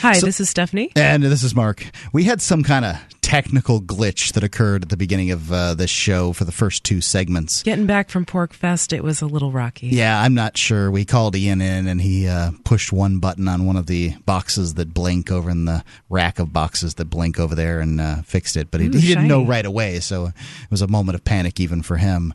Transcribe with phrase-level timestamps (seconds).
[0.00, 0.90] Hi, so, this is Stephanie.
[0.96, 1.84] And this is Mark.
[2.10, 5.90] We had some kind of technical glitch that occurred at the beginning of uh, this
[5.90, 7.62] show for the first two segments.
[7.62, 9.88] Getting back from PorcFest, it was a little rocky.
[9.88, 10.90] Yeah, I'm not sure.
[10.90, 14.72] We called Ian in and he uh, pushed one button on one of the boxes
[14.74, 18.56] that blink over in the rack of boxes that blink over there and uh, fixed
[18.56, 18.70] it.
[18.70, 20.34] But he, Ooh, he didn't know right away, so it
[20.70, 22.32] was a moment of panic even for him.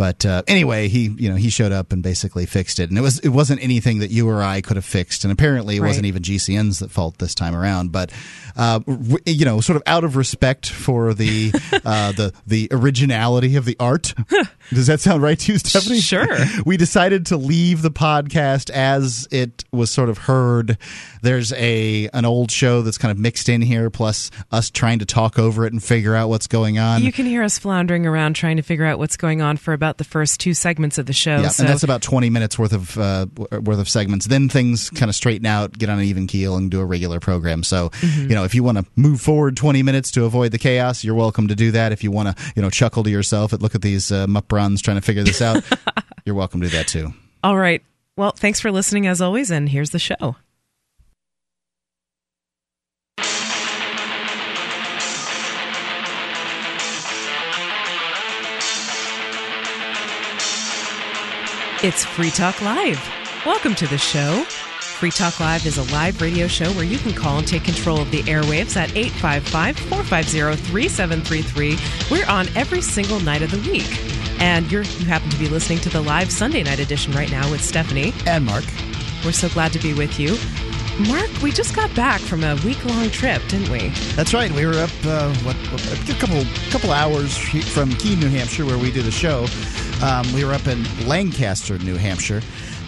[0.00, 3.02] But uh, anyway, he you know he showed up and basically fixed it, and it
[3.02, 5.88] was it wasn't anything that you or I could have fixed, and apparently it right.
[5.88, 7.92] wasn't even GCN's that fault this time around.
[7.92, 8.10] But
[8.56, 8.80] uh,
[9.26, 11.52] you know, sort of out of respect for the
[11.84, 14.14] uh, the the originality of the art.
[14.70, 16.00] Does that sound right to you, Stephanie?
[16.00, 16.26] Sure.
[16.64, 20.78] we decided to leave the podcast as it was sort of heard.
[21.22, 25.04] There's a an old show that's kind of mixed in here, plus us trying to
[25.04, 27.02] talk over it and figure out what's going on.
[27.02, 29.89] You can hear us floundering around trying to figure out what's going on for about
[29.90, 31.40] about the first two segments of the show.
[31.40, 31.64] Yeah, so.
[31.64, 33.26] and that's about twenty minutes worth of uh,
[33.60, 34.26] worth of segments.
[34.26, 37.18] Then things kind of straighten out, get on an even keel, and do a regular
[37.18, 37.64] program.
[37.64, 38.28] So mm-hmm.
[38.28, 41.16] you know, if you want to move forward twenty minutes to avoid the chaos, you're
[41.16, 41.90] welcome to do that.
[41.90, 44.80] If you want to, you know, chuckle to yourself at look at these uh, muprons
[44.80, 45.64] trying to figure this out,
[46.24, 47.12] you're welcome to do that too.
[47.42, 47.82] All right.
[48.16, 50.36] Well, thanks for listening as always, and here's the show.
[61.82, 63.00] It's Free Talk Live.
[63.46, 64.44] Welcome to the show.
[64.80, 68.02] Free Talk Live is a live radio show where you can call and take control
[68.02, 71.78] of the airwaves at 855 450 3733.
[72.10, 73.88] We're on every single night of the week.
[74.42, 77.50] And you're, you happen to be listening to the live Sunday night edition right now
[77.50, 78.12] with Stephanie.
[78.26, 78.64] And Mark.
[79.24, 80.36] We're so glad to be with you.
[81.08, 83.88] Mark, we just got back from a week long trip, didn't we?
[84.16, 84.50] That's right.
[84.50, 88.90] We were up uh, what, a couple couple hours from Keene, New Hampshire, where we
[88.90, 89.46] did a show.
[90.02, 92.42] Um, we were up in Lancaster, New Hampshire.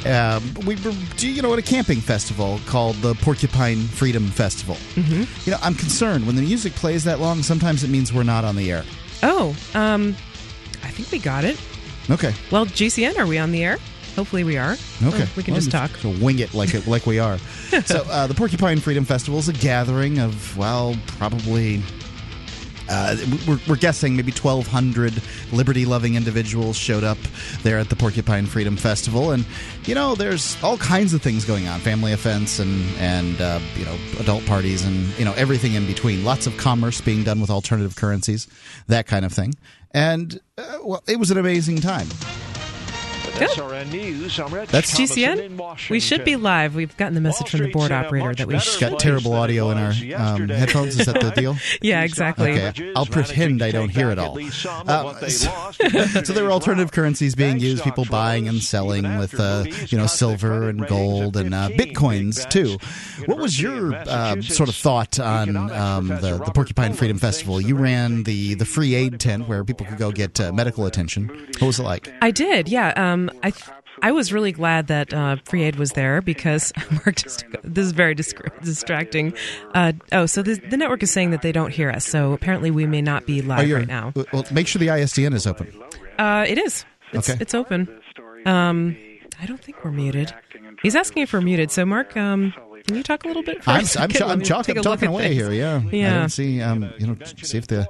[0.04, 4.74] Um, we were, you know, at a camping festival called the Porcupine Freedom Festival.
[4.94, 5.24] Mm-hmm.
[5.44, 7.42] You know, I'm concerned when the music plays that long.
[7.42, 8.84] Sometimes it means we're not on the air.
[9.22, 10.16] Oh, um,
[10.82, 11.60] I think we got it.
[12.10, 12.34] Okay.
[12.50, 13.78] Well, GCN, are we on the air?
[14.16, 14.76] Hopefully, we are.
[15.02, 15.90] Okay, we can well, just talk.
[15.96, 17.38] So wing it like it, like we are.
[17.84, 21.82] so uh, the Porcupine Freedom Festival is a gathering of well, probably.
[22.88, 27.16] Uh, we're, we're, guessing maybe 1,200 liberty loving individuals showed up
[27.62, 29.30] there at the Porcupine Freedom Festival.
[29.30, 29.46] And,
[29.84, 33.86] you know, there's all kinds of things going on family events and, and uh, you
[33.86, 36.22] know, adult parties and, you know, everything in between.
[36.24, 38.46] Lots of commerce being done with alternative currencies,
[38.88, 39.54] that kind of thing.
[39.92, 42.08] And, uh, well, it was an amazing time.
[43.32, 44.38] SRN News.
[44.38, 45.88] I'm Rich That's GCN.
[45.88, 46.74] We should be live.
[46.74, 49.78] We've gotten the message from the board operator that we have got terrible audio in
[49.78, 51.00] our um, headphones.
[51.00, 51.56] Is that the deal?
[51.80, 52.52] yeah, exactly.
[52.52, 54.38] Okay, I'll pretend I don't hear it all.
[54.38, 55.72] Uh, so,
[56.22, 60.06] so, there were alternative currencies being used, people buying and selling with uh, you know
[60.06, 62.76] silver and gold and uh, bitcoins too.
[63.26, 67.60] What was your uh, sort of thought on um, the, the Porcupine Freedom Festival?
[67.60, 71.28] You ran the the free aid tent where people could go get uh, medical attention.
[71.58, 72.12] What was it like?
[72.20, 72.68] I did.
[72.68, 72.92] Yeah.
[72.96, 73.52] Um, I
[74.00, 77.92] I was really glad that uh, Free Aid was there because Mark just this is
[77.92, 79.34] very distracting.
[79.74, 82.70] Uh, oh, so the, the, network is saying that they don't hear us, so apparently
[82.70, 84.12] we may not be live right now.
[84.32, 85.72] Well, make sure the ISDN is open.
[86.18, 86.84] Uh, it is.
[87.12, 87.38] It's, okay.
[87.40, 87.88] it's open.
[88.46, 88.96] Um,
[89.40, 90.32] I don't think we're muted.
[90.82, 91.70] He's asking if we're muted.
[91.70, 92.52] So, Mark, um,
[92.86, 93.58] can you talk a little bit?
[93.66, 95.52] I'm, I'm, I'm, I'm talking away here.
[95.52, 96.24] Yeah, yeah.
[96.24, 96.60] I see.
[96.60, 97.86] Um, you know, see if the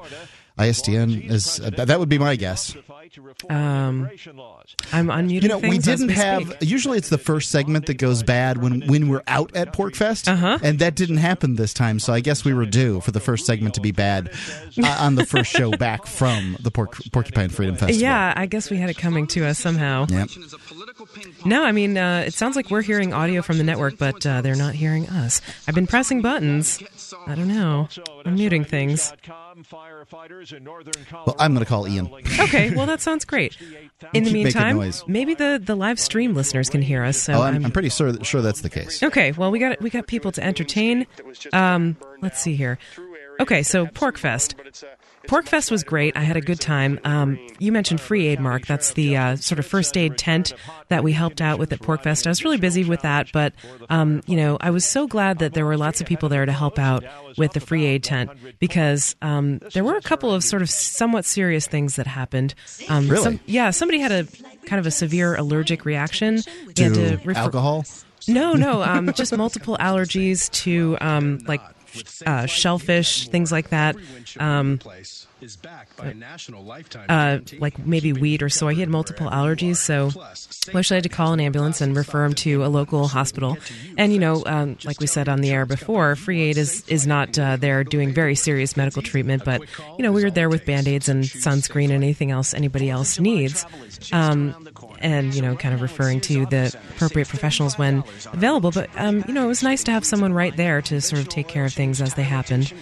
[0.59, 2.77] ISDN is uh, that would be my guess.
[3.49, 4.09] Um,
[4.93, 5.43] I'm unmuting.
[5.43, 6.45] You know, we didn't have.
[6.45, 6.57] Speak.
[6.61, 10.59] Usually, it's the first segment that goes bad when when we're out at PorcFest, uh-huh.
[10.63, 11.99] and that didn't happen this time.
[11.99, 14.31] So I guess we were due for the first segment to be bad
[14.83, 18.01] uh, on the first show back from the Pork, Porcupine Freedom Festival.
[18.01, 20.07] Yeah, I guess we had it coming to us somehow.
[20.09, 20.29] Yep.
[21.45, 24.43] No, I mean, uh, it sounds like we're hearing audio from the network, but uh,
[24.43, 25.41] they're not hearing us.
[25.67, 26.83] I've been pressing buttons.
[27.27, 27.89] I don't know.
[28.25, 29.12] I'm muting things.
[29.55, 32.11] Well, I'm going to call Ian.
[32.41, 33.56] Okay, well that sounds great.
[34.12, 37.19] In the meantime, maybe the, the live stream listeners can hear us.
[37.19, 39.03] So oh, I'm, I'm, pretty sure sure that's the case.
[39.03, 41.07] Okay, well we got we got people to entertain.
[41.53, 42.78] Um, let's see here.
[43.41, 44.54] Okay, so PorcFest.
[45.28, 46.16] PorcFest was great.
[46.16, 46.98] I had a good time.
[47.04, 48.66] Um, you mentioned Free Aid, Mark.
[48.66, 50.53] That's the uh, sort of first aid tent
[50.89, 52.27] that we helped out with at PorcFest.
[52.27, 53.54] I was really busy with that, but
[53.89, 56.53] um, you know, I was so glad that there were lots of people there to
[56.53, 57.04] help out
[57.36, 61.24] with the Free Aid tent because um, there were a couple of sort of somewhat
[61.24, 62.54] serious things that happened.
[62.89, 63.22] Um, really?
[63.22, 64.24] Some, yeah, somebody had a
[64.66, 66.42] kind of a severe allergic reaction.
[66.42, 67.84] To, to refer- alcohol.
[68.28, 71.60] No, no, um, just multiple allergies to um, like
[72.27, 73.97] uh, shellfish, things like that.
[74.39, 74.80] Um,
[77.09, 78.74] uh, like maybe wheat or soy.
[78.74, 80.10] He had multiple allergies, so
[80.72, 83.56] we actually had to call an ambulance and refer him to a local hospital.
[83.98, 87.06] And you know, um, like we said on the air before, Free Aid is is
[87.06, 89.62] not uh, there doing very serious medical treatment, but
[89.98, 93.18] you know, we were there with band aids and sunscreen and anything else anybody else
[93.18, 93.66] needs.
[94.12, 94.68] Um,
[95.03, 98.71] and you know, kind of referring to the appropriate professionals when available.
[98.71, 101.28] But um, you know, it was nice to have someone right there to sort of
[101.28, 102.72] take care of things as they happened.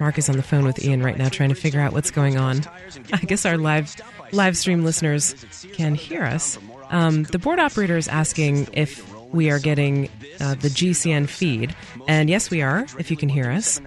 [0.00, 2.36] Mark is on the phone with Ian right now, trying to figure out what's going
[2.36, 2.62] on.
[3.12, 3.94] I guess our live
[4.32, 5.34] live stream listeners
[5.72, 6.58] can hear us.
[6.90, 10.08] Um, the board operator is asking if we are getting
[10.40, 11.74] uh, the GCN feed.
[12.06, 13.80] And yes, we are, if you can hear us.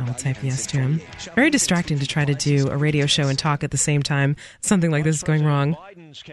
[0.00, 1.00] I'll type yes to him.
[1.34, 4.36] Very distracting to try to do a radio show and talk at the same time.
[4.60, 5.76] Something like this is going wrong.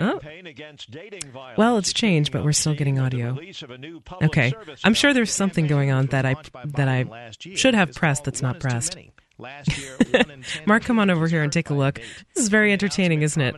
[0.02, 0.20] Oh.
[1.58, 3.38] Well, it's changed, but we're still getting audio.
[4.22, 4.54] Okay.
[4.84, 6.36] I'm sure there's something going on that I
[6.66, 8.98] that I should have pressed that's not pressed.
[10.66, 11.96] Mark, come on over here and take a look.
[12.36, 13.56] This is very entertaining, isn't it?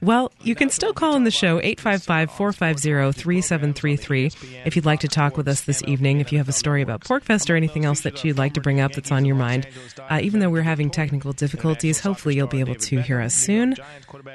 [0.02, 5.08] well, you can still call in the show 855 450 3733 if you'd like to
[5.08, 6.20] talk with us this evening.
[6.20, 8.80] If you have a story about PorcFest or anything else that you'd like to bring
[8.80, 9.66] up that's on your mind.
[10.08, 13.74] Uh, even though we're having technical difficulties, hopefully you'll be able to hear us soon.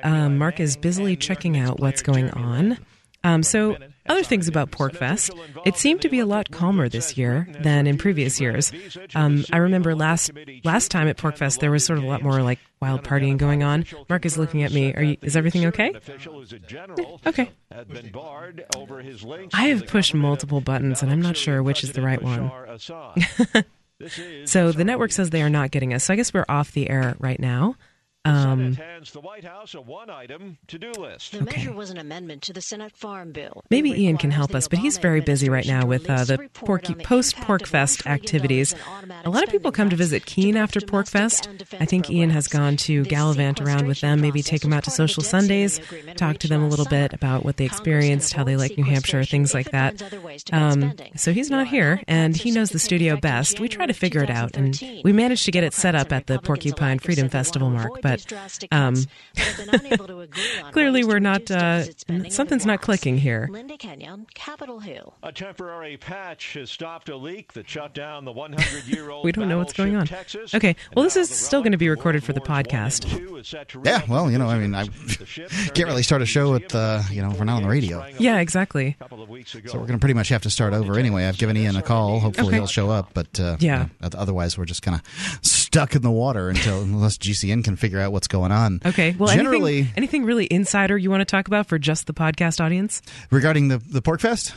[0.03, 2.77] Um, Mark is busily checking out what's going on.
[3.23, 5.31] Um, so, other things about PorcFest,
[5.65, 8.71] it seemed to be a lot calmer this year than in previous years.
[9.15, 10.31] Um, I remember last
[10.63, 13.63] last time at PorcFest there was sort of a lot more like wild partying going
[13.63, 13.85] on.
[14.09, 14.93] Mark is looking at me.
[14.93, 15.93] Are you, is everything okay?
[17.25, 17.51] okay.
[19.53, 22.51] I have pushed multiple buttons and I'm not sure which is the right one.
[24.45, 26.03] so the network says they are not getting us.
[26.03, 27.75] So I guess we're off the air right now.
[28.25, 28.77] Um,
[29.13, 31.31] the White House a one-item to-do list.
[31.31, 31.57] The okay.
[31.57, 33.63] measure was an amendment to the Senate Farm Bill.
[33.69, 36.95] Maybe Ian can help us, but he's very busy right now with uh, the Porky
[36.95, 38.73] post PorcFest activities.
[39.23, 41.63] A lot of people come to visit Keene after PorcFest.
[41.79, 44.91] I think Ian has gone to gallivant around with them, maybe take them out to
[44.91, 45.79] social Sundays,
[46.15, 49.23] talk to them a little bit about what they experienced, how they like New Hampshire,
[49.23, 50.01] things like that.
[50.51, 53.59] Um, so he's not here, and he knows the studio best.
[53.59, 56.27] We try to figure it out, and we managed to get it set up at
[56.27, 58.95] the Porcupine Freedom Festival, Mark, but but um,
[60.71, 61.49] clearly we're not.
[61.49, 61.83] Uh,
[62.29, 63.47] something's not clicking here.
[63.51, 65.13] Linda Kenyon, Capitol Hill.
[65.23, 69.25] A temporary patch has stopped a leak that shut down the 100-year-old.
[69.25, 70.05] we don't know what's going on.
[70.05, 73.05] Texas, okay, well, this is still going to be recorded for the podcast.
[73.85, 74.87] Yeah, well, you know, I mean, I
[75.73, 78.05] can't really start a show with, uh, you know, we're not on the radio.
[78.19, 78.97] Yeah, exactly.
[78.99, 81.25] So we're going to pretty much have to start over anyway.
[81.25, 82.19] I've given Ian a call.
[82.19, 82.57] Hopefully okay.
[82.57, 83.83] he'll show up, but uh, yeah.
[83.83, 85.45] You know, otherwise we're just kind of
[85.75, 88.79] stuck in the water until unless GCN can figure out what's going on.
[88.85, 89.13] Okay.
[89.17, 92.63] Well, generally, anything, anything really insider you want to talk about for just the podcast
[92.63, 94.53] audience regarding the the PorcFest?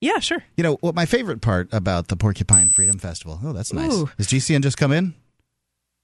[0.00, 0.42] Yeah, sure.
[0.56, 0.94] You know what?
[0.94, 3.38] My favorite part about the Porcupine Freedom Festival.
[3.42, 3.92] Oh, that's nice.
[3.92, 4.10] Ooh.
[4.18, 5.14] Is GCN just come in?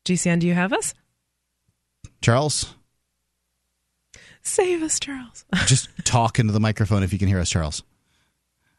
[0.06, 0.94] GCN, do you have us?
[2.20, 2.74] Charles.
[4.42, 5.44] Save us, Charles.
[5.66, 7.82] just talk into the microphone if you can hear us, Charles.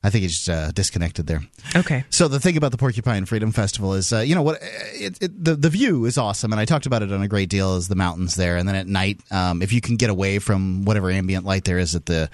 [0.07, 1.41] I think he's uh, disconnected there.
[1.75, 2.05] Okay.
[2.09, 5.43] So the thing about the Porcupine Freedom Festival is, uh, you know what, it, it,
[5.43, 7.75] the the view is awesome, and I talked about it on a great deal.
[7.75, 10.85] Is the mountains there, and then at night, um, if you can get away from
[10.85, 12.29] whatever ambient light there is at the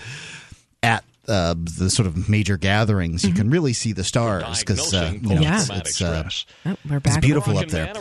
[0.84, 3.30] at uh, the sort of major gatherings, mm-hmm.
[3.30, 5.62] you can really see the stars because uh, you know yeah.
[5.62, 6.30] it's, it's, uh,
[6.66, 7.94] oh, it's beautiful up there.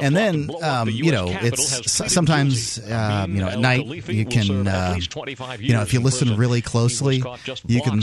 [0.00, 4.98] And then um, you know it's sometimes uh, you know at night you can uh,
[5.58, 7.22] you know if you listen really closely
[7.66, 8.00] you can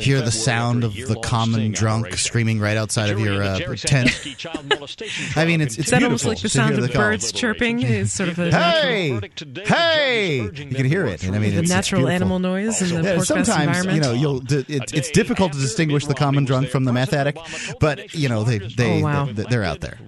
[0.00, 4.10] hear the sound of the common drunk screaming right outside of your uh, tent.
[5.36, 7.82] I mean it's it's that almost like the sound of the birds chirping?
[7.82, 9.20] Is sort of a hey!
[9.64, 10.40] hey!
[10.42, 12.82] you can hear it and I mean the natural animal noise?
[12.82, 16.44] in the yeah, sometimes environment you know, you'll it's, it's difficult to distinguish the common
[16.44, 17.38] drunk from the meth addict,
[17.80, 19.28] but you know they they oh, wow.
[19.32, 19.98] they're out there.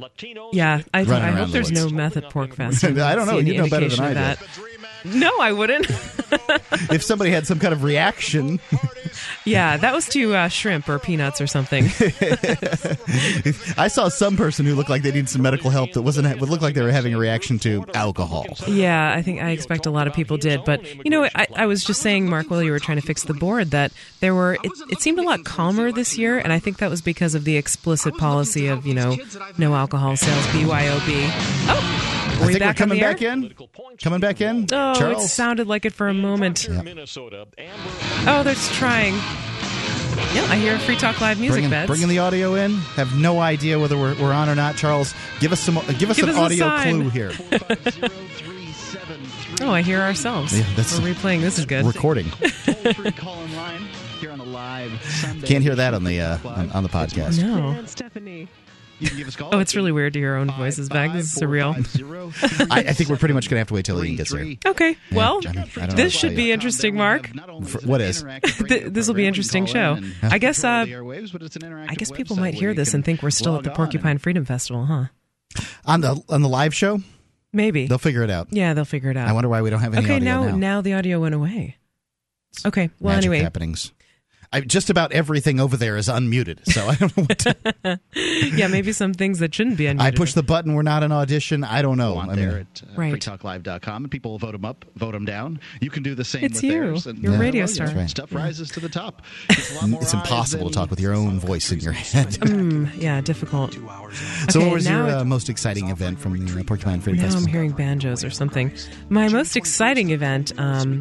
[0.52, 3.00] Yeah, I, I hope there's no meth at PorcFest.
[3.00, 3.38] I don't know.
[3.38, 4.42] You know better than I do.
[5.04, 5.87] No, I wouldn't.
[6.90, 8.61] if somebody had some kind of reaction.
[9.44, 11.84] yeah, that was to uh, shrimp or peanuts or something.
[13.76, 16.49] I saw some person who looked like they needed some medical help that wasn't would
[16.49, 18.46] look like they were having a reaction to alcohol.
[18.66, 21.66] Yeah, I think I expect a lot of people did, but you know, I, I
[21.66, 24.54] was just saying, Mark, while you were trying to fix the board, that there were
[24.54, 27.44] it, it seemed a lot calmer this year, and I think that was because of
[27.44, 29.16] the explicit policy of you know
[29.58, 31.26] no alcohol sales, BYOB.
[31.68, 32.13] Oh.
[32.40, 33.54] Are I think we're coming back in.
[34.02, 34.64] Coming back in.
[34.72, 35.24] Oh, Charles?
[35.24, 36.68] it sounded like it for a moment.
[36.68, 37.08] Yep.
[38.26, 39.14] Oh, they're trying.
[40.32, 41.88] Yeah, I hear Free Talk Live music bringing, beds.
[41.88, 42.74] Bringing the audio in.
[42.96, 44.76] Have no idea whether we're, we're on or not.
[44.76, 45.74] Charles, give us some.
[45.98, 47.32] Give us give an us audio clue here.
[49.60, 50.56] oh, I hear ourselves.
[50.56, 51.40] Yeah, that's we're replaying.
[51.40, 51.84] This is good.
[51.84, 52.26] Recording.
[55.42, 57.40] Can't hear that on the uh, on, on the podcast.
[57.42, 58.48] No, Stephanie.
[59.00, 59.54] You can give us a call.
[59.54, 61.12] Oh, it's really weird to hear our own voices back.
[61.12, 61.74] This is surreal.
[62.70, 64.56] I, I think we're pretty much going to have to wait till Ian gets here.
[64.66, 64.90] Okay.
[65.10, 67.30] Yeah, Well, I mean, I don't know this should be interesting, Mark.
[67.66, 68.24] For- what is?
[68.68, 69.98] This will be interesting show.
[70.22, 73.70] I guess, uh, I guess people might hear this and think we're still at the
[73.70, 75.04] Porcupine Freedom Festival, huh?
[75.84, 77.00] On the on the live show,
[77.52, 77.86] Maybe.
[77.86, 78.48] they'll figure it out.
[78.50, 79.28] yeah, they'll figure it out.
[79.28, 80.56] I wonder why we don't have any okay, audio now, now.
[80.56, 81.76] now the audio went away.
[82.66, 82.90] Okay.
[82.98, 83.92] Well, Magic anyway, happenings.
[84.54, 88.00] I, just about everything over there is unmuted, so I don't know what to.
[88.54, 90.00] yeah, maybe some things that shouldn't be unmuted.
[90.00, 90.75] I push the button.
[90.75, 91.64] We're not an audition.
[91.64, 92.14] I don't know.
[92.14, 93.12] Go on I mean, there at uh, Right.
[93.12, 95.58] freetalklive.com and people will vote them up, vote them down.
[95.80, 96.70] You can do the same It's with you.
[96.70, 97.06] theirs.
[97.06, 97.88] And, You're a uh, radio star.
[97.88, 98.11] you know, That's right.
[98.28, 99.23] Stuff rises to the top.
[99.50, 102.38] It's, a lot more it's impossible to talk with your own voice in your head.
[102.54, 103.73] Mm, yeah, difficult.
[103.73, 103.80] so,
[104.61, 107.46] Okay, what was your uh, most exciting event from the uh, Porcupine Freedom Now I'm
[107.46, 108.70] hearing banjos or something.
[109.08, 111.00] My most exciting event, um,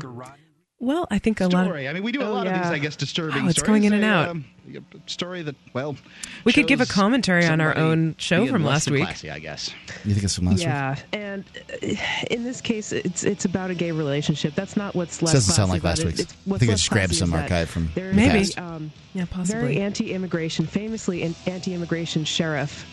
[0.84, 1.54] well, I think a lot.
[1.62, 1.88] Of, Story.
[1.88, 3.68] I mean, we do a Oh, lot of these, I guess, disturbing Wow, it's stories.
[3.82, 4.30] going in and A, out.
[4.30, 4.46] um,
[5.08, 5.96] story that, well,
[6.44, 9.04] We could give a commentary on our own show being from less last week.
[9.04, 9.72] Classy, I guess.
[10.06, 10.68] You think it's from last week?
[10.68, 11.44] Yeah, and
[11.84, 11.88] uh,
[12.30, 14.56] in this case, it's it's about a gay relationship.
[14.56, 15.34] That's not what's less.
[15.34, 16.18] Doesn't sound classy like last about it.
[16.18, 16.20] week's.
[16.22, 18.40] It's- I what's think I less just grabbed classy some archive from they're the Maybe.
[18.40, 18.60] past.
[18.60, 19.62] Um, Yeah, possibly.
[19.62, 22.86] very anti-immigration, famously an anti-immigration sheriff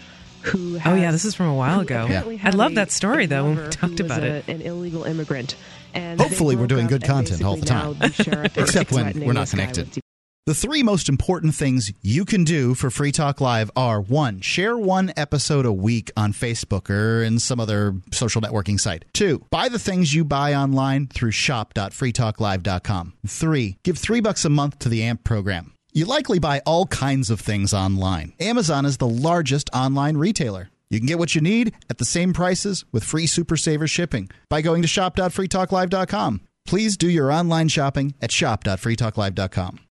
[0.43, 0.79] who.
[0.85, 2.05] Oh, yeah, this is from a while ago.
[2.05, 4.49] apparently I love a- that story, though, when we talked about a- it.
[4.49, 5.55] An illegal immigrant.
[5.95, 7.95] And Hopefully we're doing good content all the time.
[7.99, 10.01] the Except when we're not connected.
[10.47, 14.77] The three most important things you can do for Free Talk Live are one, share
[14.77, 19.05] one episode a week on Facebook or in some other social networking site.
[19.13, 23.13] Two, buy the things you buy online through shop.freetalklive.com.
[23.27, 25.75] Three, give three bucks a month to the AMP program.
[25.93, 28.33] You likely buy all kinds of things online.
[28.41, 30.71] Amazon is the largest online retailer.
[30.91, 34.29] You can get what you need at the same prices with free Super Saver shipping
[34.49, 36.41] by going to shop.freetalklive.com.
[36.67, 39.90] Please do your online shopping at shop.freetalklive.com.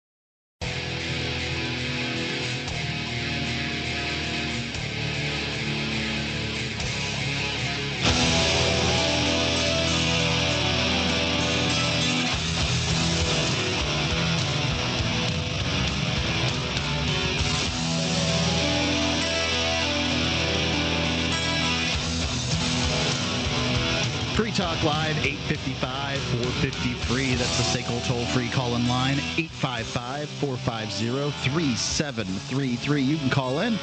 [24.59, 27.35] Talk Live, 855 453.
[27.35, 33.01] That's the SACL toll free call in line, 855 450 3733.
[33.01, 33.79] You can call in,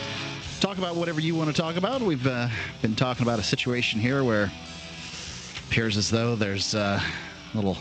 [0.61, 2.03] talk about whatever you want to talk about.
[2.03, 2.49] We've uh,
[2.83, 7.79] been talking about a situation here where it appears as though there's uh, a little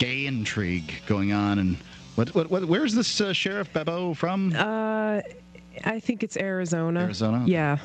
[0.00, 1.60] gay intrigue going on.
[1.60, 1.76] And
[2.16, 4.52] what, what, what, where's this uh, Sheriff Babeu from?
[4.56, 5.20] Uh,
[5.84, 7.02] I think it's Arizona.
[7.02, 7.44] Arizona?
[7.46, 7.78] Yeah.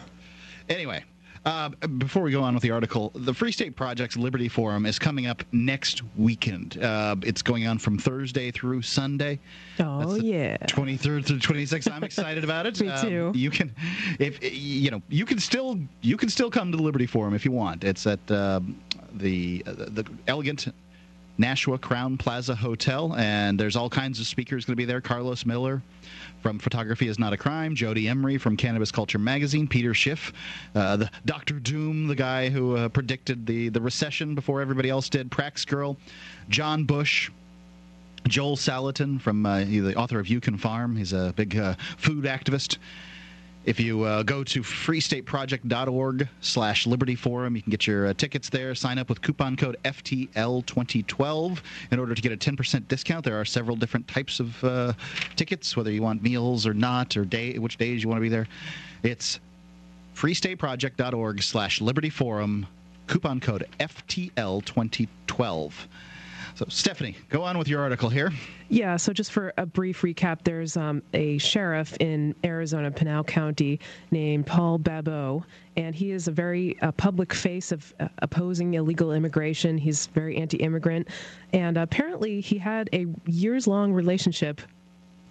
[0.69, 1.03] Anyway,
[1.45, 4.99] uh, before we go on with the article, the Free State Project's Liberty Forum is
[4.99, 6.81] coming up next weekend.
[6.83, 9.39] Uh, it's going on from Thursday through Sunday.
[9.79, 10.57] Oh yeah.
[10.57, 11.91] 23rd through 26th.
[11.91, 12.79] I'm excited about it.
[12.79, 13.27] Me too.
[13.27, 13.73] Um, you can,
[14.19, 17.45] if you know, you can still you can still come to the Liberty Forum if
[17.45, 17.83] you want.
[17.83, 18.79] It's at um,
[19.13, 20.67] the uh, the elegant
[21.39, 24.99] Nashua Crowne Plaza Hotel, and there's all kinds of speakers going to be there.
[24.99, 25.81] Carlos Miller
[26.41, 30.33] from Photography is Not a Crime, Jodie Emery from Cannabis Culture Magazine, Peter Schiff,
[30.75, 35.07] uh, the Doctor Doom, the guy who uh, predicted the the recession before everybody else
[35.07, 35.95] did, Praxgirl,
[36.49, 37.31] John Bush.
[38.27, 40.97] Joel Salatin from uh, the author of You Can Farm.
[40.97, 42.77] He's a big uh, food activist.
[43.65, 48.49] If you uh, go to freestateproject.org slash Liberty Forum, you can get your uh, tickets
[48.49, 48.73] there.
[48.73, 51.59] Sign up with coupon code FTL2012
[51.91, 53.25] in order to get a 10% discount.
[53.25, 54.93] There are several different types of uh,
[55.35, 58.29] tickets, whether you want meals or not, or day which days you want to be
[58.29, 58.47] there.
[59.03, 59.41] It's
[60.15, 62.65] freestateproject.org slash Liberty Forum,
[63.07, 65.73] coupon code FTL2012.
[66.59, 68.33] So, Stephanie, go on with your article here.
[68.67, 73.79] Yeah, so just for a brief recap, there's um, a sheriff in Arizona, Pinal County,
[74.11, 75.41] named Paul Babeu,
[75.77, 79.77] and he is a very uh, public face of uh, opposing illegal immigration.
[79.77, 81.07] He's very anti immigrant,
[81.53, 84.59] and apparently he had a years long relationship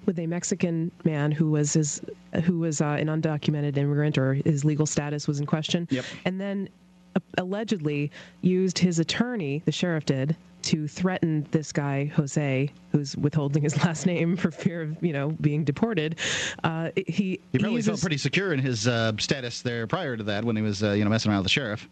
[0.06, 2.00] with a Mexican man who was his,
[2.44, 5.88] who was uh, an undocumented immigrant or his legal status was in question.
[5.90, 6.06] Yep.
[6.24, 6.70] And then
[7.14, 10.34] uh, allegedly used his attorney, the sheriff did,
[10.68, 15.30] to threaten this guy Jose, who's withholding his last name for fear of you know
[15.40, 16.18] being deported.
[16.64, 20.24] Uh, he He probably uses- felt pretty secure in his uh, status there prior to
[20.24, 21.88] that when he was, uh, you know, messing around with the sheriff.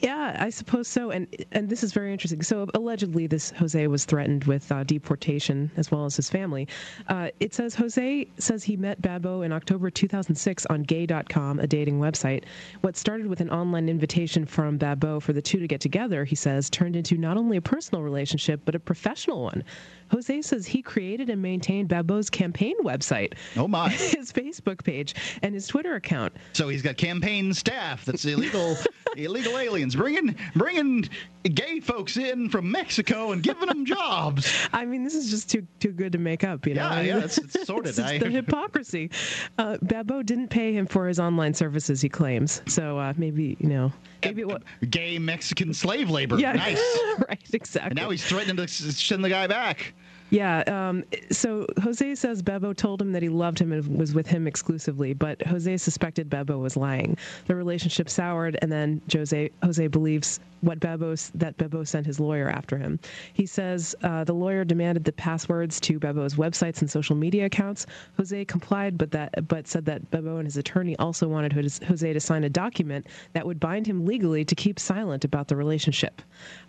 [0.00, 1.10] Yeah, I suppose so.
[1.10, 2.40] And and this is very interesting.
[2.42, 6.68] So allegedly, this Jose was threatened with uh, deportation as well as his family.
[7.08, 11.98] Uh, it says Jose says he met Babeu in October 2006 on Gay.com, a dating
[11.98, 12.44] website.
[12.82, 16.36] What started with an online invitation from Babeu for the two to get together, he
[16.36, 19.64] says, turned into not only a personal relationship but a professional one.
[20.10, 23.34] Jose says he created and maintained Babeu's campaign website.
[23.56, 23.88] Oh my!
[24.18, 26.32] His Facebook page and his Twitter account.
[26.52, 28.76] So he's got campaign staff that's illegal,
[29.16, 31.08] illegal aliens bringing bringing
[31.54, 34.52] gay folks in from Mexico and giving them jobs.
[34.72, 36.66] I mean, this is just too too good to make up.
[36.66, 36.88] You know?
[36.90, 37.94] Yeah, yeah, it's, it's sorted.
[37.94, 39.10] this is the hypocrisy.
[39.58, 42.00] Uh, Babeu didn't pay him for his online services.
[42.00, 42.62] He claims.
[42.66, 43.92] So uh, maybe you know,
[44.24, 44.44] maybe
[44.90, 46.38] gay Mexican slave labor.
[46.38, 46.98] Yeah, nice.
[47.28, 47.90] right, exactly.
[47.90, 49.94] And now he's threatening to send the guy back.
[50.30, 50.60] Yeah.
[50.66, 54.46] Um, so Jose says Babeu told him that he loved him and was with him
[54.46, 57.16] exclusively, but Jose suspected Babeu was lying.
[57.46, 62.48] The relationship soured, and then Jose Jose believes what Babeu that Babeu sent his lawyer
[62.48, 62.98] after him.
[63.32, 67.86] He says uh, the lawyer demanded the passwords to Babeu's websites and social media accounts.
[68.16, 72.20] Jose complied, but that but said that Babeu and his attorney also wanted Jose to
[72.20, 76.20] sign a document that would bind him legally to keep silent about the relationship.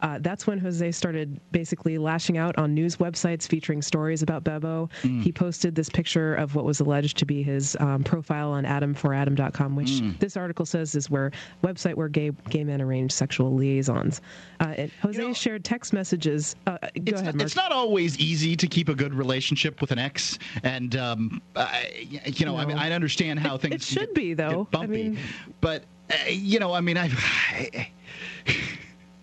[0.02, 4.90] Uh, that's when Jose started basically lashing out on news websites featuring stories about Babeu.
[5.02, 5.22] Mm.
[5.22, 9.76] He posted this picture of what was alleged to be his um, profile on Adam4Adam.com,
[9.76, 10.18] which mm.
[10.20, 11.32] this article says is where
[11.64, 14.22] website where gay gay men arrange sexual liaisons.
[14.60, 16.56] Uh, Jose you know, shared text messages.
[16.68, 17.46] Uh, go ahead, Mark.
[17.46, 22.08] It's not always easy to keep a good relationship with an ex, and um, I,
[22.26, 22.58] you know, no.
[22.58, 24.68] I mean, I understand how it, things it should be though.
[24.72, 25.20] bumpy, I mean,
[25.62, 27.92] but uh, you know, I mean, I, I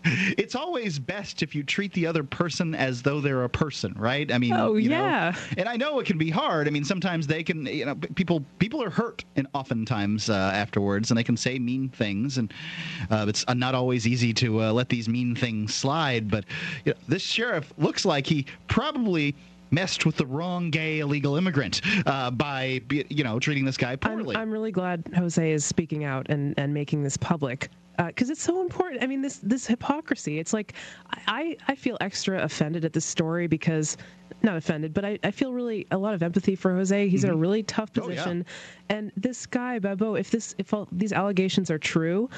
[0.38, 4.30] it's always best if you treat the other person as though they're a person, right?
[4.30, 5.30] I mean, oh yeah.
[5.30, 6.68] Know, and I know it can be hard.
[6.68, 11.10] I mean, sometimes they can, you know, people people are hurt, and oftentimes uh, afterwards,
[11.10, 12.52] and they can say mean things, and
[13.10, 16.30] uh, it's not always easy to uh, let these mean things slide.
[16.30, 16.44] But
[16.84, 19.34] you know, this sheriff looks like he probably
[19.70, 24.37] messed with the wrong gay illegal immigrant uh, by you know treating this guy poorly.
[24.37, 27.70] I'm, I'm, really glad Jose is speaking out and, and making this public
[28.06, 29.02] because uh, it's so important.
[29.02, 30.38] I mean, this this hypocrisy.
[30.38, 30.75] It's like
[31.26, 33.96] I I feel extra offended at this story because
[34.42, 37.08] not offended, but I, I feel really a lot of empathy for Jose.
[37.08, 37.26] He's mm-hmm.
[37.26, 37.40] in a mm-hmm.
[37.40, 38.52] really tough position, oh,
[38.90, 38.96] yeah.
[38.96, 42.28] and this guy Babeu, if this if all these allegations are true,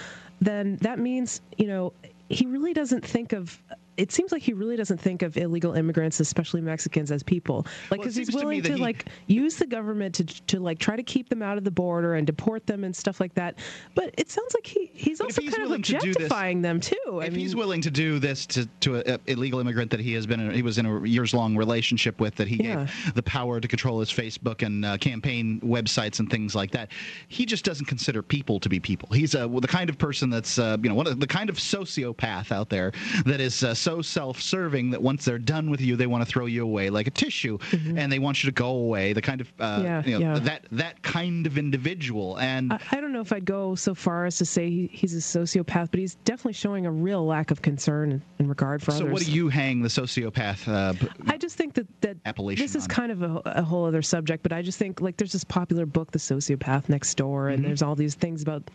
[0.40, 1.92] then that means you know
[2.28, 3.60] he really doesn't think of
[3.98, 7.66] it seems like he really doesn't think of illegal immigrants, especially Mexicans, as people.
[7.90, 8.80] Like, because well, he's willing to, to he...
[8.80, 12.14] like use the government to to like try to keep them out of the border
[12.14, 13.58] and deport them and stuff like that.
[13.96, 16.96] But it sounds like he he's also he's kind of objectifying to them too.
[17.20, 20.12] I if mean, he's willing to do this to to an illegal immigrant that he
[20.12, 22.84] has been in, he was in a years long relationship with, that he yeah.
[22.84, 26.92] gave the power to control his Facebook and uh, campaign websites and things like that,
[27.26, 29.08] he just doesn't consider people to be people.
[29.12, 31.56] He's uh, the kind of person that's uh, you know one of the kind of
[31.56, 32.92] sociopath out there
[33.26, 36.44] that is uh, so self-serving that once they're done with you, they want to throw
[36.44, 37.96] you away like a tissue, mm-hmm.
[37.96, 39.14] and they want you to go away.
[39.14, 40.38] The kind of uh, yeah, you know, yeah.
[40.40, 42.38] that that kind of individual.
[42.38, 45.14] And I, I, don't know if I'd go so far as to say he, he's
[45.14, 48.98] a sociopath, but he's definitely showing a real lack of concern and, regard for so
[48.98, 49.08] others.
[49.08, 50.68] So, what do you hang the sociopath?
[50.68, 50.92] Uh,
[51.26, 52.88] I just think that that this is on.
[52.88, 55.86] kind of a, a, whole other subject, but I just think like there's this popular
[55.86, 57.68] book, The Sociopath Next Door, and mm-hmm.
[57.68, 58.70] there's all these things about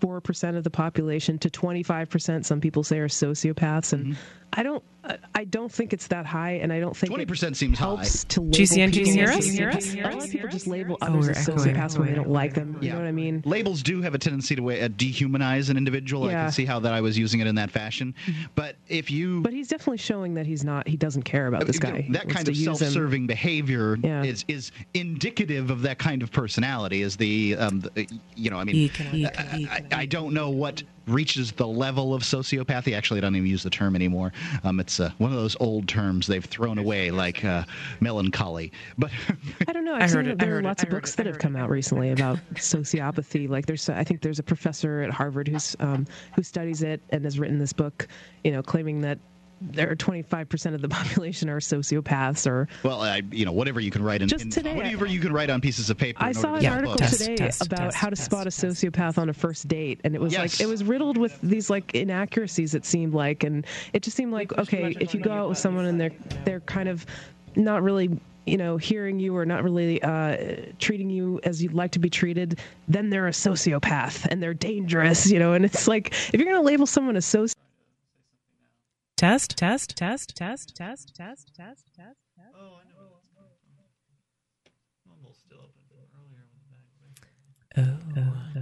[0.00, 4.22] 4% of the population to 25% some people say are sociopaths and mm-hmm.
[4.56, 4.82] I don't
[5.34, 8.28] I don't think it's that high and I don't think 20% seems helps high.
[8.30, 9.12] to label GCN, people.
[9.12, 9.46] hear us?
[9.46, 9.94] Hear us?
[9.94, 12.78] A lot of people just label oh, others as sociopaths when they don't like them.
[12.80, 13.42] You know what I mean?
[13.44, 16.28] Labels do have a tendency to uh, dehumanize an individual.
[16.28, 16.40] Yeah.
[16.40, 18.14] I can see how that I was using it in that fashion.
[18.26, 18.42] Mm-hmm.
[18.54, 21.78] But if you But he's definitely showing that he's not he doesn't care about this
[21.78, 22.06] guy.
[22.10, 24.24] That kind of self-serving behavior yeah.
[24.24, 28.64] is is indicative of that kind of personality is the, um, the you know, I
[28.64, 32.96] mean I, I, I don't know what reaches the level of sociopathy.
[32.96, 34.32] Actually, I don't even use the term anymore.
[34.64, 37.64] Um, it's uh, one of those old terms they've thrown away, like uh,
[38.00, 38.72] melancholy.
[38.98, 39.10] But
[39.68, 39.94] I don't know.
[39.96, 42.10] I've I seen it, there are lots of books it, that have come out recently
[42.10, 43.48] about sociopathy.
[43.48, 47.24] Like there's, I think there's a professor at Harvard who's um, who studies it and
[47.24, 48.08] has written this book,
[48.44, 49.18] you know, claiming that
[49.60, 53.90] there are 25% of the population are sociopaths or well I, you know whatever you
[53.90, 56.32] can write in, just in, today, whatever you can write on pieces of paper i
[56.32, 59.32] saw an article today test, about test, how to test, spot a sociopath on a
[59.32, 60.40] first date and it was yes.
[60.40, 64.32] like it was riddled with these like inaccuracies it seemed like and it just seemed
[64.32, 66.12] like okay if you go out with someone and they're
[66.44, 67.06] they're kind of
[67.54, 70.36] not really you know, hearing you or not really uh,
[70.78, 75.28] treating you as you'd like to be treated, then they're a sociopath and they're dangerous,
[75.28, 75.52] you know.
[75.52, 77.56] And it's like if you're going to label someone a sociopath
[79.16, 82.54] Test, test, test, test, test, test, test, test, test.
[82.54, 83.48] Oh, I know what's going
[83.78, 83.88] on.
[85.08, 86.44] Mumble's still open from earlier
[88.14, 88.56] bag.
[88.56, 88.60] Oh.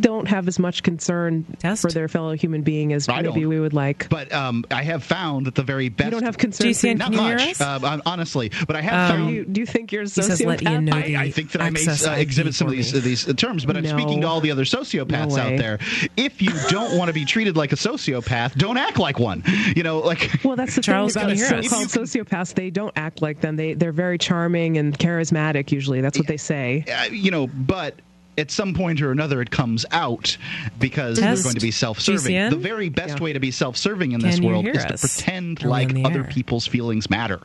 [0.00, 1.82] Don't have as much concern Test.
[1.82, 3.48] for their fellow human being as I maybe don't.
[3.48, 4.08] we would like.
[4.08, 6.06] But um, I have found that the very best.
[6.06, 6.68] you don't have concern.
[6.68, 7.60] GCN, for- not Can you hear much, us?
[7.60, 9.34] uh, honestly, but I have Um, found.
[9.34, 10.46] you, do you think you're a He says, sociopath?
[10.46, 13.00] "Let Ian know I, I think that I may uh, exhibit some of these uh,
[13.00, 15.78] these terms, but I'm speaking to all the other sociopaths No out there.
[16.16, 19.42] If you don't want to be treated like a sociopath, don't act like one.
[19.76, 21.68] You know, like Well, that's the Charles, thing can about you hear us?
[21.68, 22.54] so-called sociopaths.
[22.54, 23.56] They don't act like them.
[23.56, 25.72] They they're very charming and charismatic.
[25.72, 26.84] Usually, that's what they say.
[26.92, 27.94] uh, you know, but
[28.36, 30.36] at some point or another it comes out
[30.78, 31.42] because Test.
[31.42, 32.32] they're going to be self-serving.
[32.34, 32.50] GCN?
[32.50, 33.24] The very best Yeah.
[33.24, 35.00] way to be self-serving in Can this world hear is to us?
[35.00, 36.28] pretend Are we like other air?
[36.30, 37.40] people's feelings matter.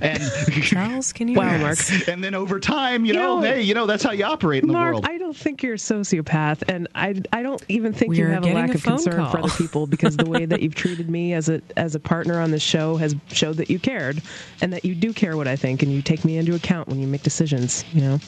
[0.00, 0.22] And
[0.62, 1.72] Charles, can you Wow, hear Mark.
[1.78, 2.08] us?
[2.08, 4.62] and then over time, you, You know, know, hey, you know, that's how you operate
[4.62, 5.06] in the world.
[5.08, 8.44] I don't think you're a sociopath, and I, I don't even think you We're have
[8.44, 11.08] a lack a of phone concern for other people because the way that you've treated
[11.10, 14.22] me as a as a partner on the show has showed that you cared,
[14.60, 16.98] and that you do care what I think, and you take me into account when
[17.00, 17.84] you make decisions.
[17.92, 18.20] You know.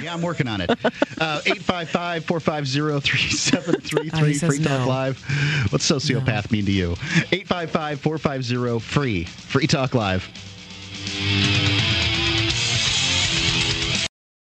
[0.00, 0.70] Yeah, I'm working on it.
[0.70, 4.88] Uh, 855 450 3733 Uh, he says Free Talk no.
[4.88, 5.22] Live.
[5.70, 6.92] What's sociopath mean to you?
[7.32, 9.24] 855 450 free.
[9.24, 10.28] Free Talk Live.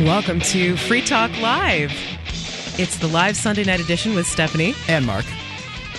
[0.00, 1.92] Welcome to Free Talk Live.
[2.80, 5.24] It's the live Sunday night edition with Stephanie, And Mark.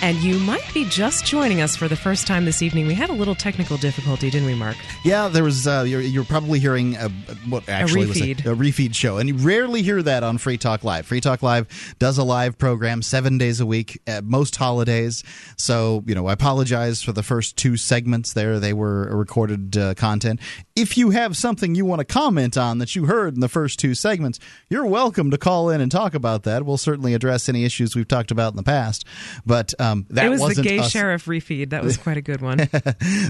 [0.02, 2.86] And you might be just joining us for the first time this evening.
[2.86, 4.76] We had a little technical difficulty, didn't we, Mark?
[5.04, 5.66] Yeah, there was.
[5.66, 7.08] Uh, you're, you're probably hearing a,
[7.48, 8.44] what actually was refeed.
[8.44, 11.06] a, a refeed show, and you rarely hear that on Free Talk Live.
[11.06, 15.24] Free Talk Live does a live program seven days a week at most holidays.
[15.56, 19.94] So you know, I apologize for the first two segments there; they were recorded uh,
[19.94, 20.40] content.
[20.74, 23.78] If you have something you want to comment on that you heard in the first
[23.78, 26.64] two segments, you're welcome to call in and talk about that.
[26.64, 29.04] We'll certainly address any issues we've talked about in the past.
[29.44, 31.70] But um, that it was the gay us sheriff refeed.
[31.70, 32.58] That was quite a good one.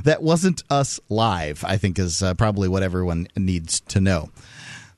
[0.04, 1.64] that wasn't us live.
[1.64, 4.30] I think is uh, probably what everyone needs to know.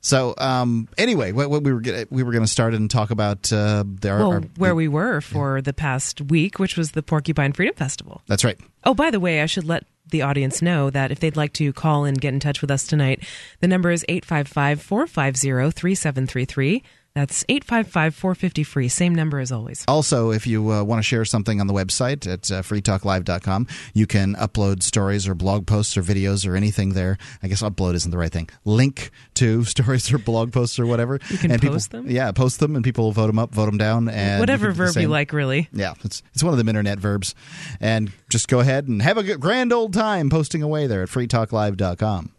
[0.01, 3.11] So um, anyway, what, what we were gonna, we were going to start and talk
[3.11, 7.03] about uh, the, well, our- where we were for the past week, which was the
[7.03, 8.23] Porcupine Freedom Festival.
[8.27, 8.59] That's right.
[8.85, 11.73] Oh, by the way, I should let the audience know that if they'd like to
[11.73, 13.23] call and get in touch with us tonight,
[13.61, 16.83] the number is 855 450 3733.
[17.18, 18.87] That's 855 450 free.
[18.87, 19.85] Same number as always.
[19.88, 24.07] Also, if you uh, want to share something on the website at uh, freetalklive.com, you
[24.07, 27.18] can upload stories or blog posts or videos or anything there.
[27.42, 28.48] I guess upload isn't the right thing.
[28.64, 31.18] Link to stories or blog posts or whatever.
[31.28, 32.14] You can and post people, them?
[32.14, 34.09] Yeah, post them and people will vote them up, vote them down.
[34.09, 35.68] and Whatever you can do the verb you like, really.
[35.72, 37.35] Yeah, it's it's one of them internet verbs.
[37.81, 42.31] And just go ahead and have a grand old time posting away there at freetalklive.com.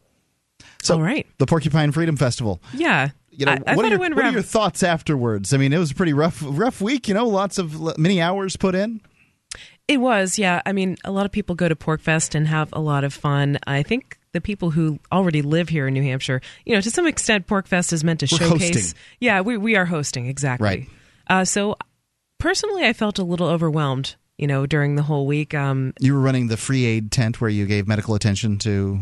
[0.81, 1.27] So, All right.
[1.37, 2.61] the Porcupine Freedom Festival.
[2.73, 3.09] Yeah.
[3.31, 5.53] You know, I, I what, are your, what are your thoughts afterwards?
[5.53, 8.55] I mean, it was a pretty rough rough week, you know, lots of many hours
[8.55, 9.01] put in.
[9.87, 10.61] It was, yeah.
[10.65, 13.57] I mean, a lot of people go to PorcFest and have a lot of fun.
[13.65, 17.07] I think the people who already live here in New Hampshire, you know, to some
[17.07, 18.75] extent, PorcFest is meant to We're showcase.
[18.75, 18.99] hosting.
[19.19, 20.65] Yeah, we we are hosting exactly.
[20.65, 20.89] Right.
[21.27, 21.77] Uh, so,
[22.37, 24.15] personally, I felt a little overwhelmed.
[24.37, 25.53] You know, during the whole week.
[25.53, 29.01] Um, You were running the free aid tent where you gave medical attention to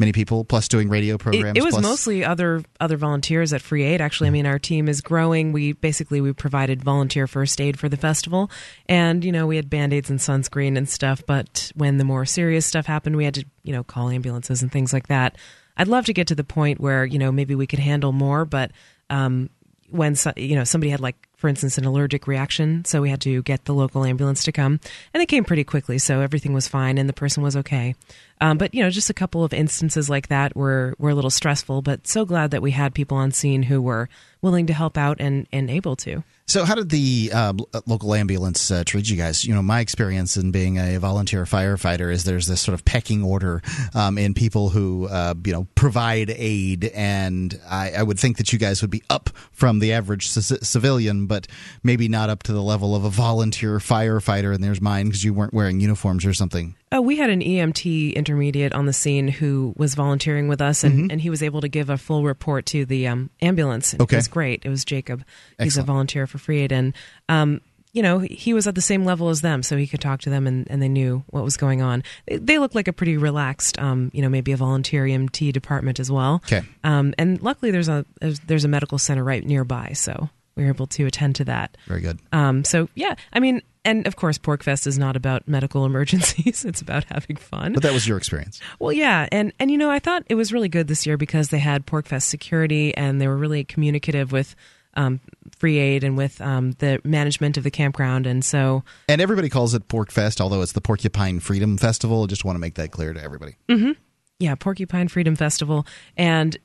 [0.00, 1.56] many people, plus doing radio it, programs.
[1.56, 4.00] it was plus- mostly other other volunteers at Free Aid.
[4.00, 5.52] Actually, I mean, our team is growing.
[5.52, 8.50] We basically we provided volunteer first aid for the festival,
[8.88, 11.22] and you know we had band aids and sunscreen and stuff.
[11.26, 14.72] But when the more serious stuff happened, we had to you know call ambulances and
[14.72, 15.36] things like that.
[15.76, 18.44] I'd love to get to the point where you know maybe we could handle more,
[18.44, 18.72] but
[19.10, 19.50] um,
[19.90, 23.42] when you know somebody had like for instance an allergic reaction so we had to
[23.42, 24.80] get the local ambulance to come
[25.14, 27.94] and they came pretty quickly so everything was fine and the person was okay
[28.40, 31.30] um, but you know just a couple of instances like that were were a little
[31.30, 34.08] stressful but so glad that we had people on scene who were
[34.42, 37.52] willing to help out and and able to So, how did the uh,
[37.84, 39.44] local ambulance uh, treat you guys?
[39.44, 43.22] You know, my experience in being a volunteer firefighter is there's this sort of pecking
[43.22, 43.60] order
[43.94, 48.50] um, in people who, uh, you know, provide aid, and I, I would think that
[48.50, 51.46] you guys would be up from the average c- civilian, but
[51.82, 54.54] maybe not up to the level of a volunteer firefighter.
[54.54, 56.76] And there's mine because you weren't wearing uniforms or something.
[56.90, 61.12] Oh, we had an EMT intermediate on the scene who was volunteering with us, and,
[61.12, 63.94] and he was able to give a full report to the um, ambulance.
[63.94, 64.16] Okay.
[64.16, 64.62] It was great.
[64.64, 65.20] It was Jacob.
[65.20, 65.66] Excellent.
[65.66, 66.72] He's a volunteer for Free Aid.
[66.72, 66.94] And,
[67.28, 67.60] um,
[67.92, 70.30] you know, he was at the same level as them, so he could talk to
[70.30, 72.04] them, and, and they knew what was going on.
[72.26, 76.00] They, they look like a pretty relaxed, um, you know, maybe a volunteer EMT department
[76.00, 76.42] as well.
[76.46, 76.62] Okay.
[76.84, 80.86] Um, and luckily, there's a there's a medical center right nearby, so we were able
[80.88, 81.76] to attend to that.
[81.86, 82.18] Very good.
[82.32, 86.80] Um, so yeah, I mean, and of course, PorcFest is not about medical emergencies; it's
[86.80, 87.72] about having fun.
[87.72, 88.60] But that was your experience.
[88.78, 91.48] Well, yeah, and and you know, I thought it was really good this year because
[91.48, 94.54] they had PorcFest security, and they were really communicative with
[94.94, 95.20] um,
[95.56, 98.26] free aid and with um, the management of the campground.
[98.26, 98.82] And so.
[99.08, 102.24] And everybody calls it PorcFest, although it's the Porcupine Freedom Festival.
[102.24, 103.56] I just want to make that clear to everybody.
[103.68, 103.92] Mm-hmm.
[104.40, 105.86] Yeah, Porcupine Freedom Festival.
[106.16, 106.56] And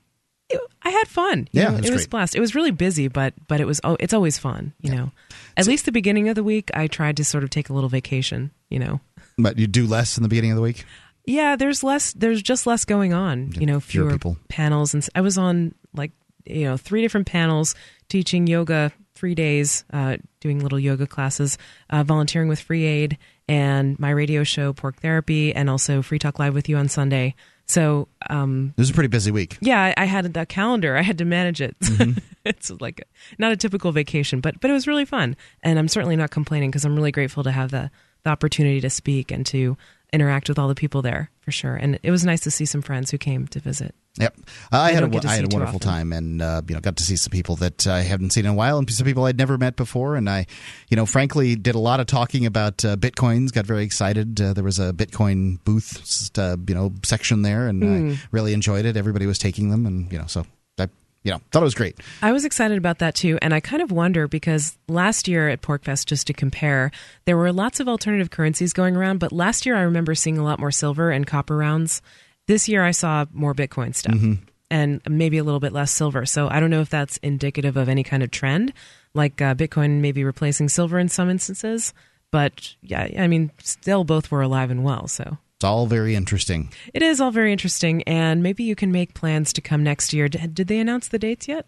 [0.83, 1.47] I had fun.
[1.51, 2.35] You yeah, know, it was, was blessed.
[2.35, 4.73] It was really busy, but but it was oh, it's always fun.
[4.81, 4.97] You yeah.
[4.97, 5.11] know,
[5.57, 7.73] at so, least the beginning of the week, I tried to sort of take a
[7.73, 8.51] little vacation.
[8.69, 8.99] You know,
[9.37, 10.85] but you do less in the beginning of the week.
[11.25, 12.13] Yeah, there's less.
[12.13, 13.53] There's just less going on.
[13.53, 14.37] You know, fewer, fewer people.
[14.49, 16.11] panels, and I was on like
[16.45, 17.75] you know three different panels
[18.09, 21.57] teaching yoga three days, uh, doing little yoga classes,
[21.89, 23.17] uh, volunteering with Free Aid,
[23.47, 27.35] and my radio show, Pork Therapy, and also Free Talk Live with you on Sunday.
[27.73, 29.57] So um, it was a pretty busy week.
[29.59, 30.95] Yeah, I, I had a calendar.
[30.95, 31.75] I had to manage it.
[31.79, 32.19] Mm-hmm.
[32.45, 33.07] it's like
[33.39, 36.69] not a typical vacation, but but it was really fun, and I'm certainly not complaining
[36.69, 37.89] because I'm really grateful to have the
[38.23, 39.75] the opportunity to speak and to
[40.13, 41.75] interact with all the people there for sure.
[41.75, 43.95] And it was nice to see some friends who came to visit.
[44.19, 44.37] Yep,
[44.71, 47.15] I, had a, I had a wonderful time, and uh, you know, got to see
[47.15, 49.75] some people that I haven't seen in a while, and some people I'd never met
[49.75, 50.15] before.
[50.15, 50.45] And I,
[50.89, 53.51] you know, frankly, did a lot of talking about uh, bitcoins.
[53.51, 54.39] Got very excited.
[54.39, 57.87] Uh, there was a Bitcoin booth, uh, you know, section there, and mm.
[57.87, 58.25] I hmm.
[58.29, 58.95] really enjoyed it.
[58.97, 60.45] Everybody was taking them, and you know, so
[60.77, 60.89] I,
[61.23, 61.99] you know, thought it was great.
[62.21, 65.63] I was excited about that too, and I kind of wonder because last year at
[65.63, 66.91] PorcFest, just to compare,
[67.25, 70.43] there were lots of alternative currencies going around, but last year I remember seeing a
[70.43, 72.03] lot more silver and copper rounds.
[72.47, 74.15] This year I saw more Bitcoin stuff.
[74.15, 74.33] Mm-hmm.
[74.71, 76.25] And maybe a little bit less silver.
[76.25, 78.73] So I don't know if that's indicative of any kind of trend,
[79.13, 81.93] like uh, Bitcoin maybe replacing silver in some instances.
[82.31, 85.07] But yeah, I mean, still both were alive and well.
[85.07, 86.73] So it's all very interesting.
[86.93, 90.27] It is all very interesting, and maybe you can make plans to come next year.
[90.27, 91.65] Did, they announce the dates yet?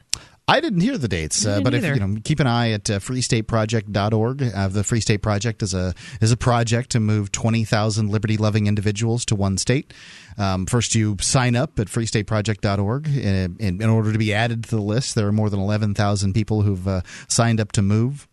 [0.50, 3.00] I didn't hear the dates, uh, but if you know, keep an eye at uh,
[3.00, 4.44] freestateproject.org.
[4.54, 8.36] Uh, the Free State Project is a is a project to move twenty thousand liberty
[8.36, 9.94] loving individuals to one state.
[10.38, 14.69] Um, first, you sign up at freestateproject.org in, in, in, order to be added to
[14.76, 15.15] the list.
[15.15, 18.28] There are more than eleven thousand people who've uh, signed up to move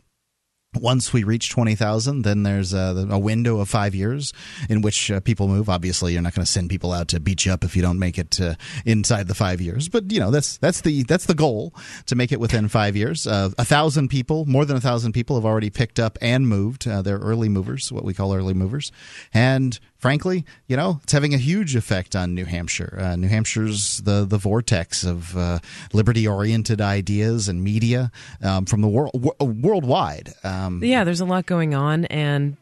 [0.74, 4.32] once we reach 20,000, then there's a, a, window of five years
[4.70, 5.68] in which uh, people move.
[5.68, 7.98] Obviously, you're not going to send people out to beat you up if you don't
[7.98, 8.54] make it uh,
[8.86, 9.88] inside the five years.
[9.88, 11.74] But you know that's that's the that's the goal
[12.06, 13.26] to make it within five years.
[13.26, 16.88] Uh, a thousand people, more than a thousand people, have already picked up and moved.
[16.88, 18.90] Uh, they're early movers, what we call early movers,
[19.34, 22.98] and frankly, you know, it's having a huge effect on New Hampshire.
[23.00, 25.60] Uh, New Hampshire's the the vortex of uh,
[25.94, 28.10] liberty oriented ideas and media
[28.42, 30.34] um, from the world w- worldwide.
[30.44, 32.56] Um, yeah, there's a lot going on, and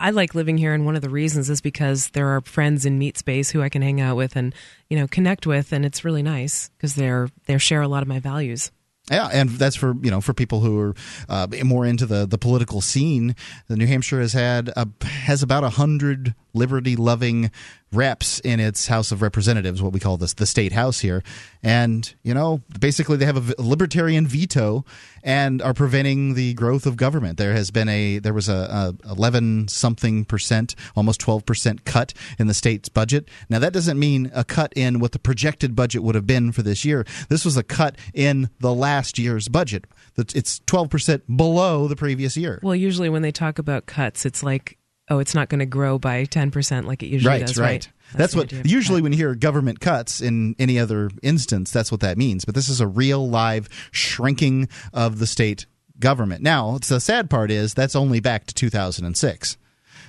[0.00, 2.98] I like living here, and one of the reasons is because there are friends in
[2.98, 4.54] meat space who I can hang out with and
[4.90, 8.08] you know connect with, and it's really nice because they're they share a lot of
[8.08, 8.70] my values.
[9.10, 10.94] Yeah, and that's for you know for people who are
[11.28, 13.34] uh, more into the, the political scene.
[13.68, 17.50] The New Hampshire has had a, has about a hundred liberty loving
[17.92, 21.22] reps in its House of Representatives, what we call this the state house here,
[21.62, 24.84] and you know basically they have a libertarian veto
[25.22, 27.36] and are preventing the growth of government.
[27.36, 32.46] There has been a there was a, eleven something percent, almost twelve percent cut in
[32.46, 33.28] the state's budget.
[33.48, 36.62] Now that doesn't mean a cut in what the projected budget would have been for
[36.62, 37.04] this year.
[37.28, 39.84] This was a cut in the last year's budget.
[40.16, 42.60] It's twelve percent below the previous year.
[42.62, 44.76] Well, usually when they talk about cuts, it's like
[45.10, 47.66] oh, it's not going to grow by 10% like it usually right, does, right?
[47.66, 47.88] right.
[48.14, 52.00] That's, that's what usually when you hear government cuts in any other instance, that's what
[52.00, 52.44] that means.
[52.44, 55.66] But this is a real live shrinking of the state
[55.98, 56.42] government.
[56.42, 59.56] Now, the sad part is that's only back to 2006.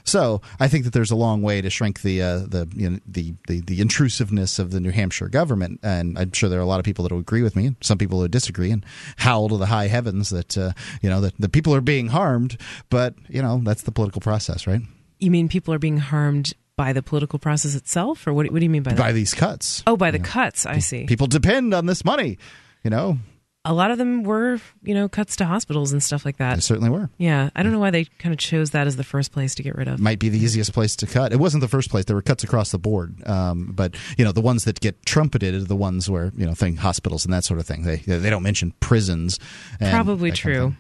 [0.03, 2.99] So I think that there's a long way to shrink the uh, the, you know,
[3.05, 6.67] the, the the intrusiveness of the New Hampshire government, and I'm sure there are a
[6.67, 8.85] lot of people that will agree with me, and some people who disagree, and
[9.17, 12.57] howl to the high heavens that uh, you know that the people are being harmed.
[12.89, 14.81] But you know that's the political process, right?
[15.19, 18.51] You mean people are being harmed by the political process itself, or what?
[18.51, 18.99] What do you mean by that?
[18.99, 19.83] By these cuts.
[19.85, 20.25] Oh, by the know.
[20.25, 20.65] cuts.
[20.65, 21.05] I see.
[21.05, 22.37] People depend on this money.
[22.83, 23.19] You know,
[23.63, 26.55] a lot of them were, you know, cuts to hospitals and stuff like that.
[26.55, 27.09] They certainly were.
[27.17, 29.63] Yeah, I don't know why they kind of chose that as the first place to
[29.63, 29.99] get rid of.
[29.99, 31.31] Might be the easiest place to cut.
[31.31, 32.05] It wasn't the first place.
[32.05, 35.53] There were cuts across the board, um, but you know, the ones that get trumpeted
[35.53, 37.83] are the ones where you know, think hospitals and that sort of thing.
[37.83, 39.39] They they don't mention prisons.
[39.79, 40.53] Probably true.
[40.53, 40.77] Kind of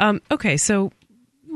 [0.00, 0.92] um, okay, so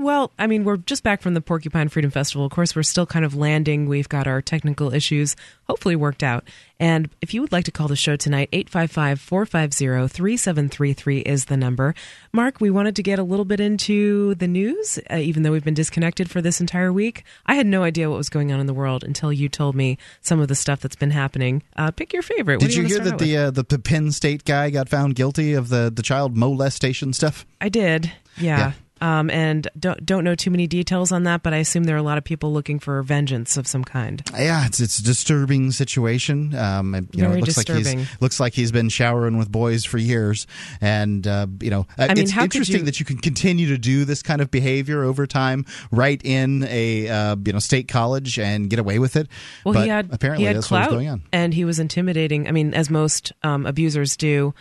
[0.05, 2.47] well, I mean, we're just back from the Porcupine Freedom Festival.
[2.47, 3.89] Of course, we're still kind of landing.
[3.89, 6.45] We've got our technical issues hopefully worked out.
[6.79, 11.57] And if you would like to call the show tonight, 855 450 3733 is the
[11.57, 11.95] number.
[12.33, 15.65] Mark, we wanted to get a little bit into the news, uh, even though we've
[15.65, 17.25] been disconnected for this entire week.
[17.47, 19.97] I had no idea what was going on in the world until you told me
[20.21, 21.63] some of the stuff that's been happening.
[21.77, 22.61] Uh, pick your favorite.
[22.61, 25.71] Did you, you hear that the, uh, the Penn State guy got found guilty of
[25.71, 27.47] the, the child molestation stuff?
[27.61, 28.13] I did.
[28.37, 28.59] Yeah.
[28.59, 28.73] yeah.
[29.01, 31.99] Um, and don't don't know too many details on that, but I assume there are
[31.99, 34.23] a lot of people looking for vengeance of some kind.
[34.33, 36.55] Yeah, it's it's a disturbing situation.
[36.55, 37.85] Um, you Very know, it looks disturbing.
[37.85, 40.47] like he's looks like he's been showering with boys for years,
[40.81, 42.85] and uh, you know, I mean, it's interesting you...
[42.85, 47.09] that you can continue to do this kind of behavior over time, right in a
[47.09, 49.29] uh, you know state college and get away with it.
[49.65, 51.65] Well, but he had apparently he had that's clout, what was going on, and he
[51.65, 52.47] was intimidating.
[52.47, 54.55] I mean, as most um, abusers do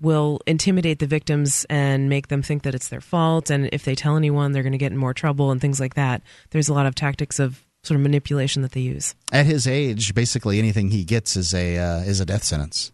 [0.00, 3.50] will intimidate the victims and make them think that it's their fault.
[3.50, 5.94] And if they tell anyone, they're going to get in more trouble and things like
[5.94, 6.22] that.
[6.50, 9.14] There's a lot of tactics of sort of manipulation that they use.
[9.32, 12.92] At his age, basically anything he gets is a uh, is a death sentence.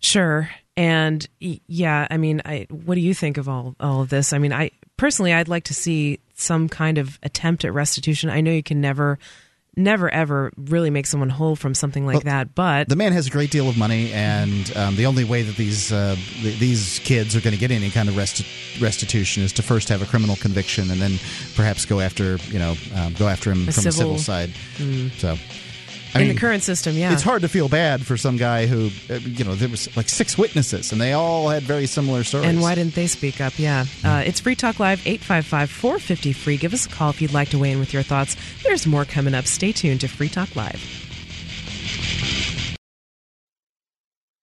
[0.00, 4.32] Sure, and yeah, I mean, I, what do you think of all all of this?
[4.32, 8.30] I mean, I personally, I'd like to see some kind of attempt at restitution.
[8.30, 9.18] I know you can never
[9.76, 12.54] never ever really make someone whole from something like well, that.
[12.54, 15.56] But the man has a great deal of money, and um, the only way that
[15.56, 19.52] these uh, th- these kids are going to get any kind of resti- restitution is
[19.54, 21.18] to first have a criminal conviction, and then
[21.54, 24.50] perhaps go after you know um, go after him from civil, a civil side.
[24.78, 25.10] Mm.
[25.12, 25.36] So.
[26.14, 28.66] I in mean, the current system, yeah, it's hard to feel bad for some guy
[28.66, 32.24] who, uh, you know, there was like six witnesses and they all had very similar
[32.24, 32.48] stories.
[32.48, 33.58] And why didn't they speak up?
[33.58, 36.56] Yeah, uh, it's Free Talk Live eight five five four fifty free.
[36.56, 38.36] Give us a call if you'd like to weigh in with your thoughts.
[38.64, 39.46] There's more coming up.
[39.46, 40.80] Stay tuned to Free Talk Live.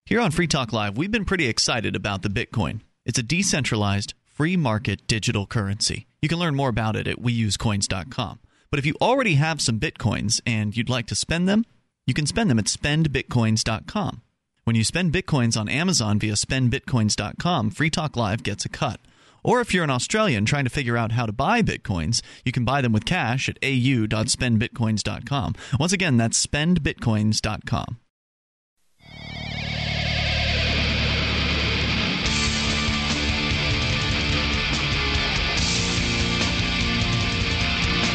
[0.05, 2.79] Here on Free Talk Live, we've been pretty excited about the Bitcoin.
[3.05, 6.07] It's a decentralized, free market digital currency.
[6.21, 8.39] You can learn more about it at weusecoins.com.
[8.69, 11.65] But if you already have some bitcoins and you'd like to spend them,
[12.05, 14.21] you can spend them at spendbitcoins.com.
[14.63, 18.99] When you spend bitcoins on Amazon via spendbitcoins.com, Free Talk Live gets a cut.
[19.43, 22.65] Or if you're an Australian trying to figure out how to buy bitcoins, you can
[22.65, 25.55] buy them with cash at au.spendbitcoins.com.
[25.79, 27.97] Once again, that's spendbitcoins.com.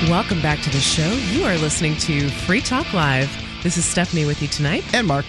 [0.09, 1.09] Welcome back to the show.
[1.31, 3.31] You are listening to Free Talk Live.
[3.63, 4.83] This is Stephanie with you tonight.
[4.93, 5.25] And Mark.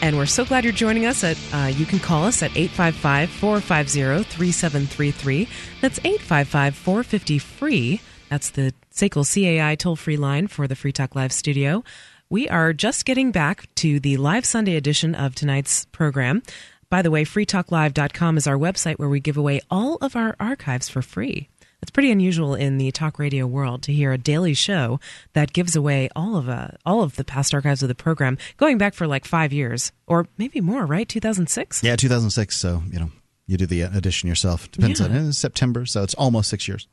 [0.00, 1.24] And we're so glad you're joining us.
[1.24, 5.48] At uh, You can call us at 855 450 3733.
[5.80, 8.00] That's 855 450 free.
[8.28, 11.82] That's the SACL CAI toll free line for the Free Talk Live studio.
[12.30, 16.44] We are just getting back to the live Sunday edition of tonight's program.
[16.90, 20.88] By the way, freetalklive.com is our website where we give away all of our archives
[20.88, 21.48] for free.
[21.84, 25.00] It's pretty unusual in the talk radio world to hear a daily show
[25.34, 28.78] that gives away all of uh, all of the past archives of the program, going
[28.78, 30.86] back for like five years or maybe more.
[30.86, 31.84] Right, two thousand six.
[31.84, 32.56] Yeah, two thousand six.
[32.56, 33.10] So you know,
[33.46, 34.70] you do the addition yourself.
[34.70, 35.08] Depends yeah.
[35.08, 35.32] on it.
[35.34, 36.88] September, so it's almost six years.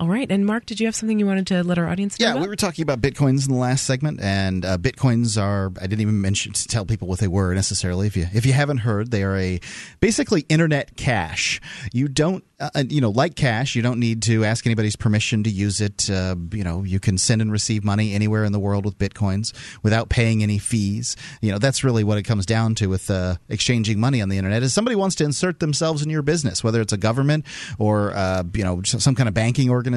[0.00, 0.30] All right.
[0.30, 2.26] And Mark, did you have something you wanted to let our audience know?
[2.26, 2.42] Yeah, about?
[2.42, 5.72] we were talking about bitcoins in the last segment, and uh, bitcoins are.
[5.76, 8.06] I didn't even mention to tell people what they were necessarily.
[8.06, 9.58] If you if you haven't heard, they are a
[9.98, 11.60] basically internet cash.
[11.92, 15.50] You don't uh, you know, like cash, you don't need to ask anybody's permission to
[15.50, 16.10] use it.
[16.10, 19.54] Uh, you know, you can send and receive money anywhere in the world with bitcoins
[19.84, 21.14] without paying any fees.
[21.40, 24.38] You know, that's really what it comes down to with uh, exchanging money on the
[24.38, 24.64] internet.
[24.64, 27.46] Is somebody wants to insert themselves in your business, whether it's a government
[27.78, 29.87] or uh, you know some kind of banking organization,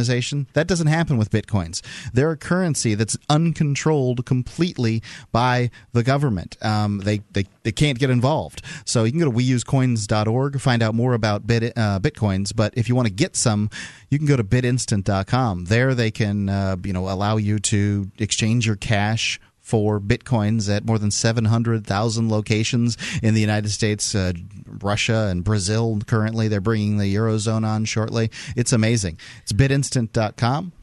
[0.53, 1.81] that doesn't happen with bitcoins.
[2.13, 5.01] They're a currency that's uncontrolled completely
[5.31, 6.57] by the government.
[6.61, 8.61] Um, they they they can't get involved.
[8.85, 12.55] So you can go to weusecoins.org, find out more about bit, uh, bitcoins.
[12.55, 13.69] But if you want to get some,
[14.09, 15.65] you can go to bitinstant.com.
[15.65, 19.39] There they can uh, you know allow you to exchange your cash
[19.71, 24.33] for bitcoins at more than 700,000 locations in the United States, uh,
[24.65, 25.97] Russia, and Brazil.
[26.05, 28.31] Currently, they're bringing the Eurozone on shortly.
[28.57, 29.17] It's amazing.
[29.43, 30.73] It's bitinstant.com.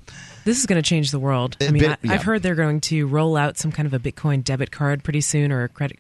[0.47, 1.59] This is going to change the world.
[1.61, 3.99] I mean, bit, I, have heard they're going to roll out some kind of a
[3.99, 5.99] Bitcoin debit card pretty soon or a credit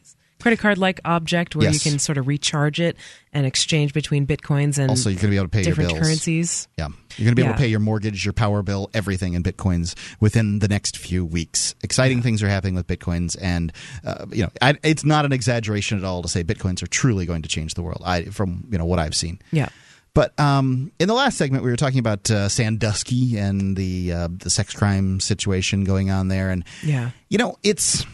[0.48, 1.84] credit card like object where yes.
[1.84, 2.96] you can sort of recharge it
[3.34, 6.68] and exchange between bitcoins and also you're going to be able to pay different currencies.
[6.78, 7.48] Yeah, you're going to be yeah.
[7.48, 11.22] able to pay your mortgage, your power bill, everything in bitcoins within the next few
[11.22, 11.74] weeks.
[11.82, 12.22] Exciting yeah.
[12.22, 13.72] things are happening with bitcoins, and
[14.06, 17.26] uh, you know I, it's not an exaggeration at all to say bitcoins are truly
[17.26, 18.02] going to change the world.
[18.06, 19.40] I, from you know what I've seen.
[19.52, 19.68] Yeah.
[20.14, 24.28] But um, in the last segment, we were talking about uh, Sandusky and the uh,
[24.30, 28.04] the sex crime situation going on there, and yeah, you know it's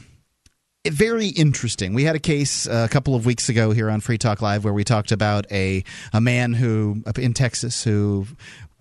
[0.90, 1.94] very interesting.
[1.94, 4.64] We had a case uh, a couple of weeks ago here on Free Talk Live
[4.64, 8.27] where we talked about a a man who in Texas who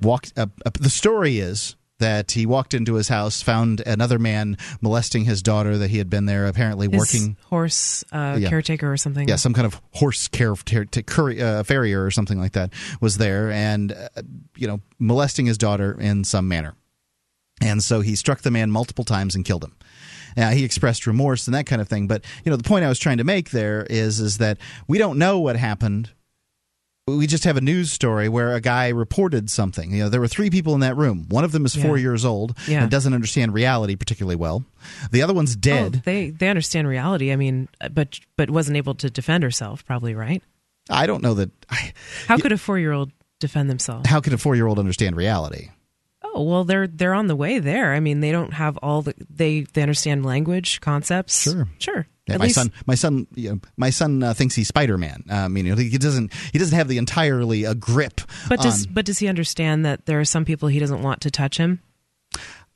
[0.02, 0.34] walked.
[0.38, 5.24] Uh, uh, the story is that he walked into his house, found another man molesting
[5.24, 5.78] his daughter.
[5.78, 8.50] That he had been there apparently his working horse uh, yeah.
[8.50, 9.28] caretaker or something.
[9.28, 13.18] Yeah, some kind of horse care ter- ter- uh, farrier or something like that was
[13.18, 14.22] there, and uh,
[14.58, 16.76] you know molesting his daughter in some manner.
[17.62, 19.74] And so he struck the man multiple times and killed him.
[20.36, 22.90] Now, he expressed remorse and that kind of thing, but you know the point I
[22.90, 24.58] was trying to make there is is that
[24.88, 26.12] we don't know what happened
[27.08, 29.92] we just have a news story where a guy reported something.
[29.92, 31.26] You know, there were three people in that room.
[31.28, 32.04] One of them is four yeah.
[32.04, 32.84] years old yeah.
[32.84, 34.64] and doesn't understand reality particularly well.
[35.12, 35.96] The other one's oh, dead.
[35.98, 37.34] Oh, they they understand reality.
[37.34, 39.86] I mean, uh, but but wasn't able to defend herself.
[39.86, 40.42] Probably right.
[40.90, 41.52] I don't know that.
[41.70, 41.94] I,
[42.28, 44.08] how could a four year old defend themselves?
[44.08, 45.70] How could a four year old understand reality?
[46.34, 47.94] Oh well, they're they're on the way there.
[47.94, 51.44] I mean, they don't have all the they they understand language concepts.
[51.44, 52.08] Sure, sure.
[52.28, 52.56] Yeah, my least...
[52.56, 55.26] son, my son, you know, my son uh, thinks he's Spider Man.
[55.30, 58.22] Uh, I mean, you know, he doesn't, he doesn't have the entirely a uh, grip.
[58.48, 58.94] But does, on...
[58.94, 61.82] but does he understand that there are some people he doesn't want to touch him?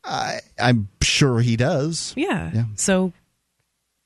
[0.04, 2.14] I, I'm sure he does.
[2.18, 2.52] Yeah.
[2.54, 2.64] yeah.
[2.76, 3.14] So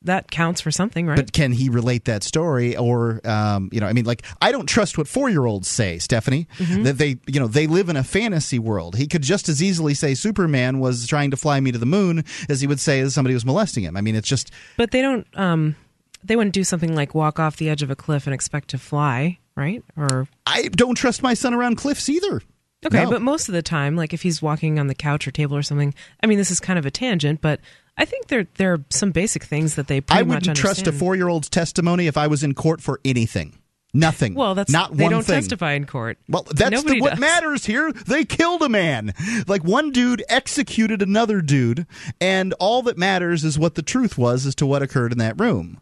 [0.04, 1.16] that counts for something, right?
[1.16, 4.68] But can he relate that story, or um, you know, I mean, like I don't
[4.68, 6.47] trust what four year olds say, Stephanie.
[6.58, 6.84] Mm-hmm.
[6.84, 8.95] That they, you know, they live in a fantasy world.
[8.95, 12.24] He could just as easily say Superman was trying to fly me to the moon
[12.49, 13.95] as he would say that somebody was molesting him.
[13.95, 14.52] I mean, it's just.
[14.78, 15.28] But they don't.
[15.38, 15.76] Um,
[16.24, 18.78] they wouldn't do something like walk off the edge of a cliff and expect to
[18.78, 19.84] fly, right?
[19.97, 22.41] Or I don't trust my son around cliffs either.
[22.84, 23.12] Okay, no.
[23.12, 25.62] but most of the time, like if he's walking on the couch or table or
[25.62, 25.93] something,
[26.24, 27.60] I mean, this is kind of a tangent, but
[28.02, 30.02] I think there there are some basic things that they.
[30.10, 33.60] I wouldn't trust a four year old's testimony if I was in court for anything.
[33.93, 34.34] Nothing.
[34.34, 35.36] Well, that's not they one don't thing.
[35.36, 36.18] testify in court.
[36.28, 37.91] Well, that's the, what matters here.
[37.91, 39.14] They killed a man.
[39.47, 41.86] Like one dude executed another dude,
[42.20, 45.39] and all that matters is what the truth was as to what occurred in that
[45.39, 45.80] room.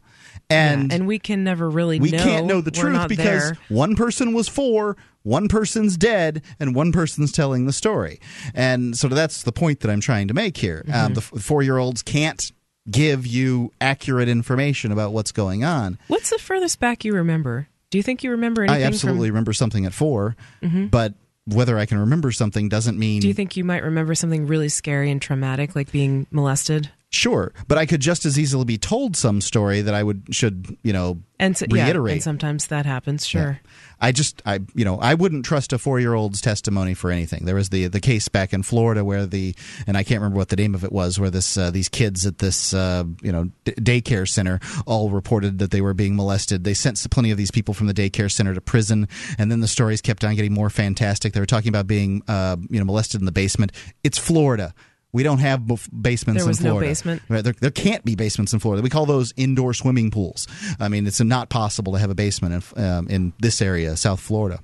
[0.49, 3.57] And yeah, and we can never really we know can't know the truth because there.
[3.69, 4.97] one person was four,
[5.29, 8.19] one person's dead, and one person's telling the story.
[8.53, 10.83] And so that's the point that I'm trying to make here.
[10.87, 11.05] Um, mm-hmm.
[11.05, 12.51] Um, the four year olds can't
[12.89, 15.99] give you accurate information about what's going on.
[16.07, 17.67] What's the furthest back you remember?
[17.91, 18.83] Do you think you remember anything?
[18.83, 19.35] I absolutely from...
[19.35, 20.87] remember something at 4 mm-hmm.
[20.87, 21.13] but
[21.45, 23.21] whether I can remember something doesn't mean.
[23.21, 26.91] Do you think you might remember something really scary and traumatic, like being molested?
[27.11, 30.77] Sure, but I could just as easily be told some story that I would should
[30.83, 32.11] you know and so, reiterate.
[32.11, 33.25] Yeah, and sometimes that happens.
[33.25, 33.59] Sure.
[33.63, 33.69] Yeah.
[33.99, 37.45] I just I you know I wouldn't trust a four year old's testimony for anything.
[37.45, 39.55] There was the the case back in Florida where the
[39.87, 42.27] and I can't remember what the name of it was where this uh, these kids
[42.27, 46.63] at this uh, you know d- daycare center all reported that they were being molested.
[46.63, 49.07] They sent plenty of these people from the daycare center to prison,
[49.39, 51.33] and then the stories kept on getting more fantastic.
[51.33, 53.71] They were talking about being uh, you know molested in the basement.
[54.03, 54.75] It's Florida.
[55.11, 56.85] We don't have basements there was in Florida.
[56.85, 57.21] No basement.
[57.27, 58.83] There, there can't be basements in Florida.
[58.83, 60.47] We call those indoor swimming pools.
[60.79, 64.19] I mean, it's not possible to have a basement in, um, in this area, South
[64.19, 64.59] Florida.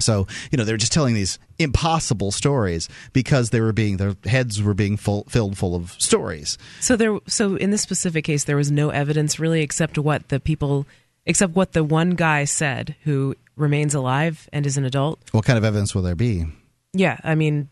[0.00, 4.62] So you know they're just telling these impossible stories because they were being their heads
[4.62, 6.56] were being full, filled full of stories.
[6.80, 10.40] So there, so in this specific case, there was no evidence really, except what the
[10.40, 10.86] people,
[11.26, 15.20] except what the one guy said who remains alive and is an adult.
[15.32, 16.46] What kind of evidence will there be?
[16.92, 17.68] Yeah, I mean,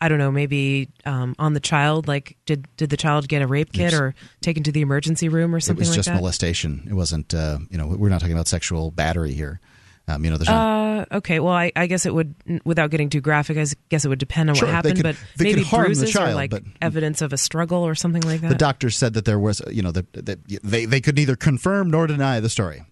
[0.00, 2.06] I don't know, maybe um, on the child.
[2.06, 5.54] Like, did did the child get a rape kit or taken to the emergency room
[5.54, 5.78] or something?
[5.78, 6.14] It was like just that?
[6.14, 6.86] molestation.
[6.88, 7.34] It wasn't.
[7.34, 9.60] Uh, you know, we're not talking about sexual battery here.
[10.08, 11.38] Um, you know, there's uh, okay.
[11.38, 12.34] Well, I, I, guess it would,
[12.64, 14.96] without getting too graphic, I guess it would depend on sure, what happened.
[14.96, 18.40] Could, but maybe bruises child, or like but, evidence of a struggle or something like
[18.40, 18.48] that.
[18.48, 21.90] The doctor said that there was, you know, that, that they they could neither confirm
[21.90, 22.84] nor deny the story.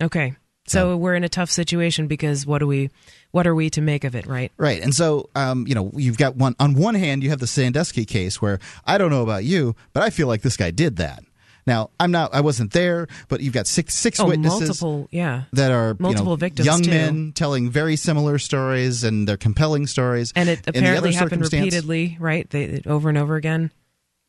[0.00, 0.36] Okay,
[0.70, 2.90] so we're in a tough situation because what do we
[3.32, 4.52] what are we to make of it, right?
[4.56, 4.82] Right.
[4.82, 8.04] And so um, you know, you've got one on one hand you have the Sandusky
[8.04, 11.24] case where I don't know about you, but I feel like this guy did that.
[11.66, 15.44] Now, I'm not I wasn't there, but you've got six six oh, witnesses multiple, yeah.
[15.52, 16.90] that are multiple you know, victims young too.
[16.90, 20.32] men telling very similar stories and they're compelling stories.
[20.34, 22.48] And it apparently happened repeatedly, right?
[22.50, 23.70] They, over and over again.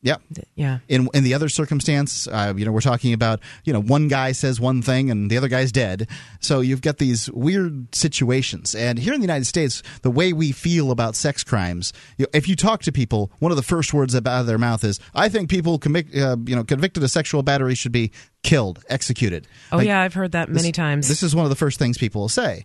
[0.04, 0.16] Yeah,
[0.56, 0.78] yeah.
[0.88, 4.32] In in the other circumstance, uh, you know, we're talking about you know one guy
[4.32, 6.08] says one thing and the other guy's dead.
[6.40, 8.74] So you've got these weird situations.
[8.74, 12.30] And here in the United States, the way we feel about sex crimes, you know,
[12.34, 14.98] if you talk to people, one of the first words out of their mouth is,
[15.14, 18.10] "I think people uh, you know convicted of sexual battery should be
[18.42, 21.08] killed, executed." Oh like, yeah, I've heard that many this, times.
[21.08, 22.64] This is one of the first things people will say.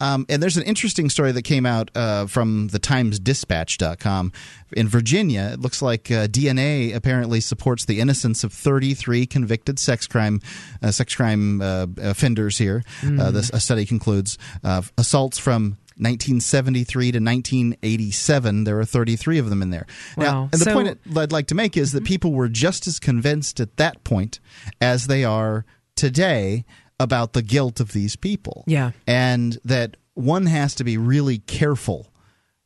[0.00, 4.32] Um, and there's an interesting story that came out uh, from the TimesDispatch.com.
[4.76, 10.06] In Virginia, it looks like uh, DNA apparently supports the innocence of 33 convicted sex
[10.06, 10.40] crime
[10.82, 12.84] uh, sex crime uh, offenders here.
[13.00, 13.32] Mm.
[13.32, 18.64] this a study concludes uh, assaults from 1973 to 1987.
[18.64, 19.86] There are 33 of them in there.
[20.16, 20.24] Wow.
[20.24, 22.06] Now, and the so, point I'd like to make is that mm-hmm.
[22.06, 24.38] people were just as convinced at that point
[24.80, 25.64] as they are
[25.96, 26.64] today
[27.00, 28.64] about the guilt of these people.
[28.66, 28.90] Yeah.
[29.06, 32.12] And that one has to be really careful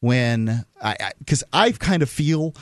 [0.01, 2.55] when I because I, I kind of feel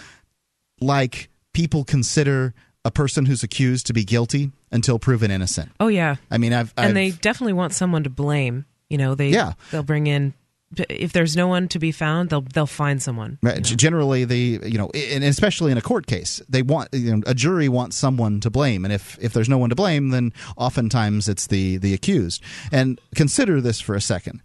[0.80, 2.54] like people consider
[2.84, 5.70] a person who's accused to be guilty until proven innocent.
[5.80, 6.16] Oh yeah.
[6.30, 8.64] I mean, I've, and I've, they definitely want someone to blame.
[8.88, 9.52] You know, they Yeah.
[9.70, 10.34] they'll bring in
[10.76, 13.38] if there's no one to be found, they'll they'll find someone.
[13.42, 13.60] You know.
[13.60, 17.34] Generally, the you know, and especially in a court case, they want you know, a
[17.34, 21.28] jury wants someone to blame, and if if there's no one to blame, then oftentimes
[21.28, 22.42] it's the the accused.
[22.70, 24.42] And consider this for a second.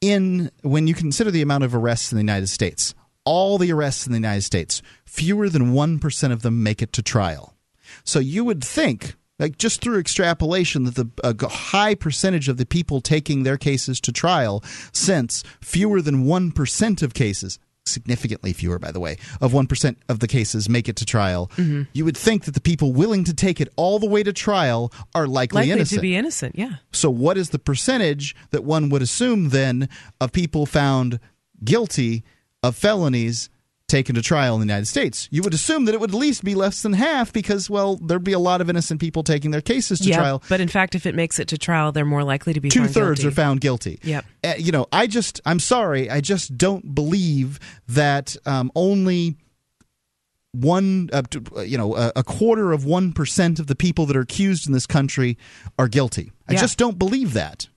[0.00, 2.94] In when you consider the amount of arrests in the United States,
[3.24, 6.92] all the arrests in the United States, fewer than one percent of them make it
[6.92, 7.54] to trial.
[8.04, 12.66] So you would think, like just through extrapolation, that the a high percentage of the
[12.66, 14.62] people taking their cases to trial,
[14.92, 19.98] since fewer than one percent of cases, significantly fewer, by the way, of one percent
[20.08, 21.82] of the cases make it to trial, mm-hmm.
[21.92, 24.92] you would think that the people willing to take it all the way to trial
[25.14, 25.98] are likely, Likely innocent.
[25.98, 26.56] to be innocent.
[26.56, 26.74] Yeah.
[26.92, 29.88] So, what is the percentage that one would assume then
[30.20, 31.18] of people found
[31.64, 32.24] guilty
[32.62, 33.50] of felonies
[33.86, 35.28] taken to trial in the United States?
[35.30, 38.24] You would assume that it would at least be less than half because, well, there'd
[38.24, 40.16] be a lot of innocent people taking their cases to yeah.
[40.16, 40.42] trial.
[40.48, 42.86] But in fact, if it makes it to trial, they're more likely to be two
[42.86, 43.28] thirds guilty.
[43.28, 43.98] are found guilty.
[44.02, 44.24] Yep.
[44.42, 49.36] Uh, you know, I just, I'm sorry, I just don't believe that um, only
[50.52, 51.22] one, uh,
[51.56, 54.66] uh, you know, a, a quarter of one percent of the people that are accused
[54.66, 55.36] in this country
[55.78, 56.30] are guilty.
[56.48, 56.60] I Yeah.
[56.60, 57.68] just don't believe that.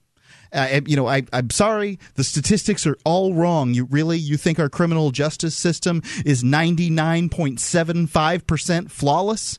[0.52, 1.98] Uh, you know, I, I'm sorry.
[2.14, 3.74] The statistics are all wrong.
[3.74, 9.58] You really, you think our criminal justice system is 99.75 percent flawless?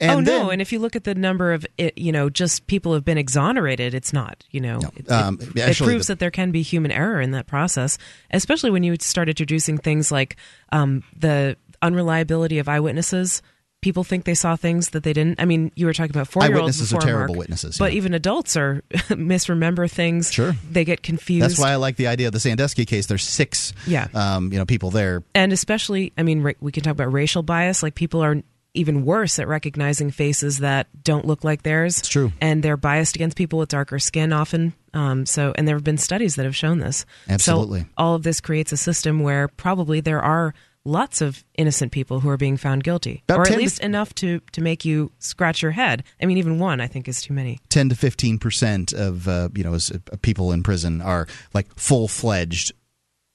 [0.00, 0.24] And oh no!
[0.24, 3.04] then- and if you look at the number of it, you know, just people have
[3.04, 4.44] been exonerated, it's not.
[4.50, 7.30] You know, it, it- Um, it, proves the- that there can be human error in
[7.32, 7.98] that process,
[8.32, 10.36] especially when you start introducing things like
[10.72, 13.42] um, the unreliability of eyewitnesses.
[13.82, 15.40] People think they saw things that they didn't.
[15.40, 17.92] I mean, you were talking about four year olds Eyewitnesses are terrible Mark, witnesses, but
[17.92, 17.96] yeah.
[17.98, 18.82] even adults are
[19.16, 20.32] misremember things.
[20.32, 20.54] Sure.
[20.70, 21.42] they get confused.
[21.44, 23.06] That's why I like the idea of the Sandusky case.
[23.06, 24.08] There's six, Yeah.
[24.14, 25.22] um, you know, people there.
[25.34, 28.36] and especially i mean we can talk about racial bias like people are
[28.74, 32.32] even worse at recognizing faces that don't look like theirs it's true.
[32.40, 35.98] and they're biased against people with darker skin often um, so and there have been
[35.98, 37.80] studies that have shown this Absolutely.
[37.80, 40.54] so all of this creates a system where probably there are
[40.84, 43.80] lots of innocent people who are being found guilty About or 10 at to- least
[43.80, 46.02] enough to to make you scratch your head.
[46.20, 47.58] I mean even one i think is too many.
[47.68, 52.08] 10 to 15 percent of uh, you know uh, people in prison are like full
[52.08, 52.72] fledged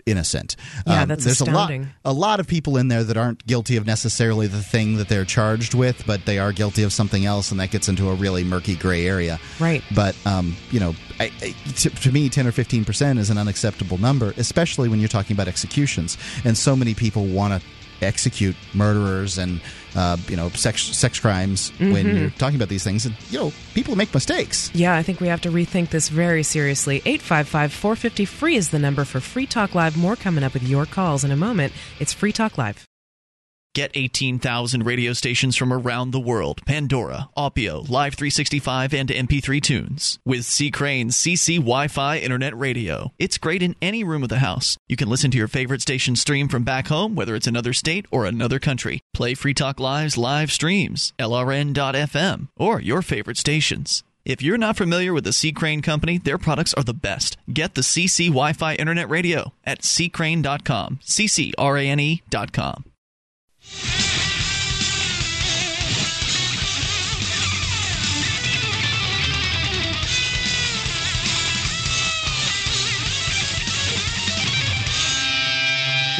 [0.08, 0.55] innocent.
[0.86, 1.84] Um, Yeah, that's there's astounding.
[2.03, 4.97] a lot a lot of people in there that aren't guilty of necessarily the thing
[4.97, 8.10] that they're charged with, but they are guilty of something else, and that gets into
[8.10, 9.39] a really murky gray area.
[9.60, 9.84] Right.
[9.93, 13.38] But um, you know, I, I, to, to me, 10 or 15 percent is an
[13.38, 17.68] unacceptable number, especially when you're talking about executions, and so many people want to
[18.05, 19.60] execute murderers and
[19.97, 22.17] uh, you know sex sex crimes when Mm-hmm.
[22.17, 25.27] you're talking about these things and you know people make mistakes Yeah, I think we
[25.27, 26.97] have to rethink this very seriously.
[27.05, 29.97] 855 450 free is the number for Free Talk Live.
[29.97, 31.73] More coming up with your calls in a moment.
[31.99, 32.85] It's Free Talk Live.
[33.78, 40.17] Get 18,000 radio stations from around the world Pandora, AUPEO, Live 365, and MP3 tunes.
[40.25, 40.71] With C.
[40.71, 43.11] Crane's CC Wi Fi Internet Radio.
[43.19, 44.80] It's great in any room of the house.
[44.88, 48.07] You can listen to your favorite station stream from back home, whether it's another state
[48.09, 48.99] or another country.
[49.13, 54.03] Play Free Talk Live's live streams, LRN.FM, or your favorite stations.
[54.25, 55.51] If you're not familiar with the C.
[55.51, 57.38] Crane Company, their products are the best.
[57.53, 60.99] Get the CC Wi Fi Internet Radio at ccrane.com.
[61.03, 62.84] CCRANE.com.
[63.70, 64.07] Yeah.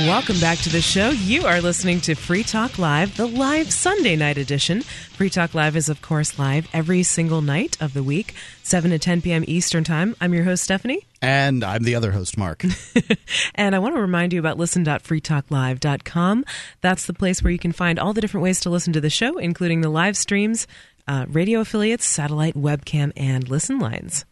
[0.02, 1.10] Welcome back to the show.
[1.10, 4.84] You are listening to Free Talk Live, the live Sunday night edition.
[4.84, 9.00] Free Talk Live is, of course, live every single night of the week, 7 to
[9.00, 9.44] 10 p.m.
[9.48, 10.16] Eastern Time.
[10.22, 11.08] I'm your host, Stephanie.
[11.24, 12.64] and i'm the other host mark
[13.56, 16.46] And I want to remind you about listen.freetalklive.com.
[16.82, 19.10] That's the place where you can find all the different ways to listen to the
[19.10, 20.68] show, including the live streams,
[21.08, 24.26] uh, radio affiliates, satellite, webcam, and listen lines.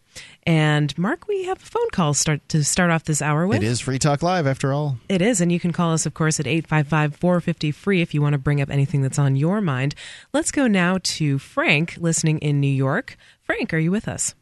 [0.43, 3.57] And Mark, we have a phone call start to start off this hour with.
[3.57, 6.13] it is free talk live after all It is, and you can call us, of
[6.13, 9.61] course, at 855 450 free if you want to bring up anything that's on your
[9.61, 9.95] mind.
[10.33, 13.17] Let's go now to Frank, listening in New York.
[13.41, 14.35] Frank, are you with us?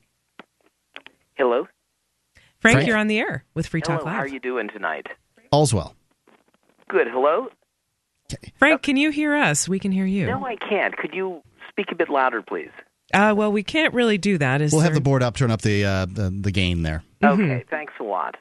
[1.35, 1.67] Hello.
[2.59, 2.87] Frank, Frank?
[2.87, 4.13] you're on the air with Free Talk Live.
[4.13, 5.07] How are you doing tonight?
[5.51, 5.95] all's well
[6.89, 7.07] Good.
[7.07, 7.47] Hello.
[8.55, 9.67] Frank, uh, can you hear us?
[9.67, 10.27] We can hear you.
[10.27, 10.95] No, I can't.
[10.95, 12.69] Could you speak a bit louder, please?
[13.13, 14.61] Uh, well, we can't really do that.
[14.61, 17.63] Is we'll have the board up turn up the uh, the, the gain there Okay.
[17.69, 18.35] Thanks a lot.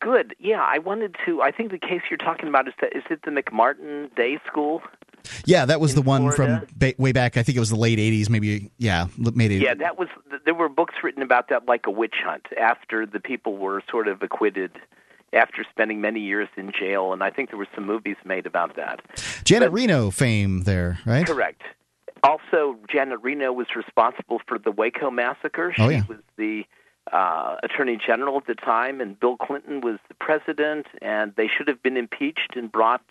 [0.00, 0.36] Good.
[0.38, 1.42] Yeah, I wanted to.
[1.42, 4.82] I think the case you're talking about is that is it the McMartin Day School?
[5.44, 6.60] yeah that was the one Florida?
[6.60, 9.74] from ba- way back i think it was the late 80s maybe yeah maybe Yeah,
[9.74, 10.08] that was.
[10.44, 12.46] There were books written about that, like a witch hunt.
[12.58, 14.70] After the people were sort of acquitted,
[15.32, 18.76] after spending many years in jail, and I think there were some movies made about
[18.76, 19.00] that.
[19.44, 21.26] Janet but, Reno fame there, right?
[21.26, 21.62] Correct.
[22.22, 25.72] Also, Janet Reno was responsible for the Waco massacre.
[25.78, 26.02] Oh, yeah.
[26.02, 26.64] She was the
[27.12, 31.68] uh, attorney general at the time, and Bill Clinton was the president, and they should
[31.68, 33.02] have been impeached and brought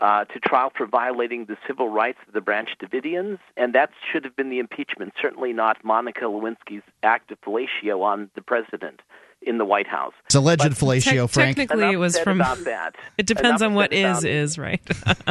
[0.00, 4.24] uh, to trial for violating the civil rights of the Branch Davidians, and that should
[4.24, 5.12] have been the impeachment.
[5.20, 9.00] Certainly not Monica Lewinsky's act of fellatio on the president
[9.42, 10.14] in the White House.
[10.26, 11.56] It's alleged but fellatio, te- Frank.
[11.56, 12.40] Technically, Enough it was from.
[12.40, 12.96] About that.
[13.18, 14.82] It depends Enough on what is is, right?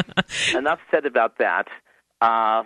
[0.56, 1.68] Enough said about that.
[2.22, 2.64] Uh,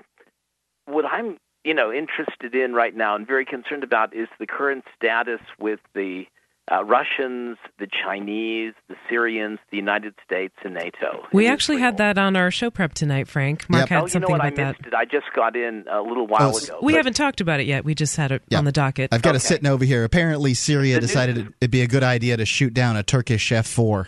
[0.87, 4.85] what I'm, you know, interested in right now and very concerned about is the current
[4.95, 6.23] status with the
[6.69, 11.23] uh, Russians, the Chinese, the Syrians, the United States, and NATO.
[11.31, 13.69] We actually had that on our show prep tonight, Frank.
[13.69, 13.89] Mark yep.
[13.89, 14.53] had oh, something you know what?
[14.53, 14.87] about I that.
[14.87, 14.93] It.
[14.93, 16.79] I just got in a little while oh, ago.
[16.81, 17.85] We haven't talked about it yet.
[17.85, 18.57] We just had it yeah.
[18.57, 19.13] on the docket.
[19.13, 19.37] I've got okay.
[19.37, 20.03] it sitting over here.
[20.03, 23.49] Apparently, Syria The decided news- it'd be a good idea to shoot down a Turkish
[23.51, 24.07] F four.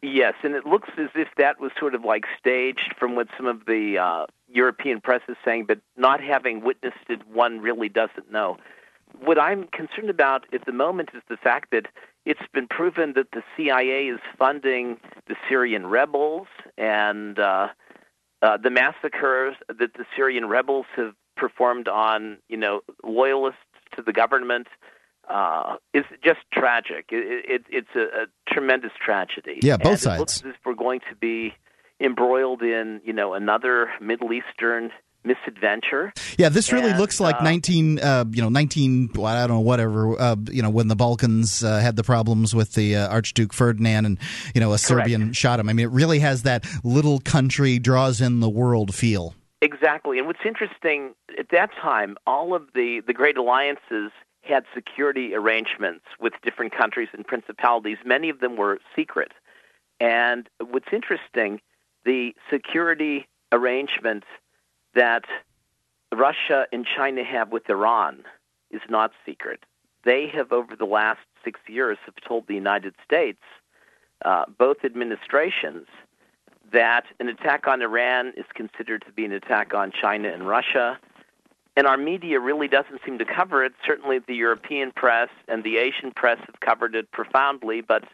[0.00, 3.46] Yes, and it looks as if that was sort of like staged from what some
[3.46, 8.30] of the uh, European press is saying, but not having witnessed it, one really doesn't
[8.30, 8.56] know.
[9.20, 11.86] What I'm concerned about at the moment is the fact that
[12.24, 16.46] it's been proven that the CIA is funding the Syrian rebels
[16.76, 17.68] and uh,
[18.42, 23.60] uh, the massacres that the Syrian rebels have performed on, you know, loyalists
[23.96, 24.66] to the government
[25.28, 27.06] uh, is just tragic.
[27.10, 29.58] It, it, it's a, a tremendous tragedy.
[29.62, 30.16] Yeah, both and sides.
[30.16, 31.54] It looks as if we're going to be
[32.00, 34.90] embroiled in, you know, another Middle Eastern
[35.24, 36.12] misadventure.
[36.38, 39.56] Yeah, this really And, looks like uh, 19, uh, you know, 19, well, I don't
[39.56, 43.08] know, whatever, uh, you know, when the Balkans uh, had the problems with the uh,
[43.08, 44.18] Archduke Ferdinand and,
[44.54, 45.68] you know, a Serbian shot him.
[45.68, 49.34] I mean, it really has that little country draws in the world feel.
[49.60, 50.18] Exactly.
[50.18, 56.04] And what's interesting, at that time, all of the, the great alliances had security arrangements
[56.20, 57.98] with different countries and principalities.
[58.04, 59.32] Many of them were secret.
[60.00, 61.60] And what's interesting,
[62.08, 64.26] the security arrangements
[64.94, 65.26] that
[66.10, 68.24] Russia and China have with Iran
[68.70, 69.60] is not secret.
[70.04, 73.42] They have, over the last six years, have told the United States,
[74.24, 75.86] uh, both administrations,
[76.72, 80.98] that an attack on Iran is considered to be an attack on China and Russia.
[81.76, 83.74] And our media really doesn't seem to cover it.
[83.86, 88.04] Certainly, the European press and the Asian press have covered it profoundly, but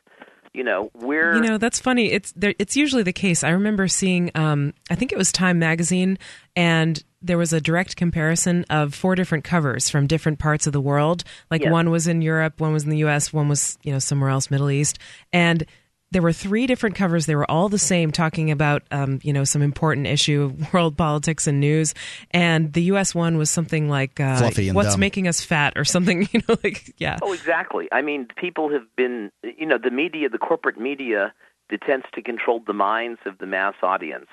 [0.55, 2.11] you know we're You know, that's funny.
[2.13, 3.45] It's there, it's usually the case.
[3.45, 6.19] I remember seeing um I think it was Time magazine
[6.57, 10.81] and there was a direct comparison of four different covers from different parts of the
[10.81, 11.25] world.
[11.51, 11.73] Like Yes.
[11.73, 14.51] one was in Europe, one was in the US, one was, you know, somewhere else
[14.51, 14.99] Middle East.
[15.33, 15.67] And
[16.15, 17.27] there were three different covers.
[17.27, 20.97] They were all the same, talking about um, you know some important issue of world
[20.97, 21.93] politics and news.
[22.31, 23.15] And the U.S.
[23.15, 25.01] one was something like uh, Fluffy and "What's dumb.
[25.01, 26.15] making us fat?" or something.
[26.35, 27.19] You know, like yeah.
[27.23, 27.87] Oh, exactly.
[27.93, 31.33] I mean, people have been, you know, the media, the corporate media,
[31.71, 34.27] that tends to control the minds of the mass audience,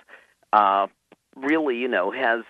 [0.54, 0.88] uh,
[1.36, 2.44] really, you know, has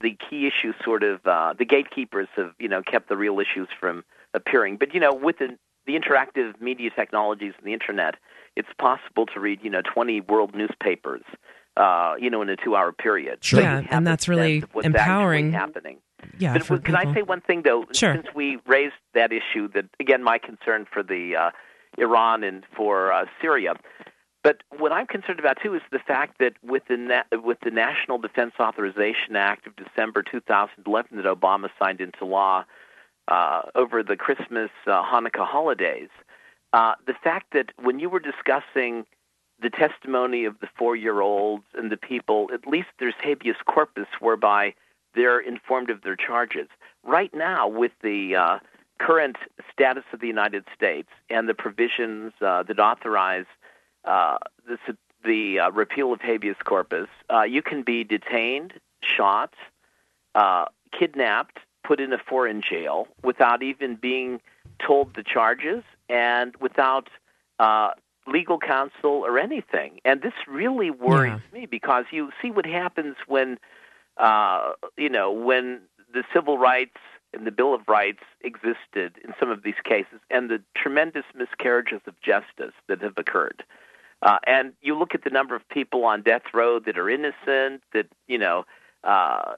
[0.00, 3.68] the key issues sort of, uh, the gatekeepers have, you know, kept the real issues
[3.78, 4.04] from
[4.34, 4.76] appearing.
[4.76, 8.14] But, you know, with the, the interactive media technologies and the internet,
[8.60, 11.22] it's possible to read, you know, 20 world newspapers,
[11.76, 13.42] uh, you know, in a two-hour period.
[13.42, 13.60] Sure.
[13.60, 15.52] Yeah, You have and that's really sense of what's empowering.
[15.52, 15.98] happening.
[16.38, 17.84] Yeah, But for can I say one thing though?
[17.92, 18.14] Sure.
[18.14, 21.50] Since we raised that issue, that again, my concern for the uh,
[21.98, 23.72] Iran and for uh, Syria.
[24.42, 27.70] But what I'm concerned about too is the fact that with the na- with the
[27.70, 32.64] National Defense Authorization Act of December 2011 that Obama signed into law
[33.28, 36.08] uh, over the Christmas uh, Hanukkah holidays,
[36.72, 39.04] uh, the fact that when you were discussing
[39.60, 44.74] the testimony of the four-year-olds and the people, at least there's habeas corpus whereby
[45.14, 46.68] they're informed of their charges.
[47.02, 48.58] Right now, with the uh,
[48.98, 49.36] current
[49.72, 53.46] status of the United States and the provisions uh, that authorize
[54.04, 54.78] uh, the,
[55.24, 59.52] the uh, repeal of habeas corpus, uh, you can be detained, shot,
[60.34, 60.66] uh,
[60.96, 64.40] kidnapped, put in a foreign jail without even being
[64.86, 67.08] told the charges and without
[67.58, 67.90] uh,
[68.26, 70.00] legal counsel or anything.
[70.04, 73.58] And this really worries me because you see what happens when,
[74.16, 75.80] uh, you know, when
[76.12, 76.96] the civil rights
[77.32, 82.00] and the Bill of Rights existed in some of these cases and the tremendous miscarriages
[82.06, 83.62] of justice that have occurred.
[84.22, 87.82] Uh, and you look at the number of people on death row that are innocent,
[87.92, 88.64] that, you know,
[89.04, 89.54] uh,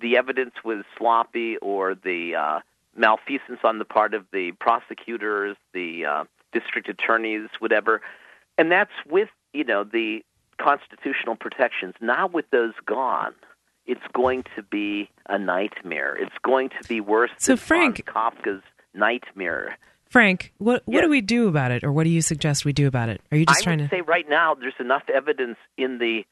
[0.00, 2.60] the evidence was sloppy or the uh,
[2.96, 8.00] malfeasance on the part of the prosecutors, the uh, district attorneys, whatever.
[8.58, 10.20] And that's with, you know, the
[10.58, 11.94] constitutional protections.
[12.00, 13.34] Now with those gone,
[13.86, 16.16] it's going to be a nightmare.
[16.16, 18.62] It's going to be worse So, than Frank- Kafka's
[18.94, 19.76] nightmare.
[20.08, 21.02] Frank, what what yes.
[21.02, 23.20] do we do about it, or what do you suggest we do about it?
[23.32, 26.24] Are you just I trying to say right now there's enough evidence in the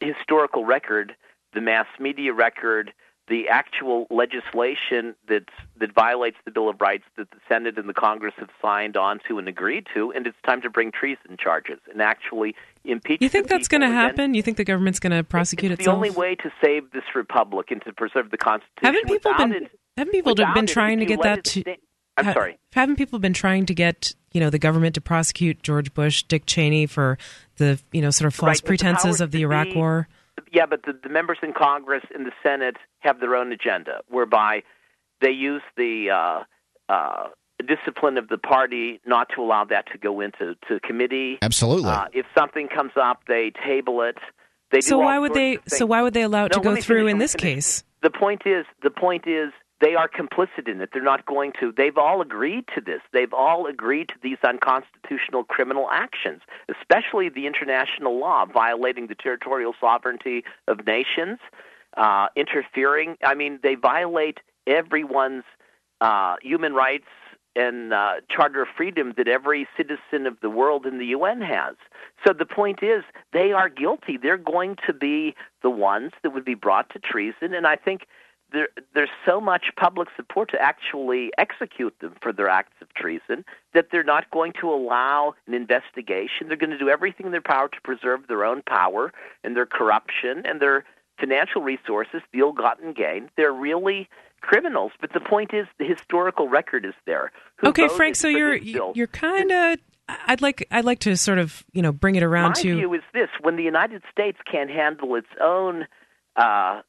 [0.00, 1.14] historical record,
[1.54, 2.92] the mass media record,
[3.28, 5.44] the actual legislation that
[5.78, 9.38] that violates the Bill of Rights that the Senate and the Congress have signed onto
[9.38, 12.54] and agreed to, and it's time to bring treason charges and actually
[12.84, 13.22] impeach.
[13.22, 14.34] You think that's going to happen?
[14.34, 15.94] You think the government's going to prosecute it's itself?
[15.94, 18.94] The only way to save this republic and to preserve the Constitution.
[18.94, 21.76] Haven't people been it, haven't people been trying to get that to?
[22.16, 22.58] I'm sorry.
[22.72, 26.44] Haven't people been trying to get you know the government to prosecute George Bush, Dick
[26.46, 27.18] Cheney for
[27.56, 30.08] the you know sort of false right, pretenses of the Iraq be, War?
[30.52, 34.62] Yeah, but the, the members in Congress and the Senate have their own agenda, whereby
[35.20, 37.28] they use the uh, uh,
[37.66, 41.38] discipline of the party not to allow that to go into to committee.
[41.42, 41.90] Absolutely.
[41.90, 44.18] Uh, if something comes up, they table it.
[44.70, 45.58] They so why would they?
[45.68, 47.54] So why would they allow it no, to go through finish, in this finish.
[47.54, 47.84] case?
[48.02, 49.52] The point is, the point is,
[49.84, 50.88] they are complicit in it.
[50.94, 51.70] They're not going to.
[51.70, 53.02] They've all agreed to this.
[53.12, 59.74] They've all agreed to these unconstitutional criminal actions, especially the international law violating the territorial
[59.78, 61.38] sovereignty of nations,
[61.98, 63.18] uh, interfering.
[63.22, 65.44] I mean, they violate everyone's
[66.00, 67.08] uh, human rights
[67.54, 71.76] and uh, Charter of Freedom that every citizen of the world in the UN has.
[72.26, 73.04] So the point is,
[73.34, 74.16] they are guilty.
[74.16, 78.06] They're going to be the ones that would be brought to treason, and I think
[78.54, 83.44] there, there's so much public support to actually execute them for their acts of treason
[83.74, 86.48] that they're not going to allow an investigation.
[86.48, 89.66] They're going to do everything in their power to preserve their own power and their
[89.66, 90.84] corruption and their
[91.18, 93.28] financial resources, the ill-gotten gain.
[93.36, 94.08] They're really
[94.40, 94.92] criminals.
[95.00, 97.32] But the point is, the historical record is there.
[97.56, 98.16] Who okay, Frank.
[98.16, 99.78] So you're you're kind of.
[100.06, 102.74] I'd like I'd like to sort of you know bring it around My to.
[102.74, 105.86] My view is this: when the United States can't handle its own
[106.36, 106.82] uh,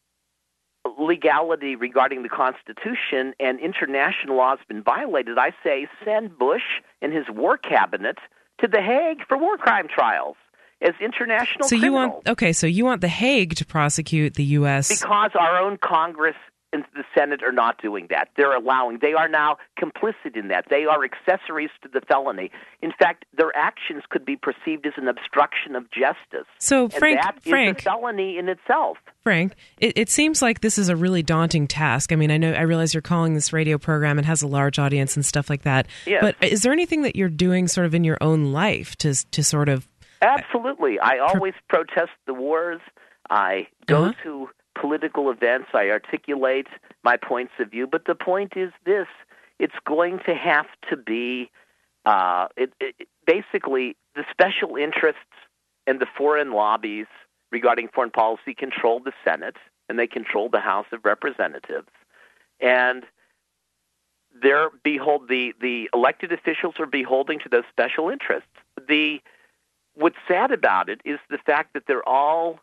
[0.97, 7.13] legality regarding the Constitution and international law has been violated, I say send Bush and
[7.13, 8.17] his war cabinet
[8.59, 10.38] to The Hague for war crime trials
[10.81, 11.67] as international.
[11.67, 11.83] So criminals.
[11.83, 12.53] you want okay?
[12.53, 14.88] So you want The Hague to prosecute the U.S.
[14.88, 16.36] because our own Congress
[16.76, 18.30] and the Senate are not doing that.
[18.36, 18.99] They're allowing.
[19.01, 20.65] They are now complicit in that.
[20.69, 22.51] They are accessories to the felony.
[22.82, 26.47] In fact, their actions could be perceived as an obstruction of justice.
[26.59, 28.97] So, Frank, Frank, is a felony in itself.
[29.23, 32.11] Frank, it, it, seems like this is a really daunting task.
[32.11, 34.78] I mean, I know I realize you're calling this radio program and has a large
[34.78, 35.88] audience and stuff like that.
[36.05, 36.21] Yes.
[36.21, 39.43] But is there anything that you're doing sort of in your own life to to
[39.43, 39.88] sort of
[40.21, 40.99] Absolutely.
[40.99, 42.82] I always protest the wars.
[43.30, 44.13] I go uh-huh.
[44.23, 44.49] to
[44.80, 45.69] political events.
[45.73, 46.67] I articulate
[47.03, 47.88] my points of view.
[47.88, 49.07] But the point is this
[49.59, 51.49] it's going to have to be
[52.05, 55.19] uh, it, it, basically the special interests
[55.88, 57.07] and the foreign lobbies
[57.51, 59.55] regarding foreign policy control the Senate
[59.89, 61.89] and they control the House of Representatives.
[62.59, 63.03] And
[64.41, 68.49] they're behold the, the elected officials are beholding to those special interests.
[68.88, 69.19] The
[69.95, 72.59] what's sad about it is the fact that they're all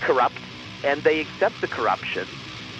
[0.00, 0.38] corrupt
[0.84, 2.26] and they accept the corruption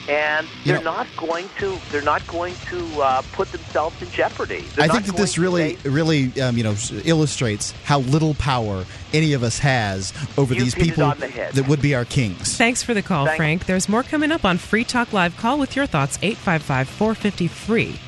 [0.09, 4.11] and they're you know, not going to they're not going to uh, put themselves in
[4.11, 4.63] jeopardy.
[4.75, 6.75] They're I think that this really say, really um, you know
[7.05, 11.95] illustrates how little power any of us has over these people the that would be
[11.95, 12.57] our kings.
[12.57, 13.37] Thanks for the call, Thanks.
[13.37, 13.67] Frank.
[13.67, 15.37] There's more coming up on Free Talk Live.
[15.37, 18.01] Call with your thoughts 855 450 free.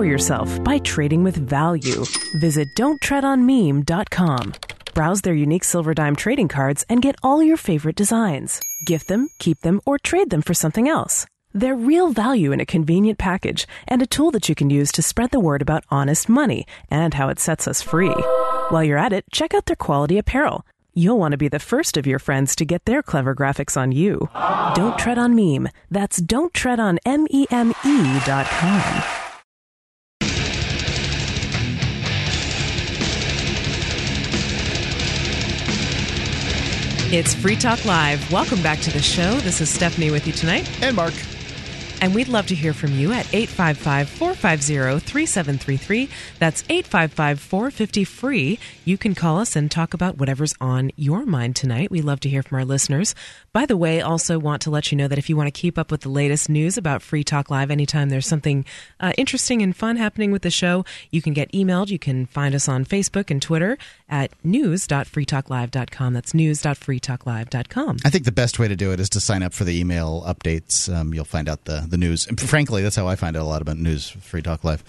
[0.00, 2.06] Empower yourself by trading with value.
[2.40, 4.54] Visit don'ttreadonmeme.com.
[4.94, 8.62] Browse their unique silver dime trading cards and get all your favorite designs.
[8.86, 11.26] Gift them, keep them, or trade them for something else.
[11.52, 15.02] They're real value in a convenient package and a tool that you can use to
[15.02, 18.16] spread the word about honest money and how it sets us free.
[18.70, 20.64] While you're at it, check out their quality apparel.
[20.94, 23.92] You'll want to be the first of your friends to get their clever graphics on
[23.92, 24.30] you.
[24.74, 25.68] Don't tread on meme.
[25.90, 29.19] That's don't tread on M-E-M-E dot com.
[37.12, 38.30] It's Free Talk Live.
[38.30, 39.34] Welcome back to the show.
[39.40, 40.70] This is Stephanie with you tonight.
[40.80, 41.12] And Mark.
[42.00, 46.08] And we'd love to hear from you at 855 450 3733.
[46.38, 48.58] That's 855 450 free.
[48.84, 51.90] You can call us and talk about whatever's on your mind tonight.
[51.90, 53.14] We love to hear from our listeners.
[53.52, 55.76] By the way, also want to let you know that if you want to keep
[55.76, 58.64] up with the latest news about Free Talk Live anytime there's something
[59.00, 61.88] uh, interesting and fun happening with the show, you can get emailed.
[61.88, 63.76] You can find us on Facebook and Twitter
[64.08, 66.14] at news.freetalklive.com.
[66.14, 67.96] That's news.freetalklive.com.
[68.04, 70.24] I think the best way to do it is to sign up for the email
[70.26, 70.92] updates.
[70.92, 72.26] Um, you'll find out the, the news.
[72.26, 74.84] And frankly, that's how I find out a lot about news, Free Talk Live.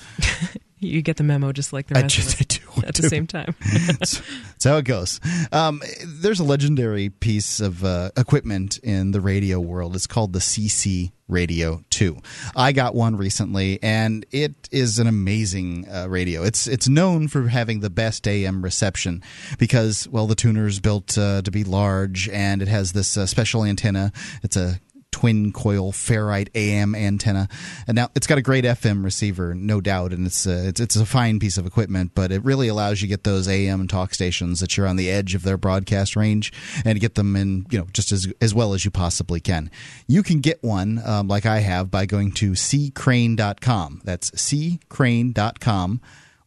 [0.79, 2.41] you get the memo just like the rest I just.
[2.41, 3.55] I at the same time.
[3.87, 5.19] that's, that's, how it goes.
[5.51, 9.95] Um, there's a legendary piece of uh, equipment in the radio world.
[9.95, 12.17] It's called the CC Radio 2.
[12.55, 16.43] I got one recently, and it is an amazing uh, radio.
[16.43, 19.21] It's it's known for having the best AM reception
[19.57, 23.25] because, well, the tuner is built uh, to be large, and it has this uh,
[23.25, 24.11] special antenna.
[24.43, 24.79] It's a
[25.11, 27.47] twin coil ferrite AM antenna,
[27.87, 30.95] and now it's got a great FM receiver, no doubt, and it's a, it's it's
[30.95, 32.11] a fine piece of equipment.
[32.15, 35.09] But it really allows you to get those AM talk stations that you're on the
[35.09, 36.51] edge of their broadcast range
[36.85, 39.69] and get them in you know just as as well as you possibly can.
[40.07, 44.01] You can get one um, like I have by going to ccrane.com.
[44.03, 46.01] That's ccrane.com,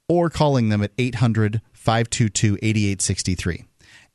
[0.09, 3.65] or calling them at 800 522 8863.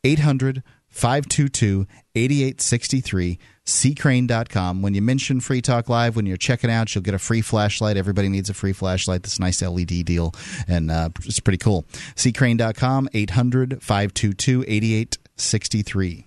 [0.04, 3.40] 800 522 8863
[3.70, 4.82] ccrane.com.
[4.82, 7.98] When you mention Free Talk Live, when you're checking out, you'll get a free flashlight.
[7.98, 9.24] Everybody needs a free flashlight.
[9.24, 10.34] This nice LED deal,
[10.68, 11.84] and uh, it's pretty cool.
[12.16, 16.26] ccrane.com, 800 522 8863.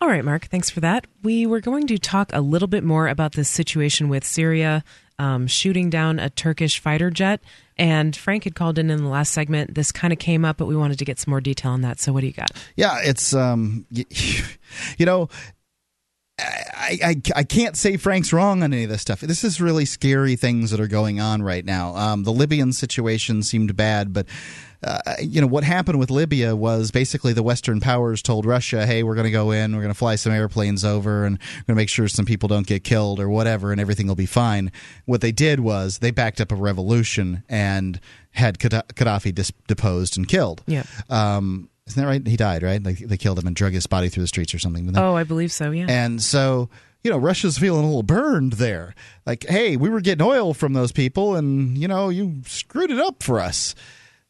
[0.00, 1.08] All right, Mark, thanks for that.
[1.22, 4.84] We were going to talk a little bit more about this situation with Syria
[5.18, 7.40] um, shooting down a Turkish fighter jet.
[7.76, 9.74] And Frank had called in in the last segment.
[9.74, 12.00] This kind of came up, but we wanted to get some more detail on that.
[12.00, 12.50] So, what do you got?
[12.76, 15.28] Yeah, it's um, you know,
[16.38, 19.20] I, I, I can't say Frank's wrong on any of this stuff.
[19.20, 21.96] This is really scary things that are going on right now.
[21.96, 24.26] Um, the Libyan situation seemed bad, but
[24.82, 29.02] uh, you know what happened with Libya was basically the Western powers told Russia, "Hey,
[29.02, 31.64] we're going to go in, we're going to fly some airplanes over, and we're going
[31.66, 34.70] to make sure some people don't get killed or whatever, and everything will be fine."
[35.04, 37.98] What they did was they backed up a revolution and
[38.30, 40.62] had Gaddafi dis- deposed and killed.
[40.66, 40.84] Yeah.
[41.10, 42.26] Um, isn't that right?
[42.26, 42.82] He died, right?
[42.82, 44.96] Like they killed him and drug his body through the streets or something.
[44.96, 45.70] Oh, I believe so.
[45.70, 45.86] Yeah.
[45.88, 46.68] And so
[47.04, 48.94] you know, Russia's feeling a little burned there.
[49.24, 52.98] Like, hey, we were getting oil from those people, and you know, you screwed it
[52.98, 53.74] up for us.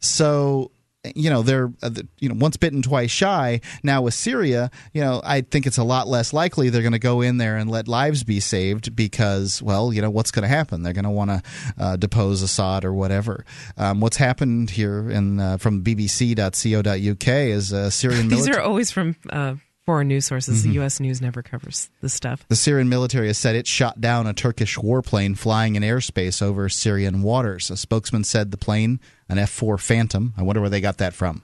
[0.00, 0.70] So
[1.14, 3.60] you know they're uh, you know once bitten twice shy.
[3.82, 6.98] Now with syria you know i think it's a lot less likely they're going to
[6.98, 10.48] go in there and let lives be saved because well you know what's going to
[10.48, 10.82] happen?
[10.82, 11.42] They're going to want to
[11.78, 13.44] uh, depose assad or whatever.
[13.76, 19.54] Um, what's happened here in uh, from bbc.co.uk is syrian these are always from uh,
[19.88, 20.58] foreign news sources.
[20.58, 20.68] Mm-hmm.
[20.68, 21.00] The U.S.
[21.00, 22.44] news never covers this stuff.
[22.50, 26.68] The Syrian military has said it shot down a Turkish warplane flying in airspace over
[26.68, 27.70] Syrian waters.
[27.70, 31.14] A spokesman said the plane, an F 4 Phantom, I wonder where they got that
[31.14, 31.42] from.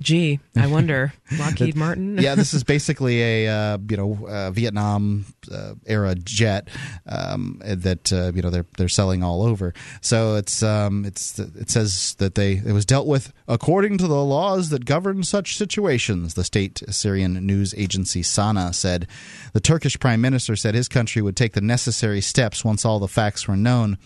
[0.00, 1.12] Gee, I wonder.
[1.38, 2.18] Lockheed Martin.
[2.18, 6.68] yeah, this is basically a uh, you know uh, Vietnam uh, era jet
[7.06, 9.74] um, that uh, you know they're they're selling all over.
[10.00, 14.24] So it's um, it's it says that they it was dealt with according to the
[14.24, 16.34] laws that govern such situations.
[16.34, 19.08] The state Syrian news agency Sana said
[19.52, 23.08] the Turkish prime minister said his country would take the necessary steps once all the
[23.08, 23.98] facts were known,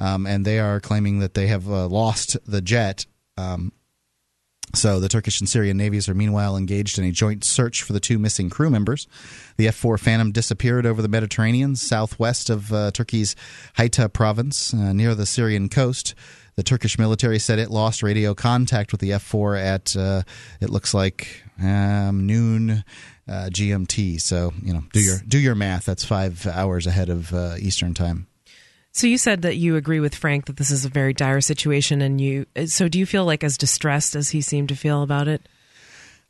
[0.00, 3.06] um, and they are claiming that they have uh, lost the jet.
[3.38, 3.70] Um,
[4.76, 8.00] so the Turkish and Syrian navies are meanwhile engaged in a joint search for the
[8.00, 9.08] two missing crew members.
[9.56, 13.34] The F-4 Phantom disappeared over the Mediterranean, southwest of uh, Turkey's
[13.78, 16.14] Hatay province, uh, near the Syrian coast.
[16.56, 20.22] The Turkish military said it lost radio contact with the F-4 at uh,
[20.60, 22.84] it looks like um, noon
[23.28, 24.20] uh, GMT.
[24.20, 25.84] So you know, do your do your math.
[25.84, 28.26] That's five hours ahead of uh, Eastern time.
[28.96, 32.00] So you said that you agree with Frank that this is a very dire situation,
[32.00, 32.46] and you.
[32.64, 35.46] So do you feel like as distressed as he seemed to feel about it?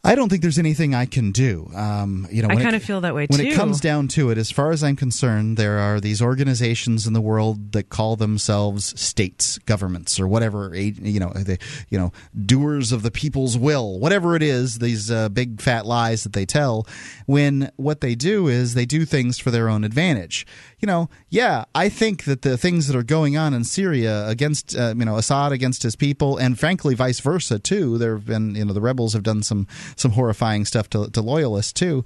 [0.07, 1.69] I don't think there's anything I can do.
[1.75, 3.45] Um, you know, I kind of feel that way when too.
[3.45, 7.09] When it comes down to it, as far as I'm concerned, there are these organizations
[7.09, 10.73] in the world that call themselves states, governments, or whatever.
[10.77, 11.59] You know, the,
[11.89, 12.13] you know,
[12.45, 14.79] doers of the people's will, whatever it is.
[14.79, 16.87] These uh, big fat lies that they tell.
[17.27, 20.47] When what they do is they do things for their own advantage.
[20.79, 24.77] You know, yeah, I think that the things that are going on in Syria against,
[24.77, 27.99] uh, you know, Assad against his people, and frankly, vice versa too.
[27.99, 29.67] There have been, you know, the rebels have done some
[29.97, 32.05] some horrifying stuff to, to loyalists too,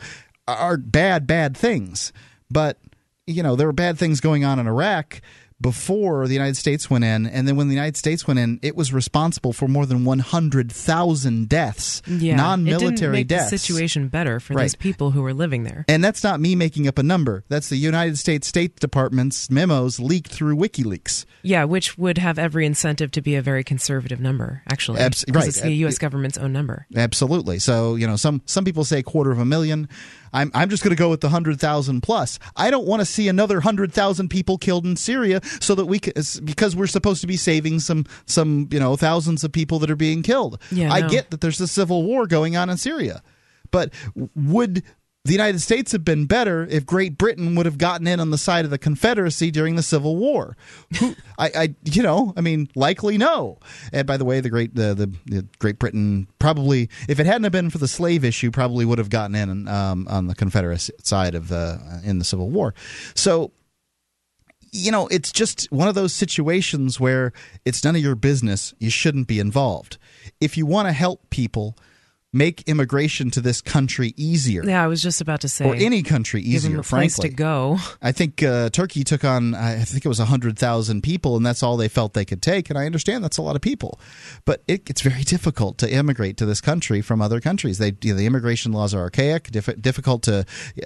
[0.49, 2.13] are bad, bad things.
[2.51, 2.79] But
[3.27, 5.21] you know, there were bad things going on in Iraq
[5.61, 8.75] before the United States went in, and then when the United States went in, it
[8.75, 13.51] was responsible for more than 100,000 deaths, yeah, non-military deaths.
[13.51, 14.65] The situation better for right.
[14.65, 15.85] those people who were living there.
[15.89, 17.45] And that's not me making up a number.
[17.49, 21.27] That's the United States State Department's memos leaked through WikiLeaks.
[21.43, 25.01] Yeah, which would have every incentive to be a very conservative number, actually.
[25.01, 25.49] Abs- right.
[25.49, 25.99] It's the U.S.
[25.99, 26.87] government's own number.
[26.95, 27.59] Absolutely.
[27.59, 29.89] So you know, some some people say quarter of a million.
[30.33, 32.39] I'm I'm just going to go with the hundred thousand plus.
[32.57, 35.99] I don't want to see another hundred thousand people killed in Syria, so that we
[35.99, 36.13] can,
[36.45, 39.97] because we're supposed to be saving some some you know thousands of people that are
[39.97, 40.61] being killed.
[40.71, 41.09] Yeah, I no.
[41.09, 43.23] get that there's a civil war going on in Syria,
[43.71, 43.93] but
[44.35, 44.83] would
[45.25, 48.39] the United States have been better if Great Britain would have gotten in on the
[48.39, 50.57] side of the Confederacy during the Civil War.
[50.99, 53.59] Who, I, I, you know, I mean, likely no.
[53.93, 57.45] And by the way, the Great, the, the, the Great Britain probably, if it hadn't
[57.45, 60.89] have been for the slave issue, probably would have gotten in um, on the Confederate
[61.03, 62.75] side of the in the Civil War.
[63.15, 63.53] So
[64.73, 67.33] you know, it's just one of those situations where
[67.65, 68.73] it's none of your business.
[68.79, 69.99] You shouldn't be involved.
[70.41, 71.77] If you want to help people,
[72.33, 74.65] make immigration to this country easier.
[74.65, 76.61] Yeah, I was just about to say, or any country easier.
[76.61, 77.79] Give them a frankly, place to go.
[78.01, 81.63] I think uh, Turkey took on, I think it was hundred thousand people, and that's
[81.63, 82.71] all they felt they could take.
[82.71, 83.99] And I understand that's a lot of people,
[84.45, 87.79] but it, it's very difficult to immigrate to this country from other countries.
[87.79, 90.45] They, you know, the immigration laws are archaic, diff- difficult to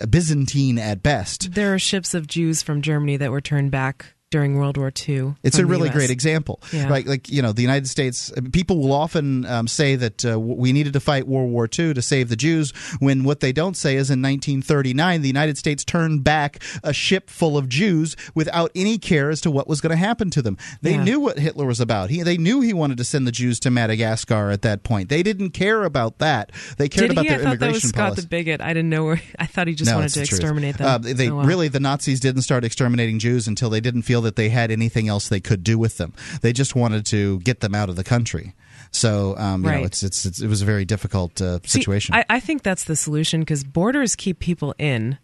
[0.09, 1.53] Byzantine at best.
[1.53, 5.37] There are ships of Jews from Germany that were turned back during World War II.
[5.45, 6.89] It's a really great example, yeah.
[6.89, 7.07] right?
[7.07, 8.33] Like you know, the United States.
[8.51, 12.03] People will often um, say that uh, we needed to fight World War II to
[12.03, 16.25] save the Jews, when what they don't say is in 1939 the United States turned
[16.25, 19.97] back a ship full of Jews without any care as to what was going to
[19.97, 20.59] happen to them.
[20.83, 21.05] They yeah.
[21.05, 22.11] knew what Hitler was about.
[22.11, 25.11] He, they knew he wanted to send the Jews to Madagascar at that point.
[25.11, 26.51] They didn't care about that.
[26.77, 27.29] They cared Did about he?
[27.29, 28.23] their I thought immigration that was Scott policy.
[28.23, 28.61] the bigot.
[28.61, 29.23] I didn't know where.
[29.39, 30.89] I thought he just no, wanted to exterminate them.
[30.89, 34.37] Uh, they oh, really the Nazis didn't start exterminating Jews until they didn't feel that
[34.37, 36.13] they had anything else they could do with them.
[36.43, 38.55] They just wanted to get them out of the country.
[38.91, 39.81] So um, you right.
[39.81, 42.15] know, it's, it's, it's it was a very difficult uh, situation.
[42.15, 45.19] See, I, I think that's the solution because borders keep people in.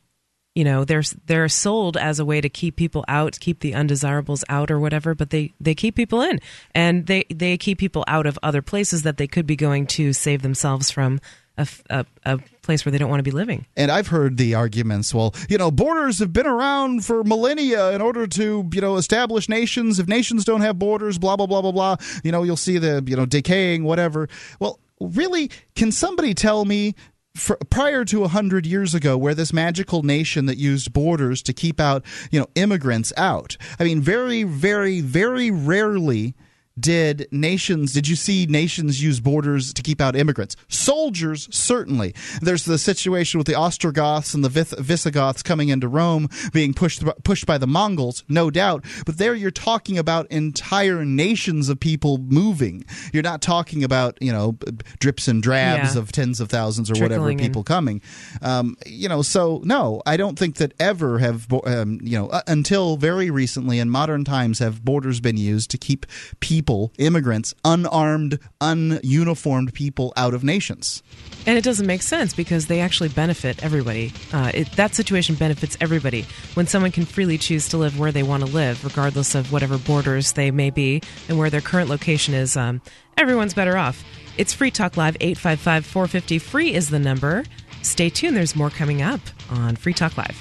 [0.57, 4.45] You know, they're they're sold as a way to keep people out, keep the undesirables
[4.49, 5.15] out, or whatever.
[5.15, 6.41] But they they keep people in,
[6.75, 10.13] and they they keep people out of other places that they could be going to
[10.13, 11.21] save themselves from
[11.59, 13.67] a, a, a, place where they don't want to be living.
[13.77, 18.01] And I've heard the arguments, well, you know, borders have been around for millennia in
[18.01, 19.99] order to, you know, establish nations.
[19.99, 23.03] If nations don't have borders, blah, blah, blah, blah, blah, you know, you'll see the,
[23.07, 24.29] you know, decaying, whatever.
[24.61, 26.95] Well, really, can somebody tell me
[27.35, 31.81] for, prior to 100 years ago where this magical nation that used borders to keep
[31.81, 36.35] out you know immigrants out i mean very very very rarely
[36.81, 40.57] did nations did you see nations use borders to keep out immigrants?
[40.68, 42.14] Soldiers certainly.
[42.41, 47.47] There's the situation with the ostrogoths and the visigoths coming into rome being pushed pushed
[47.47, 48.85] by the mongols no doubt.
[49.07, 52.85] But there you're talking about entire nations of people moving.
[53.12, 54.57] You're not talking about you know
[54.99, 56.01] drips and drabs yeah.
[56.01, 57.64] of tens of thousands or Trickling whatever people in.
[57.64, 58.03] coming.
[58.43, 62.43] Um, you know so no i don't think that ever have um, you know uh,
[62.47, 66.07] until very recently in modern times have borders been used to keep
[66.41, 71.03] people people, immigrants, unarmed, ununiformed people out of nations.
[71.45, 74.12] And it doesn't make sense because they actually benefit everybody.
[74.33, 76.27] Uh, it, that situation benefits everybody.
[76.55, 79.79] When someone can freely choose to live where they want to live, regardless of whatever
[79.79, 82.81] borders they may be and where their current location is, um,
[83.16, 84.05] everyone's better off.
[84.39, 86.39] It's Free Talk Live, 855 450.
[86.39, 87.43] Free is the number.
[87.83, 90.41] Stay tuned, there's more coming up on Free Talk Live.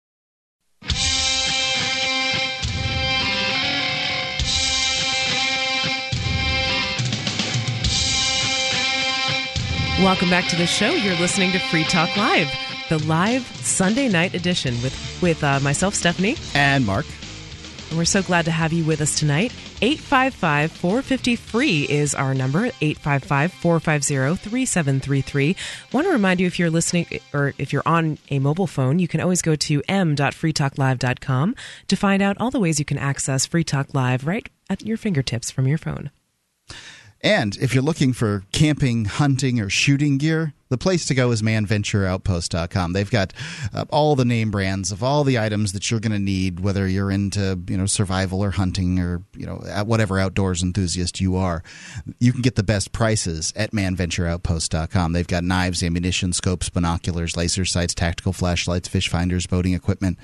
[10.01, 10.89] Welcome back to the show.
[10.89, 12.51] You're listening to Free Talk Live,
[12.89, 17.05] the live Sunday night edition with with uh, myself, Stephanie, and Mark.
[17.89, 19.53] And we're so glad to have you with us tonight.
[19.83, 25.55] 855 450 free is our number 855 450 3733.
[25.93, 29.07] Want to remind you if you're listening or if you're on a mobile phone, you
[29.07, 31.55] can always go to m.freetalklive.com
[31.89, 34.97] to find out all the ways you can access Free Talk Live right at your
[34.97, 36.09] fingertips from your phone.
[37.23, 41.41] And if you're looking for camping, hunting, or shooting gear, the place to go is
[41.41, 42.93] manventureoutpost.com.
[42.93, 43.33] They've got
[43.73, 46.87] uh, all the name brands of all the items that you're going to need, whether
[46.87, 51.61] you're into you know survival or hunting or you know whatever outdoors enthusiast you are.
[52.19, 55.13] You can get the best prices at manventureoutpost.com.
[55.13, 60.17] They've got knives, ammunition, scopes, binoculars, laser sights, tactical flashlights, fish finders, boating equipment.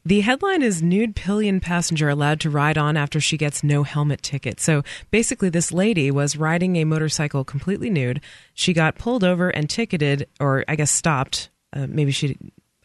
[0.04, 4.20] The headline is Nude Pillion Passenger Allowed to Ride On After She Gets No Helmet
[4.20, 4.58] Ticket.
[4.58, 8.20] So basically, this lady was riding a motorcycle completely nude.
[8.52, 11.50] She got pulled over and ticketed, or I guess stopped.
[11.72, 12.36] Uh, maybe she,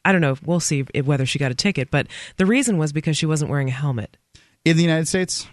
[0.05, 0.35] I don't know.
[0.45, 1.89] We'll see if, whether she got a ticket.
[1.89, 4.15] But the reason was because she wasn't wearing a helmet.
[4.63, 5.47] In the United States?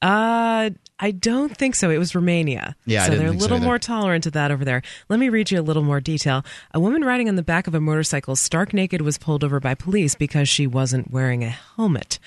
[0.00, 0.70] Uh,
[1.00, 1.90] I don't think so.
[1.90, 2.76] It was Romania.
[2.84, 4.82] Yeah, so they're a little so more tolerant of that over there.
[5.08, 6.44] Let me read you a little more detail.
[6.72, 9.74] A woman riding on the back of a motorcycle, stark naked, was pulled over by
[9.74, 12.18] police because she wasn't wearing a helmet.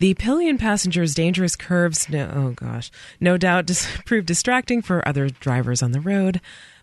[0.00, 2.90] The pillion passenger's dangerous curves, no, oh gosh,
[3.20, 6.40] no doubt dis- proved distracting for other drivers on the road.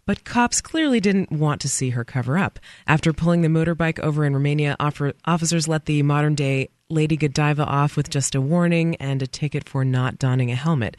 [0.08, 2.60] But cops clearly didn't want to see her cover up.
[2.88, 7.66] After pulling the motorbike over in Romania, offer- officers let the modern day Lady Godiva
[7.66, 10.95] off with just a warning and a ticket for not donning a helmet.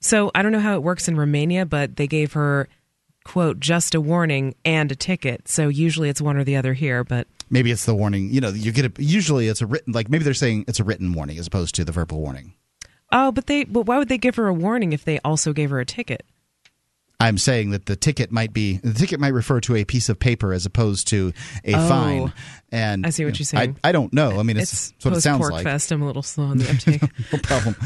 [0.00, 2.68] So I don't know how it works in Romania, but they gave her,
[3.24, 5.46] quote, just a warning and a ticket.
[5.46, 7.28] So usually it's one or the other here, but.
[7.50, 8.32] Maybe it's the warning.
[8.32, 10.84] You know, you get a, usually it's a written, like maybe they're saying it's a
[10.84, 12.54] written warning as opposed to the verbal warning.
[13.12, 15.70] Oh, but they, but why would they give her a warning if they also gave
[15.70, 16.24] her a ticket?
[17.20, 20.18] I'm saying that the ticket might be the ticket might refer to a piece of
[20.18, 21.32] paper as opposed to
[21.64, 22.32] a oh, fine.
[22.72, 23.76] And I see what you are saying.
[23.84, 24.40] I, I don't know.
[24.40, 25.64] I mean, it's, it's what it sounds pork like.
[25.64, 25.92] Fest.
[25.92, 27.02] I'm a little slow on the uptake.
[27.32, 27.76] no problem.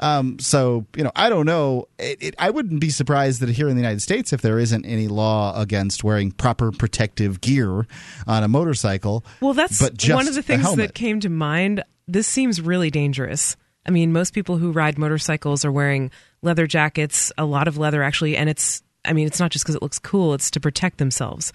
[0.00, 1.86] Um, so you know, I don't know.
[1.98, 4.84] It, it, I wouldn't be surprised that here in the United States, if there isn't
[4.84, 7.86] any law against wearing proper protective gear
[8.26, 9.24] on a motorcycle.
[9.40, 11.84] Well, that's but one of the things that came to mind.
[12.08, 13.56] This seems really dangerous.
[13.86, 16.10] I mean, most people who ride motorcycles are wearing
[16.42, 19.74] leather jackets, a lot of leather actually, and it's I mean, it's not just because
[19.74, 21.52] it looks cool, it's to protect themselves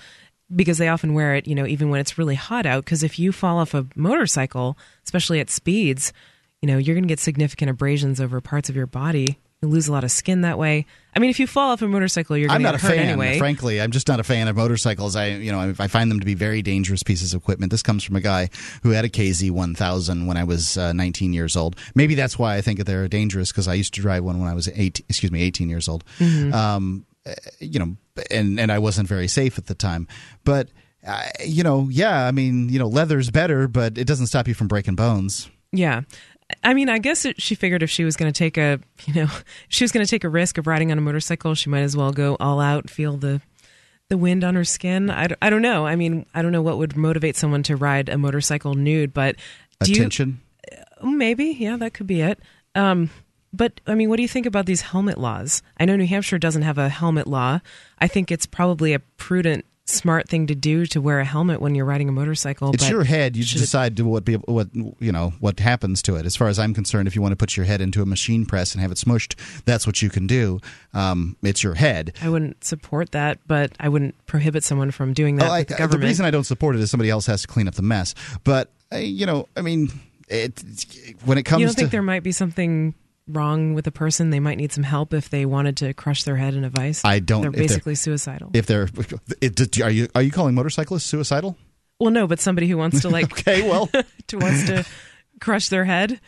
[0.53, 2.85] because they often wear it, you know, even when it's really hot out.
[2.85, 6.13] Because if you fall off a motorcycle, especially at speeds,
[6.61, 9.39] you know, you're going to get significant abrasions over parts of your body.
[9.65, 10.85] You lose a lot of skin that way.
[11.15, 13.37] I mean, if you fall off a motorcycle, you're going to get hurt fan, anyway.
[13.39, 15.15] Frankly, I'm just not a fan of motorcycles.
[15.15, 17.71] I, you know, I find them to be very dangerous pieces of equipment.
[17.71, 18.49] This comes from a guy
[18.83, 21.77] who had a KZ 1000 when I was uh, 19 years old.
[21.95, 24.53] Maybe that's why I think they're dangerous because I used to drive one when I
[24.53, 26.03] was eight, excuse me, 18 years old.
[26.19, 26.53] Mm-hmm.
[26.53, 27.05] Um,
[27.59, 27.95] you know,
[28.29, 30.07] and and I wasn't very safe at the time.
[30.43, 30.69] But
[31.05, 34.53] uh, you know, yeah, I mean, you know, leather's better, but it doesn't stop you
[34.53, 35.49] from breaking bones.
[35.71, 36.01] Yeah.
[36.65, 39.13] I mean, I guess it, she figured if she was going to take a, you
[39.13, 39.27] know,
[39.69, 41.95] she was going to take a risk of riding on a motorcycle, she might as
[41.95, 43.41] well go all out, feel the
[44.09, 45.09] the wind on her skin.
[45.09, 45.87] I, I don't know.
[45.87, 49.35] I mean, I don't know what would motivate someone to ride a motorcycle nude, but
[49.81, 50.41] attention.
[51.01, 52.39] You, maybe, yeah, that could be it.
[52.75, 53.09] Um,
[53.51, 55.63] but I mean, what do you think about these helmet laws?
[55.79, 57.61] I know New Hampshire doesn't have a helmet law.
[57.97, 61.75] I think it's probably a prudent, smart thing to do to wear a helmet when
[61.75, 62.71] you're riding a motorcycle.
[62.73, 63.35] It's your head.
[63.35, 66.25] You decide what what you know what happens to it.
[66.25, 68.45] As far as I'm concerned, if you want to put your head into a machine
[68.45, 70.59] press and have it smushed, that's what you can do.
[70.93, 72.13] Um, it's your head.
[72.21, 75.49] I wouldn't support that, but I wouldn't prohibit someone from doing that.
[75.49, 76.01] Oh, I, the, government.
[76.01, 78.15] the reason I don't support it is somebody else has to clean up the mess.
[78.43, 79.91] But uh, you know, I mean,
[80.27, 80.63] it,
[81.25, 82.95] when it comes, to you don't to, think there might be something
[83.27, 86.35] wrong with a person, they might need some help if they wanted to crush their
[86.35, 87.03] head in a vice.
[87.03, 87.41] I don't.
[87.41, 88.51] They're basically they're, suicidal.
[88.53, 88.87] If they're,
[89.41, 91.57] it, are you are you calling motorcyclists suicidal?
[91.99, 93.31] Well, no, but somebody who wants to like.
[93.39, 93.89] okay, well,
[94.27, 94.85] to wants to
[95.39, 96.19] crush their head.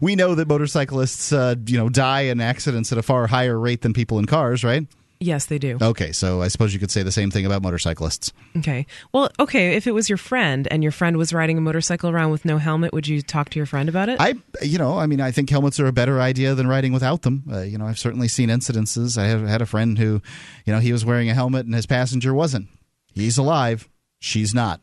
[0.00, 3.82] We know that motorcyclists, uh, you know, die in accidents at a far higher rate
[3.82, 4.86] than people in cars, right?
[5.22, 5.76] Yes, they do.
[5.82, 8.32] Okay, so I suppose you could say the same thing about motorcyclists.
[8.56, 8.86] Okay.
[9.12, 12.30] Well, okay, if it was your friend and your friend was riding a motorcycle around
[12.30, 14.18] with no helmet, would you talk to your friend about it?
[14.18, 17.20] I, you know, I mean, I think helmets are a better idea than riding without
[17.20, 17.44] them.
[17.52, 19.18] Uh, you know, I've certainly seen incidences.
[19.18, 20.22] I have had a friend who,
[20.64, 22.68] you know, he was wearing a helmet and his passenger wasn't.
[23.12, 23.90] He's alive,
[24.20, 24.80] she's not.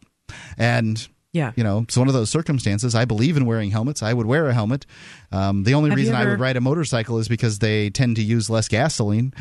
[0.58, 1.52] And yeah.
[1.56, 2.96] You know, it's one of those circumstances.
[2.96, 4.02] I believe in wearing helmets.
[4.02, 4.86] I would wear a helmet.
[5.32, 6.28] Um, the only Have reason ever...
[6.28, 9.34] I would ride a motorcycle is because they tend to use less gasoline.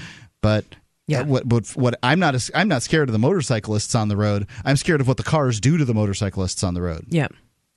[0.42, 0.64] But
[1.06, 1.22] yeah.
[1.22, 4.46] What, what, what I'm not I'm not scared of the motorcyclists on the road.
[4.64, 7.06] I'm scared of what the cars do to the motorcyclists on the road.
[7.08, 7.28] Yeah.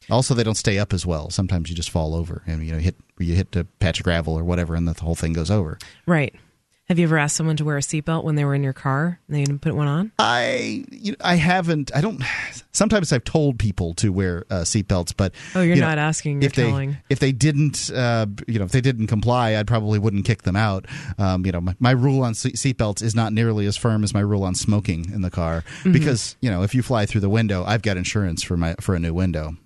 [0.09, 1.29] Also, they don't stay up as well.
[1.29, 4.37] Sometimes you just fall over and you know hit you hit a patch of gravel
[4.37, 5.77] or whatever, and the whole thing goes over.
[6.05, 6.33] Right.
[6.89, 9.19] Have you ever asked someone to wear a seatbelt when they were in your car
[9.27, 10.11] and they didn't put one on?
[10.17, 11.95] I you know, I haven't.
[11.95, 12.23] I don't.
[12.71, 16.41] Sometimes I've told people to wear uh, seatbelts, but oh, you're you not know, asking.
[16.41, 16.91] You're if telling.
[16.93, 20.41] they if they didn't, uh, you know, if they didn't comply, I probably wouldn't kick
[20.41, 20.87] them out.
[21.19, 24.21] Um, you know, my, my rule on seatbelts is not nearly as firm as my
[24.21, 25.91] rule on smoking in the car mm-hmm.
[25.91, 28.95] because you know if you fly through the window, I've got insurance for my for
[28.95, 29.57] a new window.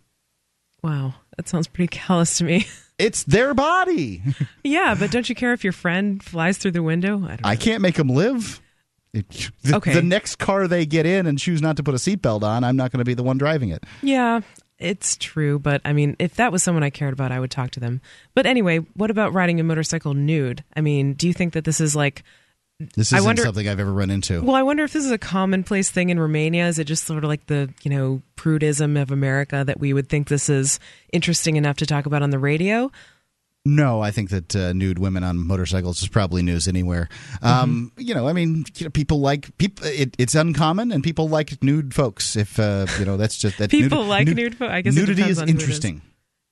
[0.81, 2.67] Wow, that sounds pretty callous to me.
[3.03, 4.21] It's their body.
[4.63, 7.23] yeah, but don't you care if your friend flies through the window?
[7.25, 8.61] I, I can't make them live.
[9.11, 9.23] the,
[9.73, 9.93] okay.
[9.93, 12.75] the next car they get in and choose not to put a seatbelt on, I'm
[12.75, 13.83] not going to be the one driving it.
[14.01, 14.41] Yeah,
[14.79, 17.71] it's true, but I mean, if that was someone I cared about, I would talk
[17.71, 18.01] to them.
[18.33, 20.63] But anyway, what about riding a motorcycle nude?
[20.75, 22.23] I mean, do you think that this is like
[22.95, 24.41] this isn't wonder, something I've ever run into.
[24.41, 26.67] Well, I wonder if this is a commonplace thing in Romania.
[26.67, 30.09] Is it just sort of like the you know prudism of America that we would
[30.09, 30.79] think this is
[31.11, 32.91] interesting enough to talk about on the radio?
[33.65, 37.07] No, I think that uh, nude women on motorcycles is probably news anywhere.
[37.41, 38.01] Um, mm-hmm.
[38.01, 39.85] You know, I mean, you know, people like people.
[39.87, 42.35] It, it's uncommon, and people like nude folks.
[42.35, 43.71] If uh, you know, that's just that.
[43.71, 44.71] people nude, like nude, nude folks.
[44.71, 46.01] I guess nudity is interesting.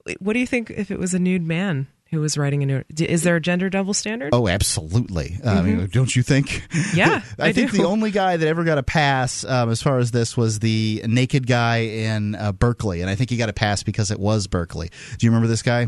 [0.05, 0.15] Is.
[0.19, 1.87] What do you think if it was a nude man?
[2.11, 2.83] Who was writing a new.
[2.97, 4.29] Is there a gender double standard?
[4.33, 5.29] Oh, absolutely.
[5.29, 5.47] Mm-hmm.
[5.47, 5.85] I mean, mm-hmm.
[5.87, 6.67] don't you think?
[6.93, 9.99] Yeah, I, I think the only guy that ever got a pass um, as far
[9.99, 13.53] as this was the naked guy in uh, Berkeley, and I think he got a
[13.53, 14.89] pass because it was Berkeley.
[15.17, 15.87] Do you remember this guy?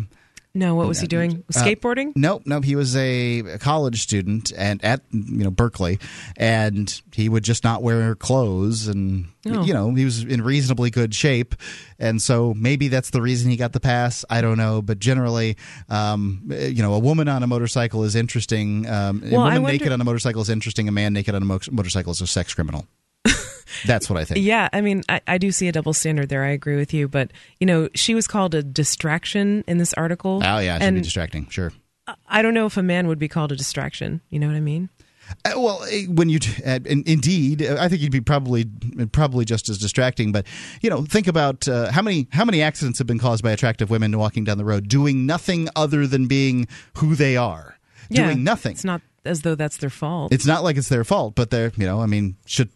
[0.56, 1.44] No, what was he doing?
[1.50, 2.10] Uh, Skateboarding?
[2.10, 2.64] Uh, nope, nope.
[2.64, 5.98] He was a college student and at you know Berkeley,
[6.38, 9.64] and he would just not wear clothes, and oh.
[9.64, 11.56] you know he was in reasonably good shape,
[11.98, 14.26] and so maybe that's the reason he got the pass.
[14.30, 15.58] I don't know, but generally,
[15.90, 18.88] um, you know, a woman on a motorcycle is interesting.
[18.88, 20.88] Um, well, a woman wonder- naked on a motorcycle is interesting.
[20.88, 22.86] A man naked on a mo- motorcycle is a sex criminal.
[23.86, 24.46] That's what I think.
[24.46, 26.44] Yeah, I mean, I, I, do see a double standard there.
[26.44, 30.42] I agree with you, but you know, she was called a distraction in this article.
[30.44, 31.48] Oh yeah, she'd be distracting.
[31.50, 31.72] Sure.
[32.28, 34.22] I don't know if a man would be called a distraction.
[34.30, 34.90] You know what I mean?
[35.46, 38.66] Uh, well, eh, when you uh, indeed, I think you'd be probably
[39.12, 40.32] probably just as distracting.
[40.32, 40.46] But
[40.82, 43.90] you know, think about uh, how many how many accidents have been caused by attractive
[43.90, 46.68] women walking down the road, doing nothing other than being
[46.98, 47.78] who they are,
[48.10, 48.74] yeah, doing nothing.
[48.74, 50.34] It's not as though that's their fault.
[50.34, 52.70] It's not like it's their fault, but they're you know, I mean, should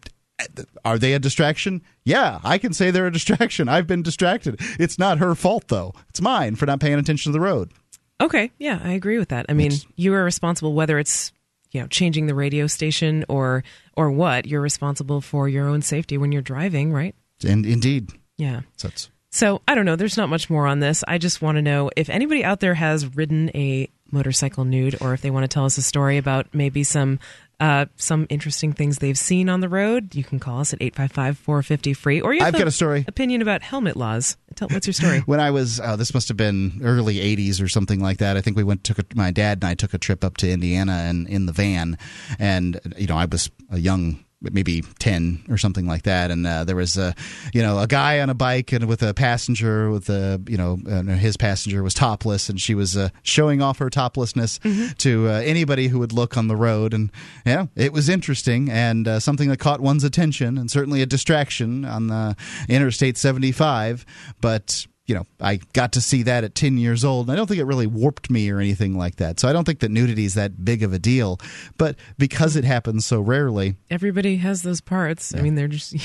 [0.86, 1.82] are they a distraction?
[2.04, 3.68] Yeah, I can say they're a distraction.
[3.68, 4.60] I've been distracted.
[4.80, 5.94] It's not her fault though.
[6.10, 7.72] It's mine for not paying attention to the road.
[8.20, 9.46] Okay, yeah, I agree with that.
[9.50, 11.32] I mean, it's, you are responsible whether it's
[11.72, 13.64] you know changing the radio station or
[13.96, 14.46] or what.
[14.46, 17.16] You're responsible for your own safety when you're driving, right?
[17.46, 18.62] And indeed, yeah.
[18.78, 18.90] So,
[19.30, 19.96] so I don't know.
[19.96, 21.04] There's not much more on this.
[21.08, 25.14] I just want to know if anybody out there has ridden a motorcycle nude, or
[25.14, 27.20] if they want to tell us a story about maybe some
[27.60, 31.38] uh, some interesting things they've seen on the road, you can call us at 855
[31.38, 32.22] 450 free.
[32.22, 33.04] Or you have I've got a story.
[33.08, 34.38] Opinion about helmet laws.
[34.56, 35.20] Tell, what's your story?
[35.26, 38.38] when I was, uh, this must have been early 80s or something like that.
[38.38, 40.52] I think we went, took a, my dad and I took a trip up to
[40.52, 41.98] Indiana and in the van.
[42.38, 46.32] And, you know, I was a young maybe 10 or something like that.
[46.32, 47.16] And uh, there was a
[47.54, 50.78] you know a guy on a bike and with a passenger with a you know
[51.16, 54.94] his passenger was topless and she was uh, showing off her toplessness mm-hmm.
[54.98, 56.94] to uh, anybody who would look on the road.
[56.94, 57.12] And
[57.46, 61.86] yeah it was interesting and uh, something that caught one's attention and certainly a distraction
[61.86, 62.36] on the
[62.70, 64.06] interstate 75
[64.42, 67.28] but you know, I got to see that at 10 years old.
[67.28, 69.40] And I don't think it really warped me or anything like that.
[69.40, 71.40] So I don't think that nudity is that big of a deal.
[71.78, 73.78] But because it happens so rarely.
[73.90, 75.32] Everybody has those parts.
[75.32, 75.40] Yeah.
[75.40, 75.96] I mean, they're just,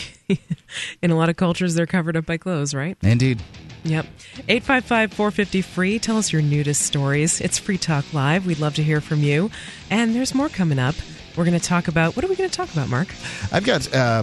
[1.02, 2.96] in a lot of cultures, they're covered up by clothes, right?
[3.02, 3.42] Indeed.
[3.82, 4.06] Yep.
[4.48, 5.98] 855 450 free.
[5.98, 7.40] Tell us your nudist stories.
[7.40, 8.46] It's Free Talk Live.
[8.46, 9.50] We'd love to hear from you.
[9.90, 10.94] And there's more coming up.
[11.36, 13.08] We're going to talk about what are we going to talk about, Mark?
[13.52, 14.22] I've got uh,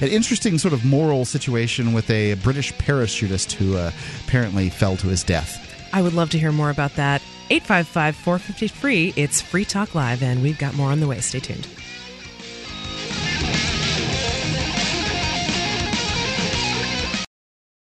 [0.00, 3.90] an interesting sort of moral situation with a British parachutist who uh,
[4.26, 5.66] apparently fell to his death.
[5.92, 7.22] I would love to hear more about that.
[7.50, 9.12] 855 450 free.
[9.16, 11.20] It's Free Talk Live, and we've got more on the way.
[11.20, 11.66] Stay tuned.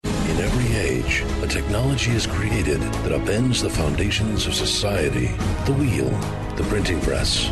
[0.06, 5.35] In every age, a technology is created that upends the foundations of society
[5.65, 6.10] the wheel,
[6.56, 7.52] the printing press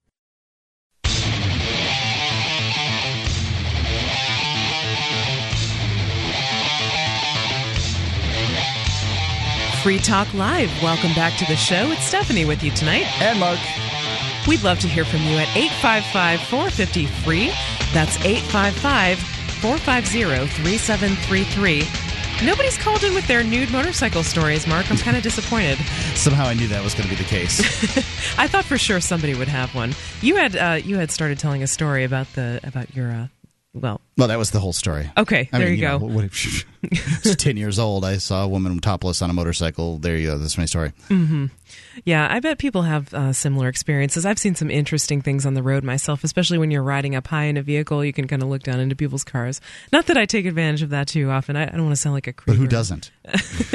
[9.83, 10.69] Free Talk Live.
[10.83, 11.89] Welcome back to the show.
[11.89, 13.07] It's Stephanie with you tonight.
[13.19, 13.57] And Mark.
[14.47, 17.47] We'd love to hear from you at 855 450 free.
[17.91, 22.45] That's 855 450 3733.
[22.45, 24.91] Nobody's called in with their nude motorcycle stories, Mark.
[24.91, 25.79] I'm kind of disappointed.
[26.13, 27.59] Somehow I knew that was going to be the case.
[28.37, 29.95] I thought for sure somebody would have one.
[30.21, 33.27] You had uh, you had started telling a story about the about your uh,
[33.73, 35.09] well, well, that was the whole story.
[35.17, 36.05] Okay, I there mean, you, you, go.
[36.05, 38.03] Know, what, ten years old.
[38.03, 39.97] I saw a woman topless on a motorcycle.
[39.97, 40.37] There you go.
[40.37, 40.91] That's my story.
[41.07, 41.45] Mm-hmm.
[42.03, 44.25] Yeah, I bet people have uh, similar experiences.
[44.25, 47.45] I've seen some interesting things on the road myself, especially when you're riding up high
[47.45, 48.03] in a vehicle.
[48.03, 49.61] You can kind of look down into people's cars.
[49.93, 51.55] Not that I take advantage of that too often.
[51.55, 52.57] I, I don't want to sound like a creep.
[52.57, 53.11] But who doesn't?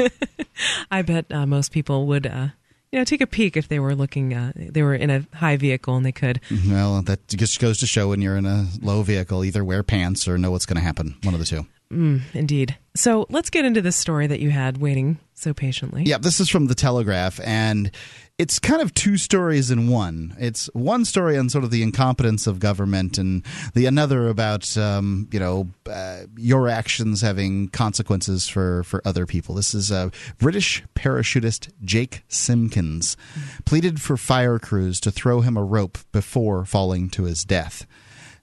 [0.91, 2.49] I bet uh, most people would uh,
[2.91, 5.57] you know, take a peek if they were looking, uh, they were in a high
[5.57, 6.39] vehicle and they could.
[6.67, 10.27] Well, that just goes to show when you're in a low vehicle, either wear pants
[10.27, 11.15] or know what's going to happen.
[11.23, 11.65] One of the two.
[11.91, 12.77] Mm, indeed.
[12.95, 16.03] So let's get into this story that you had waiting so patiently.
[16.03, 17.91] Yeah, this is from the Telegraph, and
[18.37, 20.35] it's kind of two stories in one.
[20.39, 23.43] It's one story on sort of the incompetence of government, and
[23.73, 29.55] the another about um, you know uh, your actions having consequences for for other people.
[29.55, 33.17] This is uh, British parachutist Jake Simpkins
[33.65, 37.87] pleaded for fire crews to throw him a rope before falling to his death.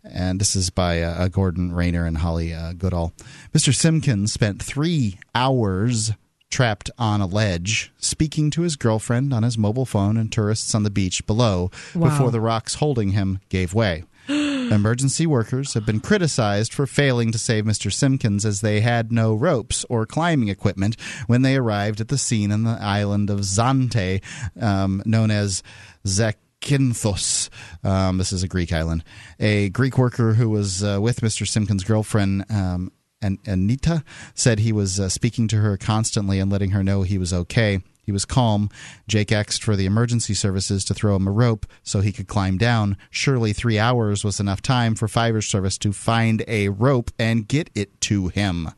[0.06, 3.14] And this is by uh, Gordon Rayner and Holly uh, Goodall.
[3.54, 3.74] Mr.
[3.74, 6.12] Simpkins spent three hours
[6.54, 10.84] trapped on a ledge, speaking to his girlfriend on his mobile phone and tourists on
[10.84, 12.08] the beach below wow.
[12.08, 14.04] before the rocks holding him gave way.
[14.28, 17.92] Emergency workers have been criticized for failing to save Mr.
[17.92, 20.94] Simpkins as they had no ropes or climbing equipment
[21.26, 24.22] when they arrived at the scene on the island of Zante,
[24.62, 25.60] um, known as
[26.06, 27.48] Zakynthos.
[27.82, 29.02] Um, this is a Greek island.
[29.40, 31.48] A Greek worker who was uh, with Mr.
[31.48, 32.92] Simpkins' girlfriend um,
[33.24, 37.16] and Anita said he was uh, speaking to her constantly and letting her know he
[37.16, 37.80] was okay.
[38.02, 38.68] He was calm.
[39.08, 42.58] Jake asked for the emergency services to throw him a rope so he could climb
[42.58, 42.98] down.
[43.08, 47.70] Surely three hours was enough time for fire service to find a rope and get
[47.74, 48.68] it to him.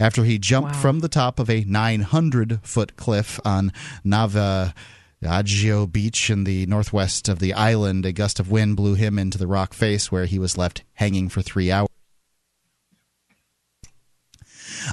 [0.00, 0.80] After he jumped wow.
[0.80, 3.70] from the top of a 900 foot cliff on
[4.04, 4.72] Nava.
[5.26, 9.38] Agio Beach in the northwest of the island, a gust of wind blew him into
[9.38, 11.88] the rock face where he was left hanging for three hours.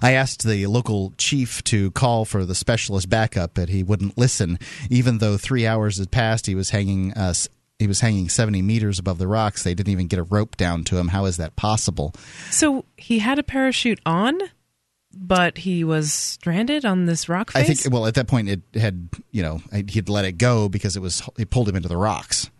[0.01, 4.59] I asked the local chief to call for the specialist backup, but he wouldn't listen.
[4.89, 7.47] Even though three hours had passed, he was hanging us.
[7.47, 7.49] Uh,
[7.79, 9.63] he was hanging 70 meters above the rocks.
[9.63, 11.07] They didn't even get a rope down to him.
[11.07, 12.13] How is that possible?
[12.51, 14.37] So he had a parachute on,
[15.11, 17.63] but he was stranded on this rock face?
[17.63, 20.95] I think, well, at that point, it had, you know, he'd let it go because
[20.95, 22.51] it was, it pulled him into the rocks.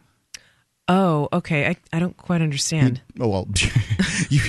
[0.87, 1.67] Oh, okay.
[1.67, 3.01] I, I don't quite understand.
[3.19, 3.47] oh, well,
[4.29, 4.41] you,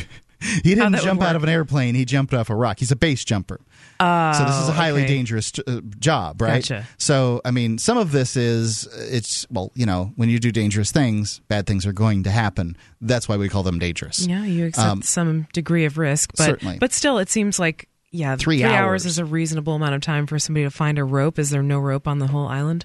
[0.62, 1.94] he didn't jump out of an airplane.
[1.94, 2.78] He jumped off a rock.
[2.78, 3.60] He's a base jumper.
[4.00, 5.14] Uh, so this is a highly okay.
[5.14, 6.62] dangerous uh, job, right?
[6.62, 6.86] Gotcha.
[6.98, 10.90] So I mean, some of this is it's well, you know, when you do dangerous
[10.90, 12.76] things, bad things are going to happen.
[13.00, 14.26] That's why we call them dangerous.
[14.26, 16.78] Yeah, you accept um, some degree of risk, but certainly.
[16.78, 19.04] but still, it seems like yeah, three, three hours.
[19.04, 21.38] hours is a reasonable amount of time for somebody to find a rope.
[21.38, 22.84] Is there no rope on the whole island?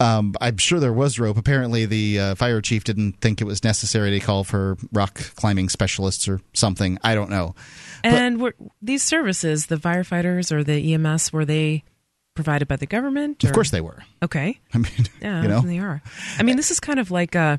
[0.00, 1.36] Um, I'm sure there was rope.
[1.36, 5.68] Apparently, the uh, fire chief didn't think it was necessary to call for rock climbing
[5.68, 6.98] specialists or something.
[7.04, 7.54] I don't know.
[8.02, 11.84] And were these services, the firefighters or the EMS, were they
[12.34, 13.44] provided by the government?
[13.44, 13.48] Or?
[13.48, 14.02] Of course they were.
[14.22, 14.58] Okay.
[14.74, 15.60] I mean, yeah, you know?
[15.60, 16.02] they are.
[16.38, 17.58] I mean, this is kind of like uh,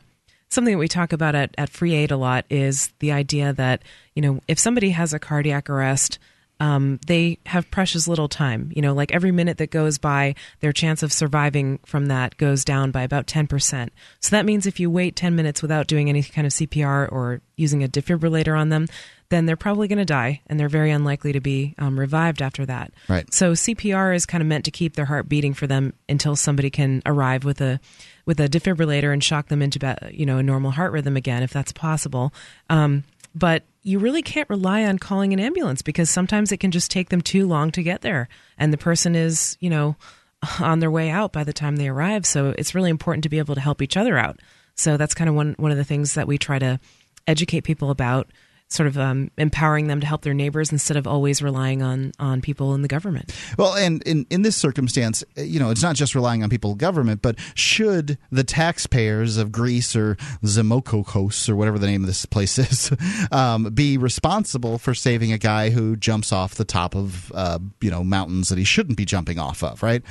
[0.50, 3.84] something that we talk about at, at Free Aid a lot is the idea that,
[4.16, 6.18] you know, if somebody has a cardiac arrest–
[6.62, 8.72] um, they have precious little time.
[8.76, 12.64] You know, like every minute that goes by, their chance of surviving from that goes
[12.64, 13.90] down by about 10%.
[14.20, 17.42] So that means if you wait 10 minutes without doing any kind of CPR or
[17.56, 18.86] using a defibrillator on them,
[19.30, 22.64] then they're probably going to die and they're very unlikely to be um, revived after
[22.68, 22.94] that.
[23.10, 23.34] Right.
[23.34, 26.70] So CPR is kind of meant to keep their heart beating for them until somebody
[26.70, 27.80] can arrive with a
[28.28, 29.80] with a defibrillator and shock them into
[30.12, 32.32] you know a normal heart rhythm again if that's possible.
[32.70, 36.92] Um, but you really can't rely on calling an ambulance because sometimes it can just
[36.92, 38.28] take them too long to get there
[38.58, 39.96] and the person is you know
[40.60, 42.26] on their way out by the time they arrive.
[42.26, 44.40] So it's really important to be able to help each other out.
[44.76, 46.80] So that's kind of one one of the things that we try to
[47.28, 48.32] educate people about
[48.72, 52.42] sort of um, empowering them to help their neighbors instead of always relying on on
[52.42, 53.36] people in the government.
[53.58, 56.78] Well, and in in this circumstance, you know, it's not just relying on people in
[56.78, 62.26] government, but should the taxpayers of Greece or Zamokokos or whatever the name of this
[62.26, 62.92] place is
[63.32, 67.92] um, be responsible for saving a guy who jumps off the top of uh, you
[67.92, 70.02] know mountains that he shouldn't be jumping off of, right?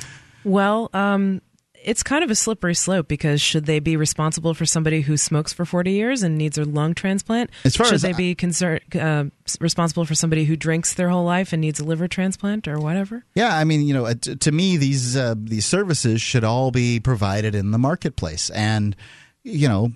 [0.44, 1.42] Well, um,
[1.82, 5.52] it's kind of a slippery slope because should they be responsible for somebody who smokes
[5.52, 7.50] for 40 years and needs a lung transplant?
[7.64, 9.24] As far should as they be concerned, uh,
[9.60, 13.24] responsible for somebody who drinks their whole life and needs a liver transplant or whatever?
[13.34, 17.00] Yeah, I mean, you know, to, to me, these uh, these services should all be
[17.00, 18.94] provided in the marketplace, and
[19.42, 19.90] you know,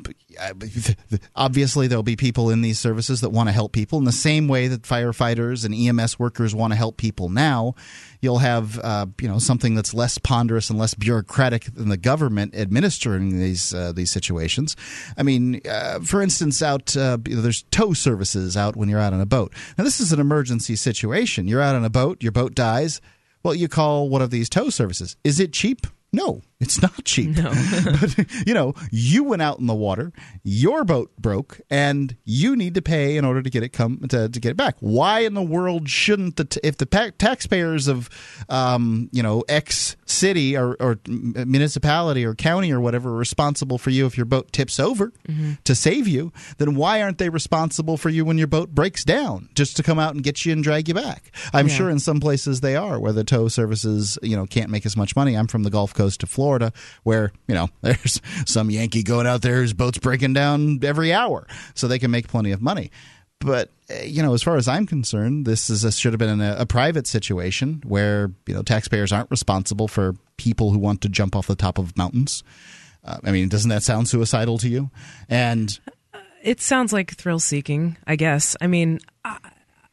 [1.37, 4.49] obviously there'll be people in these services that want to help people in the same
[4.49, 7.75] way that firefighters and EMS workers want to help people now.
[8.23, 12.55] You'll have, uh, you know, something that's less ponderous and less bureaucratic than the government
[12.55, 14.77] administering these uh, these situations.
[15.19, 19.21] I mean, uh, for instance, out uh, there's tow services out when you're out on
[19.21, 19.53] a boat.
[19.77, 21.49] Now, this is an emergency situation.
[21.49, 23.01] You're out on a boat, your boat dies.
[23.43, 25.16] Well, you call one of these tow services.
[25.23, 25.87] Is it cheap?
[26.15, 27.36] No, it's not cheap.
[27.36, 27.51] No.
[28.01, 30.12] but, you know, you went out in the water,
[30.45, 34.28] your boat broke, and you need to pay in order to get it come to,
[34.28, 34.77] to get it back.
[34.78, 38.09] Why in the world shouldn't the t- if the pa- taxpayers of
[38.49, 43.91] um, you know X city or, or, municipality or county or whatever are responsible for
[43.91, 45.53] you if your boat tips over mm-hmm.
[45.65, 49.49] to save you, then why aren't they responsible for you when your boat breaks down
[49.55, 51.32] just to come out and get you and drag you back?
[51.53, 51.74] I'm yeah.
[51.74, 54.97] sure in some places they are where the tow services you know can't make as
[54.97, 55.36] much money.
[55.36, 56.72] I'm from the Gulf Coast of Florida
[57.02, 61.47] where you know there's some Yankee going out there whose boat's breaking down every hour,
[61.74, 62.90] so they can make plenty of money.
[63.40, 66.40] But eh, you know, as far as I'm concerned, this is a, should have been
[66.40, 71.09] a, a private situation where you know taxpayers aren't responsible for people who want to
[71.09, 72.43] jump off the top of mountains.
[73.05, 74.90] Uh, I mean, doesn't that sound suicidal to you?
[75.28, 75.78] And
[76.43, 78.56] it sounds like thrill seeking, I guess.
[78.60, 79.01] I mean,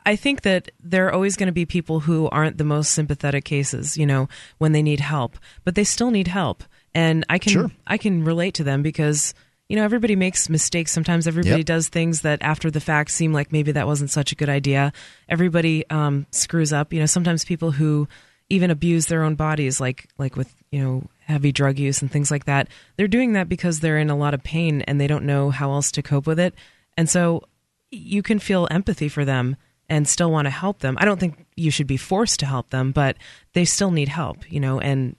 [0.05, 3.45] I, think that there are always going to be people who aren't the most sympathetic
[3.45, 6.63] cases, you know, when they need help, but they still need help
[6.93, 7.71] and I can sure.
[7.87, 9.33] I can relate to them because
[9.69, 10.91] you know everybody makes mistakes.
[10.91, 11.65] Sometimes everybody yep.
[11.65, 14.91] does things that after the fact seem like maybe that wasn't such a good idea.
[15.29, 16.91] Everybody um, screws up.
[16.91, 18.07] You know, sometimes people who
[18.49, 22.29] even abuse their own bodies, like like with you know heavy drug use and things
[22.29, 22.67] like that,
[22.97, 25.71] they're doing that because they're in a lot of pain and they don't know how
[25.71, 26.53] else to cope with it.
[26.97, 27.43] And so
[27.89, 29.55] you can feel empathy for them
[29.91, 30.97] and still want to help them.
[30.99, 33.17] I don't think you should be forced to help them, but
[33.51, 35.17] they still need help, you know, and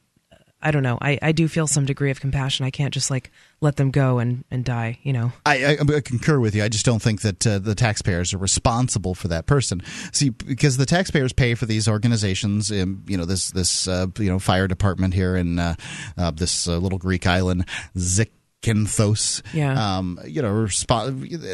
[0.63, 0.97] I don't know.
[1.03, 2.65] I, I do feel some degree of compassion.
[2.65, 3.31] I can't just like
[3.61, 5.33] let them go and, and die, you know.
[5.45, 6.65] I, I, I concur with you.
[6.65, 9.83] I just don't think that uh, the taxpayers are responsible for that person.
[10.13, 14.31] See, because the taxpayers pay for these organizations, um, you know, this this uh, you
[14.31, 15.75] know fire department here in uh,
[16.17, 17.67] uh this uh, little Greek island,
[17.99, 18.33] Zik
[18.63, 19.43] Kinthos.
[19.53, 19.99] Yeah.
[19.99, 20.67] Um, you know,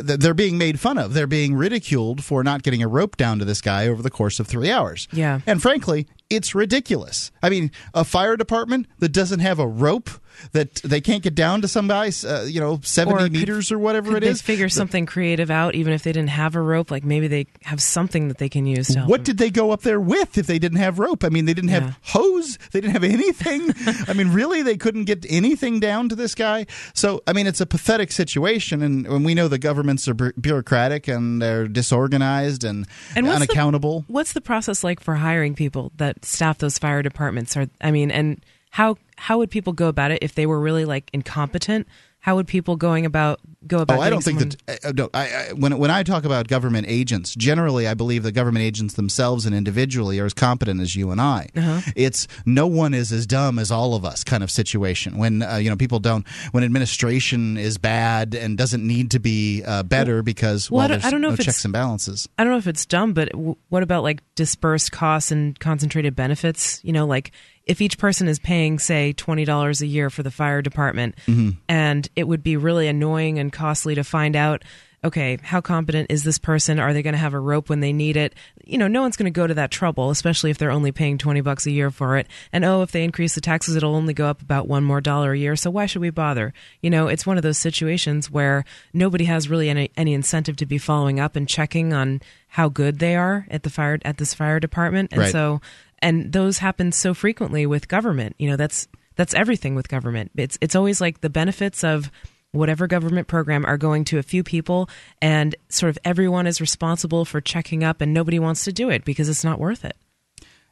[0.03, 1.15] they're being made fun of.
[1.15, 4.39] They're being ridiculed for not getting a rope down to this guy over the course
[4.39, 5.09] of three hours.
[5.13, 5.41] Yeah.
[5.47, 7.31] And frankly, it's ridiculous.
[7.43, 10.11] I mean, a fire department that doesn't have a rope
[10.53, 13.79] that they can't get down to some guys, uh, you know, 70 or meters or
[13.79, 14.41] whatever it is.
[14.41, 16.91] They figure something creative out, even if they didn't have a rope.
[16.91, 18.95] Like maybe they have something that they can use.
[18.95, 19.25] what them.
[19.25, 21.25] did they go up there with if they didn't have rope?
[21.25, 22.59] I mean, they didn't have hose.
[22.73, 23.73] They didn't have anything.
[24.09, 26.67] I mean, really, they couldn't get anything down to this guy.
[26.95, 31.09] So, I mean, it's a pathetic situation, and, and we know the governments are bureaucratic
[31.09, 32.87] and they're disorganized and,
[33.17, 34.01] and what's unaccountable.
[34.01, 37.57] The, what's the process like for hiring people that staff those fire departments?
[37.57, 40.85] Are I mean, and how how would people go about it if they were really
[40.85, 41.89] like incompetent?
[42.21, 43.99] How would people going about go about?
[43.99, 44.57] Oh, I don't think someone...
[44.67, 44.85] that.
[44.85, 48.33] Uh, no, I, I, when when I talk about government agents, generally, I believe the
[48.33, 51.49] government agents themselves and individually are as competent as you and I.
[51.57, 51.81] Uh-huh.
[51.95, 55.19] It's no one is as dumb as all of us kind of situation.
[55.19, 59.63] When uh, you know people don't, when administration is bad and doesn't need to be
[59.65, 62.29] uh, better because well, well there's I don't know no if checks and balances.
[62.39, 66.17] I don't know if it's dumb, but w- what about like dispersed costs and concentrated
[66.17, 66.81] benefits?
[66.83, 67.33] You know, like
[67.69, 71.51] if each person is paying, say, $20 a year for the fire department, mm-hmm.
[71.69, 74.63] and it would be really annoying and costly to find out
[75.05, 76.81] okay, how competent is this person?
[76.81, 78.35] Are they going to have a rope when they need it?
[78.65, 81.19] You know, no one's going to go to that trouble, especially if they're only paying
[81.19, 82.27] 20 bucks a year for it.
[82.53, 85.33] And oh, if they increase the taxes, it'll only go up about one more dollar
[85.33, 85.55] a year.
[85.55, 86.53] So why should we bother?
[86.83, 90.67] You know, it's one of those situations where nobody has really any, any incentive to
[90.67, 94.35] be following up and checking on how good they are at the fire at this
[94.35, 95.13] fire department.
[95.13, 95.33] And right.
[95.33, 95.61] so
[96.01, 98.35] and those happen so frequently with government.
[98.39, 100.33] You know, that's that's everything with government.
[100.37, 102.11] It's it's always like the benefits of
[102.53, 104.89] whatever government program are going to a few people
[105.21, 109.05] and sort of everyone is responsible for checking up and nobody wants to do it
[109.05, 109.97] because it's not worth it.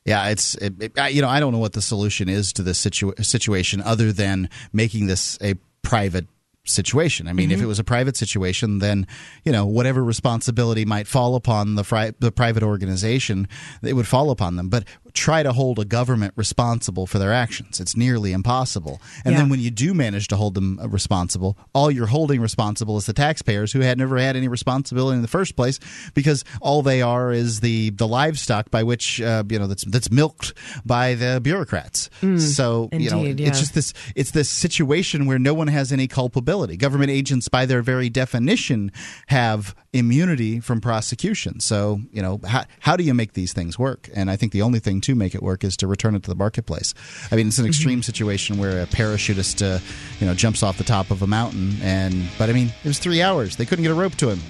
[0.05, 2.83] Yeah, it's it, it, you know I don't know what the solution is to this
[2.85, 6.27] situa- situation other than making this a private
[6.65, 7.29] situation.
[7.29, 7.59] I mean, mm-hmm.
[7.59, 9.07] if it was a private situation, then
[9.45, 13.49] you know whatever responsibility might fall upon the fri- the private organization,
[13.83, 14.69] it would fall upon them.
[14.69, 14.85] But
[15.17, 17.81] try to hold a government responsible for their actions.
[17.81, 19.01] It's nearly impossible.
[19.25, 19.41] And yeah.
[19.41, 23.07] then when you do manage to hold them uh, responsible, all you're holding responsible is
[23.07, 25.81] the taxpayers who had never had any responsibility in the first place
[26.15, 30.11] because all they are is the the livestock by which uh, you know that's that's
[30.11, 30.53] milked
[30.85, 32.11] by the bureaucrats.
[32.21, 33.49] Mm, so indeed, you know yeah.
[33.49, 36.77] it's just this it's this situation where no one has any culpability.
[36.77, 38.93] Government agents, by their very definition,
[39.29, 41.61] have immunity from prosecution.
[41.61, 44.09] So you know how how do you make these things work?
[44.15, 46.31] And I think the only thing to make it work is to return it to
[46.31, 46.95] the marketplace.
[47.31, 47.71] I mean, it's an mm-hmm.
[47.71, 49.81] extreme situation where a parachutist, uh,
[50.21, 52.99] you know, jumps off the top of a mountain, and but I mean, it was
[52.99, 53.57] three hours.
[53.57, 54.41] They couldn't get a rope to him.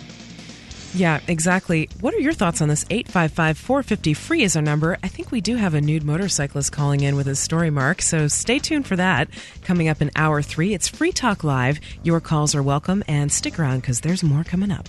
[0.96, 1.90] Yeah, exactly.
[2.00, 2.86] What are your thoughts on this?
[2.88, 4.96] 855 450 free is our number.
[5.02, 8.00] I think we do have a nude motorcyclist calling in with his story, Mark.
[8.00, 9.28] So stay tuned for that.
[9.62, 11.80] Coming up in hour three, it's Free Talk Live.
[12.02, 14.88] Your calls are welcome, and stick around because there's more coming up.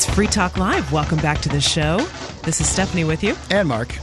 [0.00, 0.90] It's Free Talk Live.
[0.92, 1.98] Welcome back to the show.
[2.42, 3.36] This is Stephanie with you.
[3.50, 3.94] And Mark.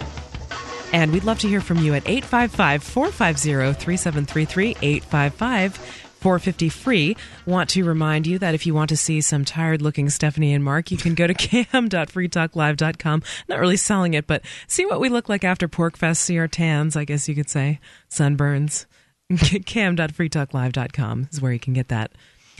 [0.94, 7.18] And we'd love to hear from you at 855 450 3733 855 450 free.
[7.48, 10.64] Want to remind you that if you want to see some tired looking Stephanie and
[10.64, 13.24] Mark, you can go to cam.freetalklive.com.
[13.50, 16.96] Not really selling it, but see what we look like after PorcFest, see our tans,
[16.96, 18.86] I guess you could say, sunburns.
[19.66, 22.12] cam.freetalklive.com is where you can get that.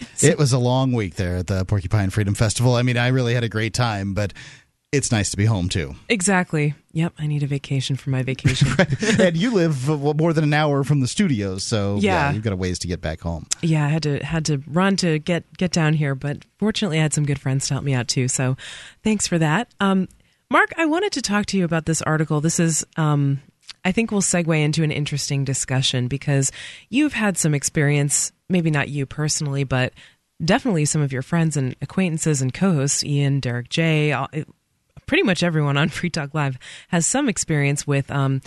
[0.22, 2.76] It was a long week there at the Porcupine Freedom Festival.
[2.76, 4.34] I mean, I really had a great time, but
[4.92, 5.96] it's nice to be home too.
[6.10, 6.74] Exactly.
[6.94, 8.70] Yep, I need a vacation for my vacation.
[8.80, 9.20] right.
[9.20, 12.30] And you live uh, more than an hour from the studios, so yeah.
[12.30, 12.32] yeah.
[12.32, 13.46] you've got a ways to get back home.
[13.62, 17.04] Yeah, I had to had to run to get get down here, but fortunately, I
[17.04, 18.28] had some good friends to help me out too.
[18.28, 18.56] So,
[19.04, 19.74] thanks for that.
[19.80, 20.08] Um,
[20.50, 22.40] Mark, I wanted to talk to you about this article.
[22.40, 23.42] This is um,
[23.88, 26.52] I think we'll segue into an interesting discussion because
[26.90, 29.94] you've had some experience, maybe not you personally, but
[30.44, 34.14] definitely some of your friends and acquaintances and co hosts, Ian, Derrick J,
[35.06, 36.60] pretty much everyone on Free Talk Live
[36.90, 38.42] has some experience with um,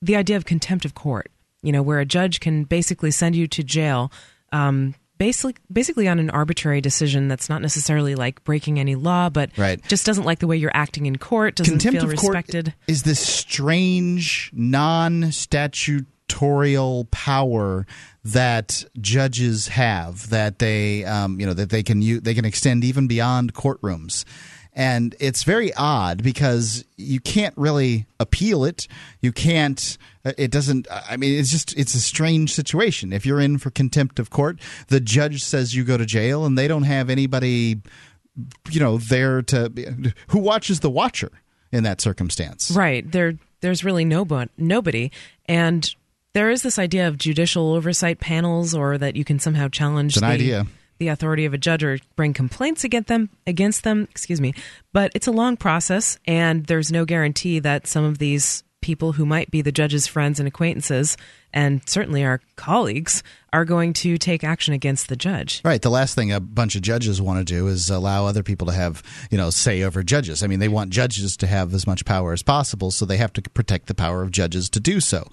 [0.00, 1.30] the idea of contempt of court,
[1.62, 4.10] you know, where a judge can basically send you to jail.
[4.50, 9.50] Um, basically basically on an arbitrary decision that's not necessarily like breaking any law, but
[9.56, 9.82] right.
[9.88, 12.66] just doesn't like the way you're acting in court, doesn't Contempt feel of respected.
[12.66, 17.86] Court is this strange non statutorial power
[18.24, 22.84] that judges have that they um, you know that they can use, they can extend
[22.84, 24.24] even beyond courtrooms
[24.76, 28.86] and it's very odd because you can't really appeal it.
[29.22, 29.96] You can't.
[30.26, 30.88] Uh, it doesn't.
[30.90, 33.12] I mean, it's just it's a strange situation.
[33.12, 34.58] If you're in for contempt of court,
[34.88, 37.80] the judge says you go to jail, and they don't have anybody,
[38.70, 41.30] you know, there to who watches the watcher
[41.70, 42.72] in that circumstance.
[42.72, 43.10] Right.
[43.10, 44.26] There, there's really no
[44.56, 45.12] nobody,
[45.46, 45.94] and
[46.32, 50.16] there is this idea of judicial oversight panels, or that you can somehow challenge.
[50.16, 50.66] The, idea
[50.98, 54.54] the authority of a judge or bring complaints against them against them excuse me
[54.94, 59.26] but it's a long process and there's no guarantee that some of these people who
[59.26, 61.16] might be the judge's friends and acquaintances
[61.52, 65.60] and certainly our colleagues are going to take action against the judge.
[65.64, 65.82] Right.
[65.82, 68.72] The last thing a bunch of judges want to do is allow other people to
[68.72, 70.44] have, you know, say over judges.
[70.44, 73.32] I mean, they want judges to have as much power as possible, so they have
[73.32, 75.26] to protect the power of judges to do so.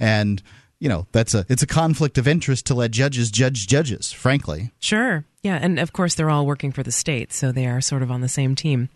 [0.00, 0.42] And
[0.80, 4.72] you know that's a it's a conflict of interest to let judges judge judges frankly
[4.78, 8.02] sure yeah and of course they're all working for the state so they are sort
[8.02, 8.90] of on the same team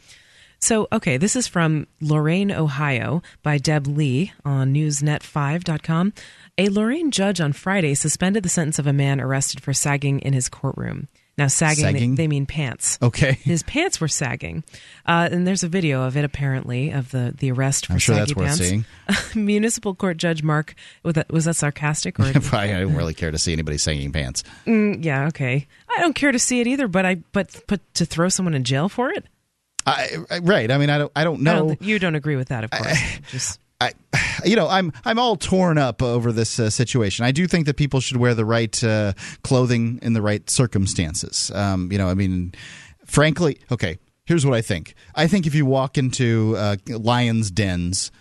[0.61, 6.13] so okay this is from lorain ohio by deb lee on newsnet5.com
[6.59, 10.33] a lorain judge on friday suspended the sentence of a man arrested for sagging in
[10.33, 11.09] his courtroom
[11.41, 12.15] now, sagging, sagging?
[12.17, 12.99] They, they, mean pants.
[13.01, 13.33] Okay.
[13.43, 14.63] His pants were sagging.
[15.07, 18.15] Uh, and there's a video of it, apparently, of the, the arrest for I'm sure
[18.15, 18.61] saggy that's pants.
[19.09, 19.45] worth seeing.
[19.47, 22.21] Municipal Court Judge Mark, was that, was that sarcastic?
[22.21, 24.45] or Probably, I don't really care to see anybody sagging pants.
[24.67, 25.67] Mm, yeah, okay.
[25.89, 28.65] I don't care to see it either, but I but but to throw someone in
[28.65, 29.25] jail for it?
[29.87, 30.71] I, right.
[30.71, 31.13] I mean, I don't.
[31.17, 31.53] I don't know.
[31.53, 32.87] I don't you don't agree with that, of course.
[32.87, 33.93] I, Just I,
[34.45, 37.25] you know, I'm I'm all torn up over this uh, situation.
[37.25, 41.51] I do think that people should wear the right uh, clothing in the right circumstances.
[41.55, 42.53] Um, you know, I mean,
[43.07, 43.99] frankly, okay.
[44.27, 44.95] Here's what I think.
[45.17, 48.13] I think if you walk into uh, lions' dens,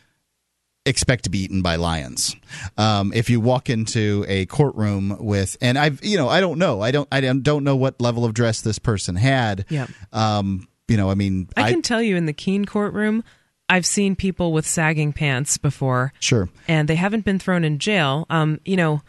[0.84, 2.36] expect to be eaten by lions.
[2.78, 6.82] Um, if you walk into a courtroom with, and I've, you know, I don't know,
[6.82, 9.66] I don't, I don't know what level of dress this person had.
[9.70, 9.86] Yeah.
[10.12, 13.24] Um, you know, I mean, I, I can tell you in the Keene courtroom,
[13.70, 16.12] I've seen people with sagging pants before.
[16.20, 16.50] Sure.
[16.68, 18.26] And they haven't been thrown in jail.
[18.30, 19.02] Um, you know,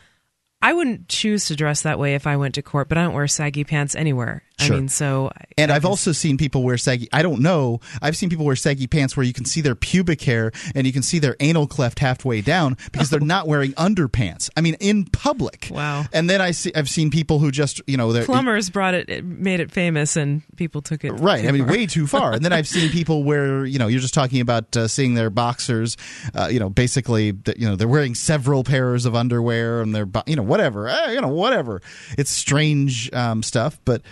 [0.63, 3.15] I wouldn't choose to dress that way if I went to court, but I don't
[3.15, 4.43] wear saggy pants anywhere.
[4.61, 4.77] Sure.
[4.77, 5.31] I mean, so.
[5.57, 7.09] And I have also seen people wear saggy.
[7.13, 7.81] I don't know.
[8.03, 10.93] I've seen people wear saggy pants where you can see their pubic hair and you
[10.93, 14.51] can see their anal cleft halfway down because they're not wearing underpants.
[14.57, 15.69] I mean, in public.
[15.71, 16.05] Wow.
[16.13, 16.73] And then I see.
[16.75, 18.11] I've seen people who just you know.
[18.25, 21.13] Plumbers brought it, it, made it famous, and people took it.
[21.13, 21.47] Right.
[21.47, 22.33] I mean, way too far.
[22.33, 25.31] and then I've seen people where you know you're just talking about uh, seeing their
[25.31, 25.97] boxers.
[26.35, 27.27] Uh, you know, basically,
[27.57, 30.89] you know, they're wearing several pairs of underwear and they're you know whatever.
[30.89, 31.81] Eh, you know whatever.
[32.19, 34.03] It's strange um, stuff, but.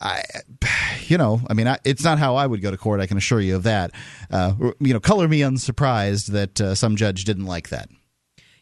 [0.00, 0.22] I,
[1.06, 3.00] you know, I mean, I, it's not how I would go to court.
[3.00, 3.92] I can assure you of that.
[4.30, 7.88] Uh, you know, color me unsurprised that uh, some judge didn't like that.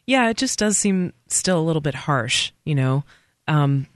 [0.05, 2.51] Yeah, it just does seem still a little bit harsh.
[2.65, 3.03] You know,
[3.47, 3.87] um,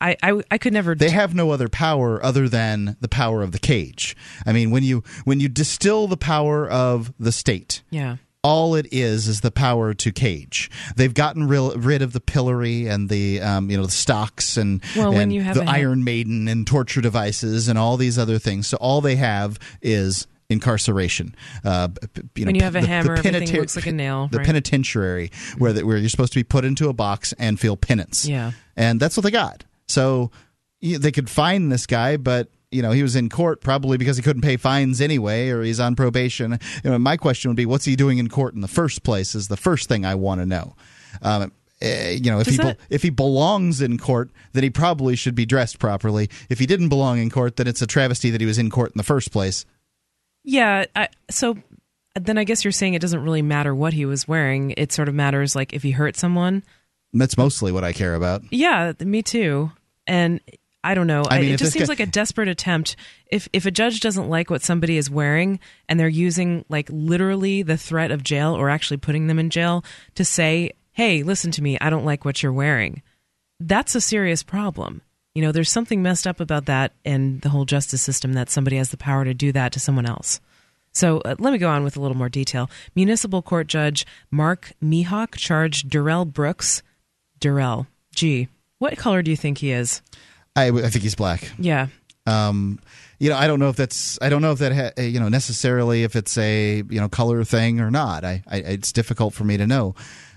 [0.00, 0.94] I, I, I could never.
[0.94, 4.16] They have no other power other than the power of the cage.
[4.46, 8.86] I mean, when you when you distill the power of the state, yeah, all it
[8.90, 10.70] is is the power to cage.
[10.96, 14.82] They've gotten real, rid of the pillory and the um, you know the stocks and,
[14.96, 18.66] well, and the Iron Maiden and torture devices and all these other things.
[18.66, 21.34] So all they have is incarceration.
[21.64, 21.88] Uh,
[22.34, 24.28] you know, when you have a the, hammer, the everything looks like a nail.
[24.28, 24.46] The right?
[24.46, 28.26] penitentiary, where the, where you're supposed to be put into a box and feel penance.
[28.26, 29.64] Yeah, and that's what they got.
[29.88, 30.30] So
[30.80, 34.22] they could find this guy, but you know, he was in court probably because he
[34.22, 36.58] couldn't pay fines anyway, or he's on probation.
[36.84, 39.34] You know, my question would be, what's he doing in court in the first place?
[39.34, 40.76] Is the first thing I want to know.
[41.22, 41.52] Um,
[41.82, 42.78] uh, you know, if Does he that...
[42.90, 46.28] if he belongs in court, then he probably should be dressed properly.
[46.48, 48.92] If he didn't belong in court, then it's a travesty that he was in court
[48.92, 49.64] in the first place.
[50.44, 50.84] Yeah.
[50.94, 51.56] I, so
[52.14, 54.74] then I guess you're saying it doesn't really matter what he was wearing.
[54.76, 56.62] It sort of matters like if he hurt someone.
[57.14, 58.42] That's mostly what I care about.
[58.50, 59.72] Yeah, me too.
[60.06, 60.40] And
[60.82, 61.24] I don't know.
[61.28, 62.96] I mean, it just seems guy- like a desperate attempt.
[63.26, 67.62] If if a judge doesn't like what somebody is wearing and they're using like literally
[67.62, 69.84] the threat of jail or actually putting them in jail
[70.14, 71.78] to say, "Hey, listen to me.
[71.80, 73.02] I don't like what you're wearing."
[73.58, 75.02] That's a serious problem.
[75.34, 78.76] You know, there's something messed up about that and the whole justice system that somebody
[78.76, 80.40] has the power to do that to someone else.
[80.92, 82.70] So uh, let me go on with a little more detail.
[82.94, 86.82] Municipal Court Judge Mark Mihok charged Darrell Brooks.
[87.38, 88.48] Darrell, gee,
[88.78, 90.02] what color do you think he is?
[90.56, 91.50] I, I think he's black.
[91.58, 91.88] Yeah.
[92.26, 92.78] Um,
[93.18, 95.28] you know, I don't know if that's I don't know if that ha, you know
[95.28, 98.24] necessarily if it's a you know color thing or not.
[98.24, 99.94] I, I it's difficult for me to know.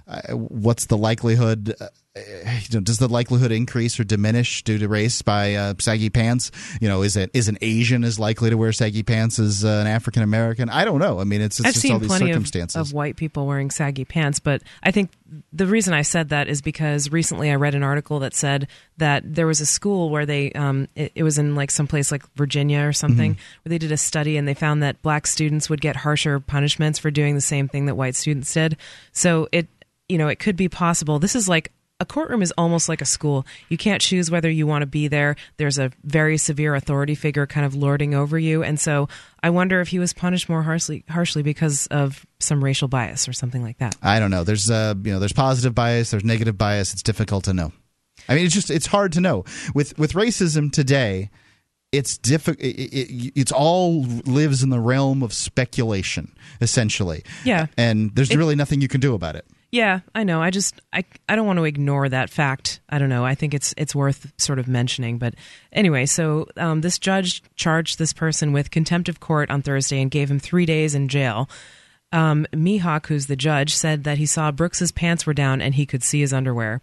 [0.08, 1.76] Uh, what's the likelihood?
[2.16, 6.52] You know, does the likelihood increase or diminish due to race by uh, saggy pants?
[6.80, 9.70] You know, is it is an Asian as likely to wear saggy pants as uh,
[9.70, 10.70] an African American?
[10.70, 11.20] I don't know.
[11.20, 13.48] I mean, it's, it's I've just seen all these plenty circumstances of, of white people
[13.48, 15.10] wearing saggy pants, but I think
[15.52, 18.68] the reason I said that is because recently I read an article that said
[18.98, 22.12] that there was a school where they um, it, it was in like some place
[22.12, 23.64] like Virginia or something mm-hmm.
[23.64, 27.00] where they did a study and they found that black students would get harsher punishments
[27.00, 28.78] for doing the same thing that white students did.
[29.14, 29.68] So it
[30.08, 31.18] you know, it could be possible.
[31.18, 31.72] This is like
[32.04, 33.48] a courtroom is almost like a school.
[33.70, 35.36] You can't choose whether you want to be there.
[35.58, 38.62] There's a very severe authority figure kind of lording over you.
[38.62, 39.08] And so
[39.42, 43.34] I wonder if he was punished more harshly harshly because of some racial bias or
[43.34, 43.96] something like that.
[44.04, 44.44] I don't know.
[44.44, 46.94] There's uh, you know, there's positive bias, there's negative bias.
[46.94, 47.72] It's difficult to know.
[48.28, 49.46] I mean, it's just it's hard to know.
[49.74, 51.30] With with racism today,
[51.94, 52.64] it's difficult.
[52.66, 57.24] It, it, it's all lives in the realm of speculation, essentially.
[57.46, 59.46] Yeah, and there's it, really nothing you can do about it.
[59.74, 60.40] Yeah, I know.
[60.40, 62.80] I just I I don't want to ignore that fact.
[62.90, 63.26] I don't know.
[63.26, 65.18] I think it's it's worth sort of mentioning.
[65.18, 65.34] But
[65.72, 70.12] anyway, so um, this judge charged this person with contempt of court on Thursday and
[70.12, 71.50] gave him three days in jail.
[72.12, 75.88] Um, Mihawk, who's the judge, said that he saw Brooks's pants were down and he
[75.88, 76.80] could see his underwear.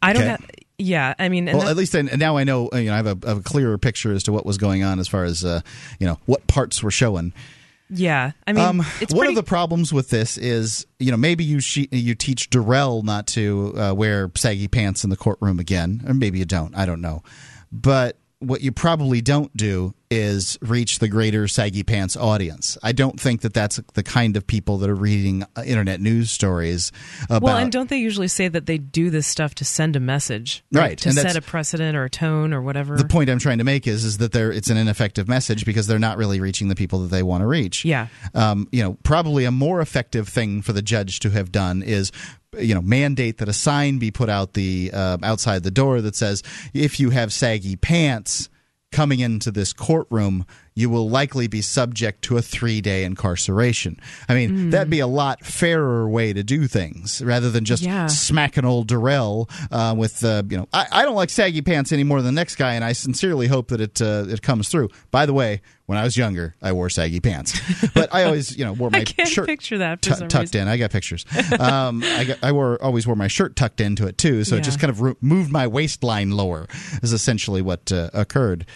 [0.00, 0.22] I don't.
[0.22, 0.30] Okay.
[0.30, 2.70] Have, yeah, I mean, well, that, at least I, now I know.
[2.72, 5.08] You know, I have a, a, clearer picture as to what was going on as
[5.08, 5.62] far as uh,
[5.98, 7.32] you know what parts were showing.
[7.90, 9.28] Yeah, I mean, um, one pretty...
[9.28, 13.26] of the problems with this is, you know, maybe you she- you teach Darrell not
[13.28, 16.74] to uh, wear saggy pants in the courtroom again, or maybe you don't.
[16.74, 17.22] I don't know,
[17.70, 22.78] but what you probably don't do is reach the greater saggy pants audience.
[22.82, 26.30] I don't think that that's the kind of people that are reading uh, internet news
[26.30, 26.92] stories
[27.24, 27.42] about.
[27.42, 30.64] Well, and don't they usually say that they do this stuff to send a message,
[30.72, 30.80] right?
[30.80, 30.98] right.
[30.98, 32.96] To set a precedent or a tone or whatever.
[32.96, 35.86] The point I'm trying to make is is that they it's an ineffective message because
[35.86, 37.84] they're not really reaching the people that they want to reach.
[37.84, 38.08] Yeah.
[38.34, 42.12] Um, you know, probably a more effective thing for the judge to have done is
[42.58, 46.16] you know mandate that a sign be put out the uh, outside the door that
[46.16, 48.48] says if you have saggy pants
[48.94, 54.00] coming into this courtroom, you will likely be subject to a three day incarceration.
[54.28, 54.70] I mean, mm.
[54.72, 58.08] that'd be a lot fairer way to do things rather than just yeah.
[58.08, 62.02] smacking old Darrell uh, with, uh, you know, I, I, don't like saggy pants any
[62.02, 64.88] more than the next guy, and I sincerely hope that it, uh, it comes through.
[65.12, 67.60] By the way, when I was younger, I wore saggy pants,
[67.94, 70.62] but I always, you know, wore my shirt picture that t- tucked reason.
[70.62, 70.68] in.
[70.68, 71.24] I got pictures.
[71.60, 74.60] Um, I, got, I wore always wore my shirt tucked into it too, so yeah.
[74.60, 76.66] it just kind of re- moved my waistline lower.
[77.02, 78.66] Is essentially what uh, occurred.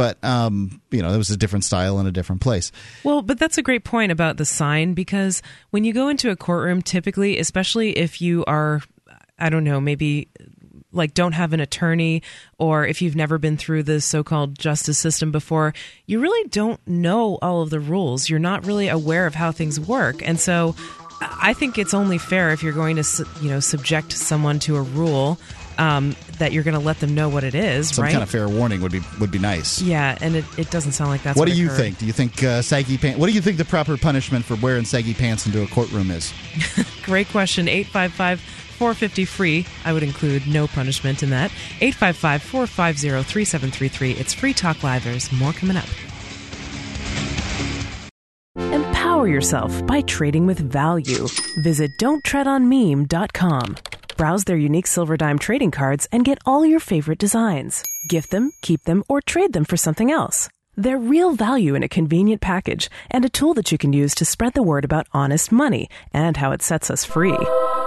[0.00, 2.72] But um, you know, it was a different style in a different place.
[3.04, 6.36] Well, but that's a great point about the sign because when you go into a
[6.36, 8.80] courtroom, typically, especially if you are,
[9.38, 10.28] I don't know, maybe
[10.90, 12.22] like don't have an attorney
[12.56, 15.74] or if you've never been through the so-called justice system before
[16.06, 19.78] you really don't know all of the rules you're not really aware of how things
[19.78, 20.74] work and so
[21.20, 24.82] i think it's only fair if you're going to you know subject someone to a
[24.82, 25.38] rule
[25.78, 28.12] um, that you're going to let them know what it is some right?
[28.12, 31.10] kind of fair warning would be would be nice yeah and it, it doesn't sound
[31.10, 31.76] like that's what, what do you occurred.
[31.76, 34.56] think do you think uh, saggy pants what do you think the proper punishment for
[34.56, 36.32] wearing saggy pants into a courtroom is
[37.04, 38.40] great question 855-
[38.80, 39.66] 450 free.
[39.84, 41.52] I would include no punishment in that.
[41.82, 44.12] 855 450 3733.
[44.12, 45.04] It's Free Talk Live.
[45.04, 45.84] There's more coming up.
[48.56, 51.28] Empower yourself by trading with value.
[51.58, 53.76] Visit don'ttreadonmeme.com.
[54.20, 57.82] Browse their unique silver dime trading cards and get all your favorite designs.
[58.06, 60.50] Gift them, keep them, or trade them for something else.
[60.76, 64.26] They're real value in a convenient package and a tool that you can use to
[64.26, 67.38] spread the word about honest money and how it sets us free.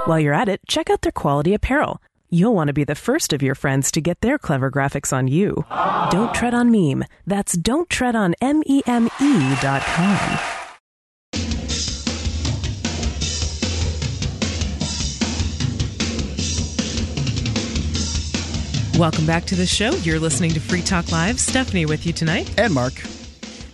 [0.06, 2.02] While you're at it, check out their quality apparel.
[2.32, 5.28] You'll want to be the first of your friends to get their clever graphics on
[5.28, 5.66] you.
[6.10, 7.06] Don't tread on meme.
[7.28, 10.63] That's don't tread on M-E-M-E dot com.
[19.00, 19.90] Welcome back to the show.
[19.90, 21.40] You're listening to Free Talk Live.
[21.40, 22.54] Stephanie with you tonight.
[22.60, 22.94] And Mark.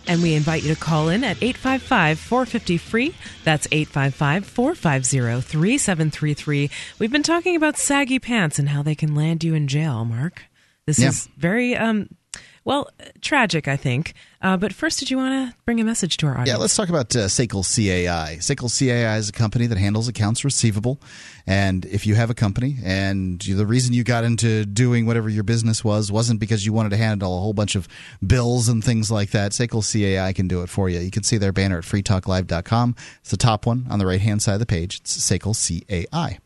[0.08, 3.14] And we invite you to call in at 855 450 free.
[3.44, 6.70] That's 855 450 3733.
[6.98, 10.44] We've been talking about saggy pants and how they can land you in jail, Mark.
[10.86, 11.10] This yeah.
[11.10, 12.08] is very um,
[12.64, 14.14] well, tragic, I think.
[14.42, 16.48] Uh, but first, did you want to bring a message to our audience?
[16.48, 18.36] Yeah, let's talk about uh, SACL CAI.
[18.38, 21.00] SACL CAI is a company that handles accounts receivable.
[21.46, 25.28] And if you have a company and you, the reason you got into doing whatever
[25.28, 27.88] your business was wasn't because you wanted to handle a whole bunch of
[28.26, 31.00] bills and things like that, SACL CAI can do it for you.
[31.00, 32.94] You can see their banner at freetalklive.com.
[33.20, 35.00] It's the top one on the right hand side of the page.
[35.00, 36.38] It's SACL CAI.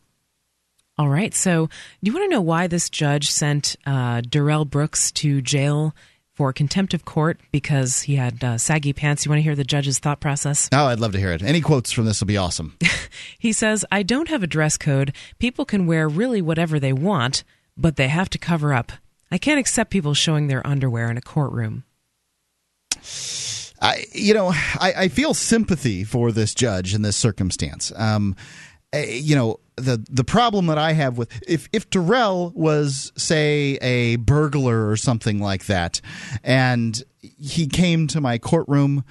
[0.96, 1.34] All right.
[1.34, 5.94] So, do you want to know why this judge sent uh, Darrell Brooks to jail
[6.34, 9.24] for contempt of court because he had uh, saggy pants?
[9.24, 10.68] You want to hear the judge's thought process?
[10.72, 11.42] Oh, I'd love to hear it.
[11.42, 12.78] Any quotes from this will be awesome.
[13.38, 15.12] he says, I don't have a dress code.
[15.40, 17.42] People can wear really whatever they want,
[17.76, 18.92] but they have to cover up.
[19.32, 21.82] I can't accept people showing their underwear in a courtroom.
[23.82, 27.92] I, you know, I, I feel sympathy for this judge in this circumstance.
[27.96, 28.36] Um,
[28.94, 33.76] Eh, you know, the the problem that I have with if if Darrell was say
[33.82, 36.00] a burglar or something like that,
[36.44, 39.04] and he came to my courtroom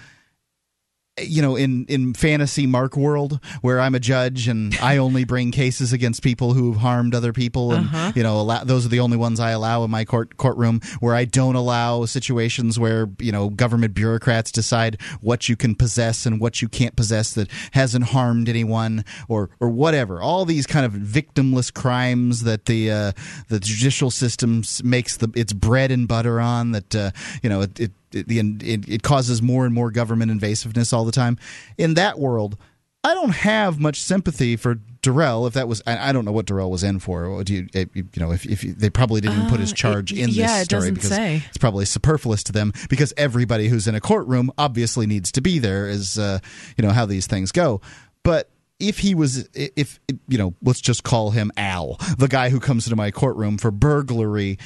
[1.21, 5.51] you know in in fantasy mark world where i'm a judge and i only bring
[5.51, 8.11] cases against people who've harmed other people and uh-huh.
[8.15, 11.13] you know allow, those are the only ones i allow in my court courtroom where
[11.13, 16.39] i don't allow situations where you know government bureaucrats decide what you can possess and
[16.39, 20.93] what you can't possess that hasn't harmed anyone or or whatever all these kind of
[20.93, 23.11] victimless crimes that the uh,
[23.49, 27.11] the judicial system makes the its bread and butter on that uh,
[27.43, 31.11] you know it, it it, it, it causes more and more government invasiveness all the
[31.11, 31.37] time.
[31.77, 32.57] In that world,
[33.05, 35.45] I don't have much sympathy for Darrell.
[35.45, 37.43] If that was, I, I don't know what Darrell was in for.
[37.43, 40.19] Do you, you know, if, if they probably didn't uh, put his uh, charge it,
[40.19, 41.43] in yeah, this story because say.
[41.49, 45.59] it's probably superfluous to them because everybody who's in a courtroom obviously needs to be
[45.59, 45.89] there.
[45.89, 46.39] Is uh,
[46.77, 47.81] you know how these things go,
[48.23, 48.49] but
[48.79, 52.87] if he was if you know let's just call him al the guy who comes
[52.87, 54.57] into my courtroom for burglary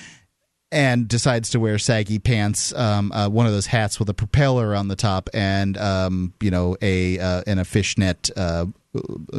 [0.71, 4.75] and decides to wear saggy pants, um, uh, one of those hats with a propeller
[4.75, 8.65] on the top, and um, you know a uh, and a fishnet uh,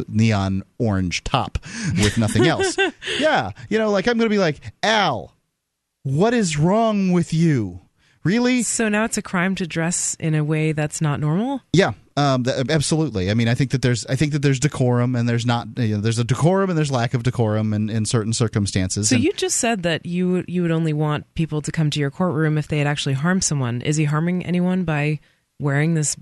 [0.08, 1.58] neon orange top
[2.02, 2.76] with nothing else.
[3.18, 5.34] yeah, you know, like I'm going to be like Al,
[6.02, 7.80] what is wrong with you?
[8.24, 8.62] Really?
[8.62, 11.62] So now it's a crime to dress in a way that's not normal.
[11.72, 13.30] Yeah, um, absolutely.
[13.30, 15.94] I mean, I think that there's I think that there's decorum and there's not you
[15.94, 19.10] know, there's a decorum and there's lack of decorum in, in certain circumstances.
[19.10, 22.00] So and, you just said that you you would only want people to come to
[22.00, 23.82] your courtroom if they had actually harmed someone.
[23.82, 25.20] Is he harming anyone by
[25.60, 26.16] wearing this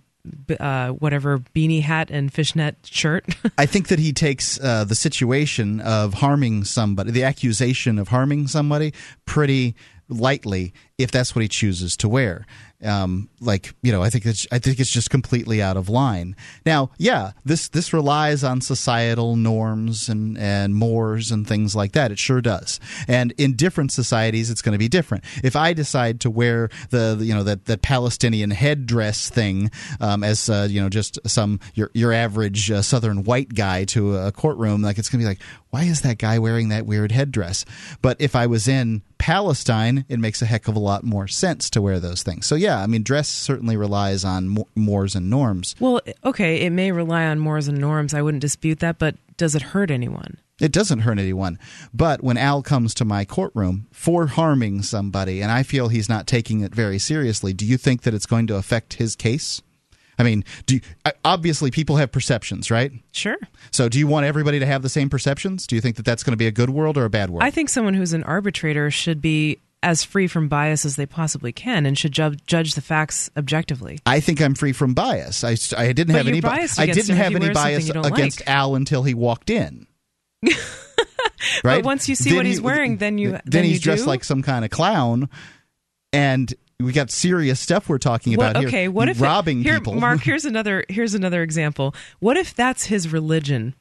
[0.61, 3.25] uh, whatever beanie hat and fishnet shirt.
[3.59, 8.49] I think that he takes uh, the situation of harming somebody, the accusation of harming
[8.49, 8.93] somebody,
[9.25, 9.77] pretty
[10.09, 12.47] lightly if that's what he chooses to wear.
[12.85, 16.37] um, like you know, I think it's I think it's just completely out of line.
[16.65, 22.13] Now, yeah, this this relies on societal norms and and mores and things like that.
[22.13, 22.79] It sure does.
[23.09, 25.25] And in different societies, it's going to be different.
[25.43, 29.71] If I decide to wear the you know that that Palestinian headdress thing
[30.01, 34.17] um, as uh, you know just some your your average uh, Southern white guy to
[34.17, 35.41] a courtroom, like it's going to be like,
[35.71, 37.65] why is that guy wearing that weird headdress?
[38.03, 41.69] But if I was in Palestine, it makes a heck of a lot more sense
[41.71, 42.47] to wear those things.
[42.47, 45.75] So yeah, I mean, dress certainly relies on mores and norms.
[45.81, 48.15] Well, okay, it may rely on mores and norms.
[48.15, 50.39] I wouldn't dispute that, but does it hurt anyone?
[50.59, 51.59] It doesn't hurt anyone.
[51.93, 56.27] But when Al comes to my courtroom for harming somebody and I feel he's not
[56.27, 59.61] taking it very seriously, do you think that it's going to affect his case?
[60.19, 60.81] I mean, do you,
[61.27, 62.91] obviously people have perceptions, right?
[63.13, 63.37] Sure.
[63.71, 65.67] So, do you want everybody to have the same perceptions?
[65.67, 67.45] Do you think that that's going to be a good world or a bad world?
[67.45, 71.53] I think someone who's an arbitrator should be as free from bias as they possibly
[71.53, 74.01] can and should ju- judge the facts objectively.
[74.05, 75.45] I think I'm free from bias.
[75.45, 76.77] I, I didn't but have any bias.
[76.77, 78.49] I didn't have any bias against like.
[78.49, 79.87] Al until he walked in.
[80.43, 80.57] right.
[81.63, 84.05] But once you see then what he's wearing, then you then, then he's you dressed
[84.05, 84.11] do?
[84.11, 85.31] like some kind of clown,
[86.13, 88.69] and we got serious stuff we're talking what, about here.
[88.69, 89.95] Okay, what if robbing it, here, people?
[89.95, 91.95] Mark, here's another here's another example.
[92.19, 93.77] What if that's his religion?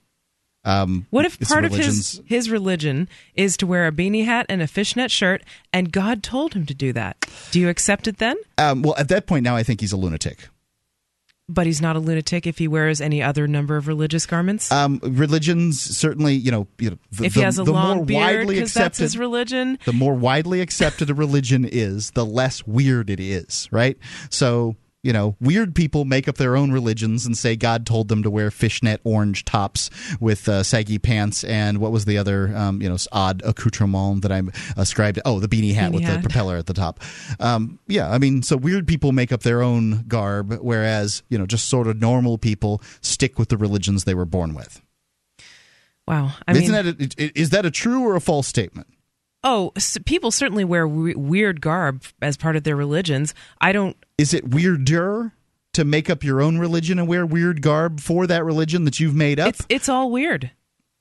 [0.65, 2.17] Um, what if part religions.
[2.19, 5.91] of his his religion is to wear a beanie hat and a fishnet shirt, and
[5.91, 7.29] God told him to do that?
[7.51, 8.35] Do you accept it then?
[8.57, 10.49] Um, well, at that point now, I think he's a lunatic.
[11.47, 14.71] But he's not a lunatic if he wears any other number of religious garments.
[14.71, 18.05] Um, religions certainly, you know, you know, the, if he has a the long more
[18.05, 19.77] beard, widely because accepted that's his religion.
[19.85, 23.95] the more widely accepted a religion is, the less weird it is, right?
[24.31, 24.75] So,
[25.05, 28.29] you know, weird people make up their own religions and say God told them to
[28.31, 32.89] wear fishnet orange tops with uh, saggy pants and what was the other, um, you
[32.89, 34.41] know, odd accoutrement that I
[34.75, 35.19] ascribed?
[35.23, 36.15] Oh, the beanie hat Beanie with hat.
[36.17, 36.99] the propeller at the top.
[37.39, 41.45] Um, yeah, I mean, so weird people make up their own garb, whereas you know,
[41.45, 44.81] just sort of normal people stick with the religions they were born with.
[46.07, 48.87] Wow, I Isn't mean, that a, is that a true or a false statement?
[49.43, 53.33] oh, s- people certainly wear we- weird garb as part of their religions.
[53.61, 53.95] I don't.
[54.17, 55.33] Is it weirder
[55.73, 59.15] to make up your own religion and wear weird garb for that religion that you've
[59.15, 59.49] made up?
[59.49, 60.51] It's it's all weird.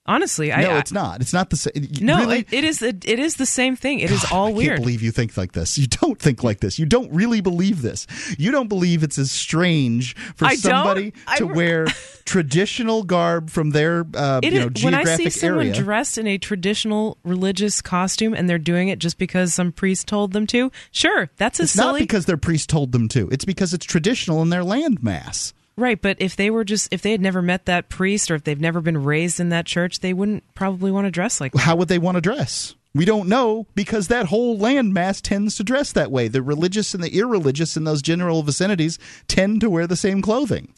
[0.07, 1.19] Honestly, I, no, it's not.
[1.21, 1.73] It's not the same.
[1.99, 2.39] no, really?
[2.39, 3.99] it, it is it, it is the same thing.
[4.01, 4.73] It is all weird.
[4.73, 5.79] I can't believe you think like this.
[5.79, 6.77] You don't think like this.
[6.77, 8.05] You don't really believe this.
[8.37, 11.87] You don't believe it's as strange for I somebody I- to wear
[12.25, 15.73] traditional garb from their uh, you is- know when I geographic see someone area.
[15.81, 20.33] dressed in a traditional religious costume and they're doing it just because some priest told
[20.33, 21.93] them to, sure, that's a it's silly.
[21.93, 23.27] not because their priest told them to.
[23.31, 25.53] It's because it's traditional in their landmass.
[25.77, 28.43] Right, but if they were just if they had never met that priest or if
[28.43, 31.59] they've never been raised in that church, they wouldn't probably want to dress like that.
[31.59, 32.75] How would they want to dress?
[32.93, 36.29] We don't know because that whole landmass tends to dress that way.
[36.29, 38.97] The religious and the irreligious in those general vicinities
[39.27, 40.73] tend to wear the same clothing.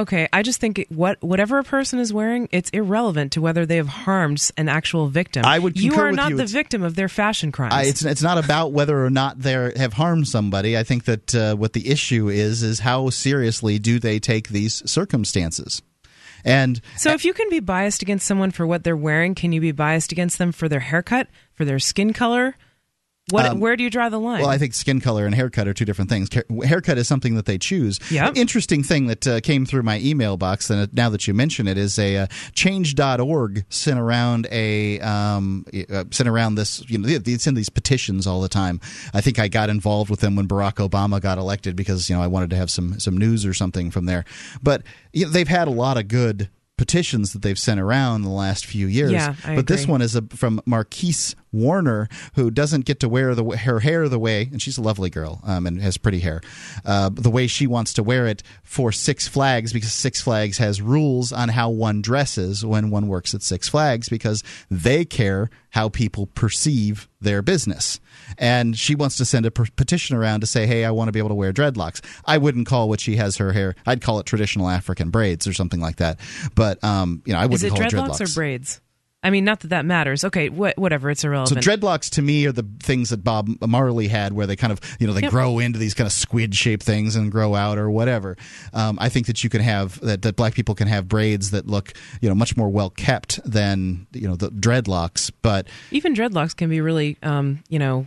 [0.00, 3.66] Okay, I just think it- what whatever a person is wearing, it's irrelevant to whether
[3.66, 5.44] they have harmed an actual victim.
[5.44, 6.36] I would You are not you.
[6.36, 7.74] the It's- victim of their fashion crimes.
[7.74, 10.78] I, it's it's not about whether or not they have harmed somebody.
[10.78, 14.82] I think that uh, what the issue is is how seriously do they take these
[14.90, 15.82] circumstances,
[16.46, 19.60] and So if you can be biased against someone for what they're wearing, can you
[19.60, 22.54] be biased against them for their haircut, for their skin color?
[23.30, 24.40] What Um, where do you draw the line?
[24.40, 26.28] Well, I think skin color and haircut are two different things.
[26.64, 27.98] Haircut is something that they choose.
[28.10, 28.30] Yep.
[28.30, 31.66] An interesting thing that uh, came through my email box, and now that you mention
[31.68, 36.88] it, is a uh, Change.org sent around a um, uh, sent around this.
[36.88, 38.80] You know, they, they send these petitions all the time.
[39.14, 42.22] I think I got involved with them when Barack Obama got elected because you know
[42.22, 44.24] I wanted to have some some news or something from there.
[44.62, 44.82] But
[45.12, 48.30] you know, they've had a lot of good petitions that they've sent around in the
[48.30, 49.12] last few years.
[49.12, 53.44] Yeah, but this one is a, from Marquise Warner, who doesn't get to wear the
[53.56, 56.40] her hair the way, and she's a lovely girl um, and has pretty hair,
[56.84, 60.80] uh, the way she wants to wear it for Six Flags because Six Flags has
[60.80, 65.88] rules on how one dresses when one works at Six Flags because they care how
[65.88, 68.00] people perceive their business.
[68.38, 71.12] And she wants to send a per- petition around to say, hey, I want to
[71.12, 72.00] be able to wear dreadlocks.
[72.24, 75.52] I wouldn't call what she has her hair, I'd call it traditional African braids or
[75.52, 76.18] something like that.
[76.54, 78.30] But, um, you know, I wouldn't call dreadlocks, it dreadlocks.
[78.32, 78.80] or braids?
[79.22, 80.24] I mean, not that that matters.
[80.24, 81.10] Okay, wh- whatever.
[81.10, 81.62] It's irrelevant.
[81.62, 84.80] So dreadlocks to me are the things that Bob Marley had, where they kind of
[84.98, 85.30] you know they Yep.
[85.30, 88.38] grow into these kind of squid shaped things and grow out or whatever.
[88.72, 91.66] Um, I think that you can have that, that black people can have braids that
[91.66, 91.92] look
[92.22, 95.30] you know much more well kept than you know the dreadlocks.
[95.42, 98.06] But Even dreadlocks can be really, um, you know,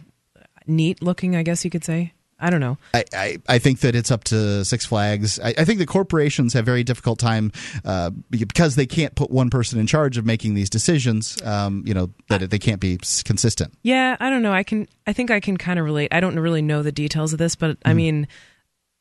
[0.65, 1.35] neat looking.
[1.35, 2.14] I guess you could say.
[2.44, 2.78] I don't know.
[2.94, 5.40] I, I, I, think that it's up to Six Flags.
[5.40, 7.53] I, I think the corporations have very difficult time
[7.86, 11.41] uh, because they can't put one person in charge of making these decisions.
[11.44, 13.74] Um, you know that they can't be consistent.
[13.82, 14.52] Yeah, I don't know.
[14.52, 14.90] I can.
[15.07, 16.14] I think I can kind of relate.
[16.14, 17.95] I don't really know the details of this, but I mm.
[17.95, 18.28] mean,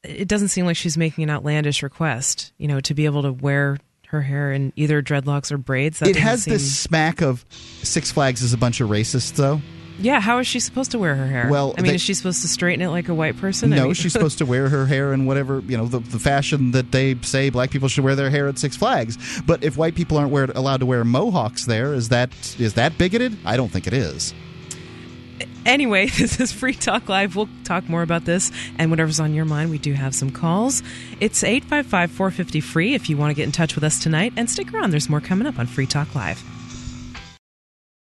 [0.04, 2.52] it doesn't seem like she's making an outlandish request.
[2.58, 6.00] You know, to be able to wear her hair in either dreadlocks or braids.
[6.00, 6.54] it has seem...
[6.54, 7.44] this smack of
[7.82, 9.60] Six Flags is a bunch of racists, though.
[10.02, 11.48] Yeah, how is she supposed to wear her hair?
[11.48, 13.70] Well, I mean, they, is she supposed to straighten it like a white person?
[13.70, 16.18] No, I mean, she's supposed to wear her hair in whatever you know the, the
[16.18, 19.16] fashion that they say black people should wear their hair at Six Flags.
[19.42, 22.98] But if white people aren't wear, allowed to wear mohawks there, is that is that
[22.98, 23.36] bigoted?
[23.44, 24.34] I don't think it is.
[25.64, 27.36] Anyway, this is Free Talk Live.
[27.36, 29.70] We'll talk more about this and whatever's on your mind.
[29.70, 30.82] We do have some calls.
[31.20, 34.32] It's 855 450 free if you want to get in touch with us tonight.
[34.36, 36.42] And stick around, there's more coming up on Free Talk Live.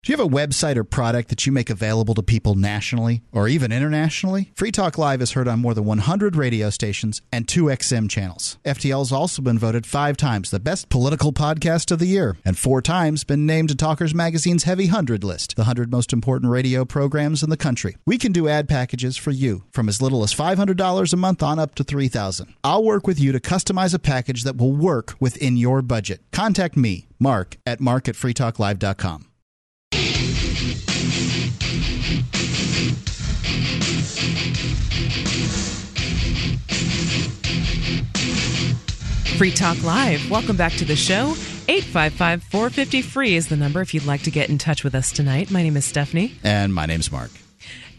[0.04, 3.46] Do you have a website or product that you make available to people nationally or
[3.46, 4.50] even internationally?
[4.56, 8.58] Free Talk Live is heard on more than 100 radio stations and two XM channels.
[8.64, 12.58] FTL has also been voted five times the best political podcast of the year and
[12.58, 16.84] four times been named to Talkers Magazine's Heavy 100 list, the 100 most important radio
[16.84, 17.96] programs in the country.
[18.04, 21.60] We can do ad packages for you from as little as $500 a month on
[21.60, 22.52] up to $3,000.
[22.64, 26.22] I'll work with you to customize a package that will work within your budget.
[26.32, 29.28] Contact me, Mark, at mark at freetalklive.com.
[39.42, 40.30] Free Talk Live.
[40.30, 41.34] Welcome back to the show.
[41.66, 45.10] 855 450 free is the number if you'd like to get in touch with us
[45.10, 45.50] tonight.
[45.50, 46.36] My name is Stephanie.
[46.44, 47.41] And my name's Mark.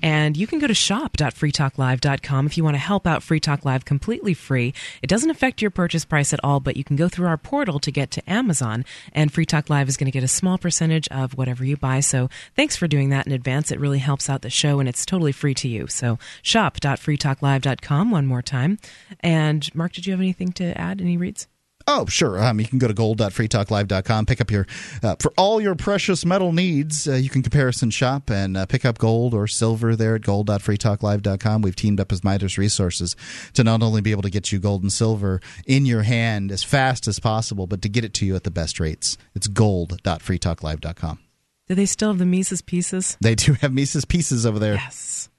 [0.03, 3.85] And you can go to shop.freetalklive.com if you want to help out Free Talk Live
[3.85, 4.73] completely free.
[5.01, 7.79] It doesn't affect your purchase price at all, but you can go through our portal
[7.79, 11.07] to get to Amazon, and Free Talk Live is going to get a small percentage
[11.07, 12.01] of whatever you buy.
[12.01, 13.71] So thanks for doing that in advance.
[13.71, 15.87] It really helps out the show, and it's totally free to you.
[15.87, 18.79] So shop.freetalklive.com one more time.
[19.21, 20.99] And Mark, did you have anything to add?
[20.99, 21.47] Any reads?
[21.87, 22.41] Oh, sure.
[22.41, 24.65] Um, you can go to gold.freetalklive.com, pick up your,
[25.01, 28.85] uh, for all your precious metal needs, uh, you can comparison shop and uh, pick
[28.85, 31.61] up gold or silver there at gold.freetalklive.com.
[31.61, 33.15] We've teamed up with Midas Resources
[33.53, 36.63] to not only be able to get you gold and silver in your hand as
[36.63, 39.17] fast as possible, but to get it to you at the best rates.
[39.35, 41.19] It's gold.freetalklive.com.
[41.67, 43.17] Do they still have the Mises pieces?
[43.21, 44.75] They do have Mises pieces over there.
[44.75, 45.29] Yes.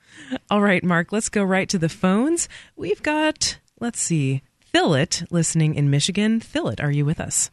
[0.50, 2.48] All right, Mark, let's go right to the phones.
[2.76, 4.42] We've got, let's see,
[4.74, 6.40] Philip listening in Michigan.
[6.40, 7.52] Philip, are you with us?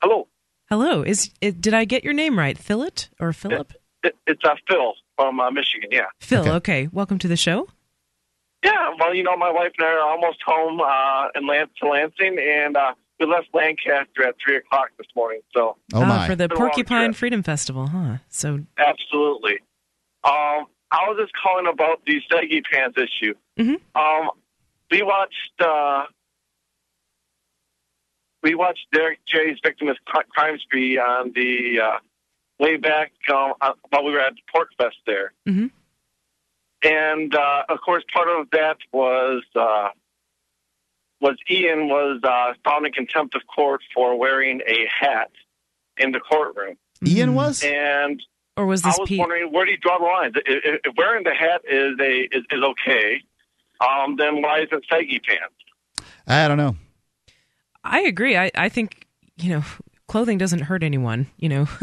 [0.00, 0.28] Hello.
[0.70, 1.02] Hello.
[1.02, 3.74] Is it, did I get your name right, Philip or Philip?
[4.02, 5.90] It, it, it's uh, Phil from uh, Michigan.
[5.92, 6.06] Yeah.
[6.20, 6.40] Phil.
[6.40, 6.50] Okay.
[6.52, 6.88] okay.
[6.90, 7.68] Welcome to the show.
[8.64, 8.94] Yeah.
[8.98, 12.74] Well, you know, my wife and I are almost home uh, in Lance, Lansing, and
[12.74, 15.40] uh, we left Lancaster at three o'clock this morning.
[15.54, 15.76] So.
[15.92, 16.24] Oh my.
[16.24, 18.16] Uh, for the Porcupine Freedom Festival, huh?
[18.30, 18.60] So.
[18.78, 19.58] Absolutely.
[20.24, 23.34] Um, I was just calling about the saggy pants issue.
[23.58, 23.74] Mm-hmm.
[23.94, 24.30] Um,
[24.90, 26.04] we watched uh,
[28.42, 31.98] we watched Derrick J's Victim of Crime Spree on the uh,
[32.58, 35.66] way back um, uh, while we were at PorcFest there, mm-hmm.
[36.82, 39.88] and uh, of course part of that was uh,
[41.20, 45.30] was Ian was uh, found in contempt of court for wearing a hat
[45.96, 46.76] in the courtroom.
[47.04, 48.22] Ian was, and
[48.56, 49.18] or was this I was Pete?
[49.20, 50.32] wondering where do you draw the line?
[50.46, 53.22] If, if wearing the hat is a is, is okay,
[53.80, 56.08] um, then why is it saggy pants?
[56.26, 56.76] I don't know.
[57.84, 58.36] I agree.
[58.36, 59.06] I, I think,
[59.36, 59.64] you know,
[60.08, 61.68] clothing doesn't hurt anyone, you know.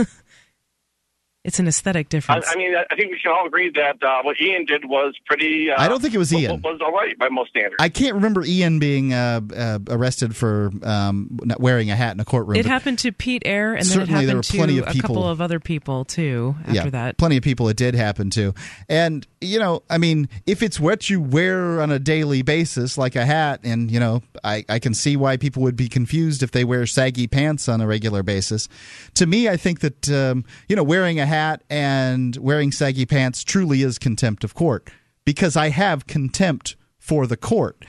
[1.45, 2.47] It's an aesthetic difference.
[2.47, 5.13] I, I, mean, I think we can all agree that uh, what Ian did was
[5.27, 5.69] pretty.
[5.69, 6.53] Uh, I don't think it was Ian.
[6.53, 7.75] Was, was all right by most standards.
[7.77, 12.19] I can't remember Ian being uh, uh arrested for um, not wearing a hat in
[12.19, 12.57] a courtroom.
[12.57, 16.03] It happened to Pete Eyre, and then it happened to a couple of other people
[16.03, 16.55] too.
[16.61, 18.55] After yeah, that, plenty of people it did happen to,
[18.89, 23.15] and you know, I mean, if it's what you wear on a daily basis, like
[23.15, 26.49] a hat, and you know, I, I can see why people would be confused if
[26.49, 28.67] they wear saggy pants on a regular basis.
[29.13, 33.05] To me, I think that um, you know, wearing a hat hat and wearing saggy
[33.05, 34.89] pants truly is contempt of court
[35.25, 37.83] because I have contempt for the court.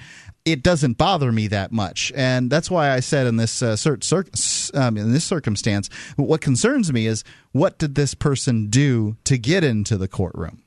[0.45, 3.99] It doesn't bother me that much, and that's why I said in this uh, cir-
[4.01, 4.27] cir-
[4.75, 9.65] um, in this circumstance, what concerns me is what did this person do to get
[9.65, 10.63] into the courtroom?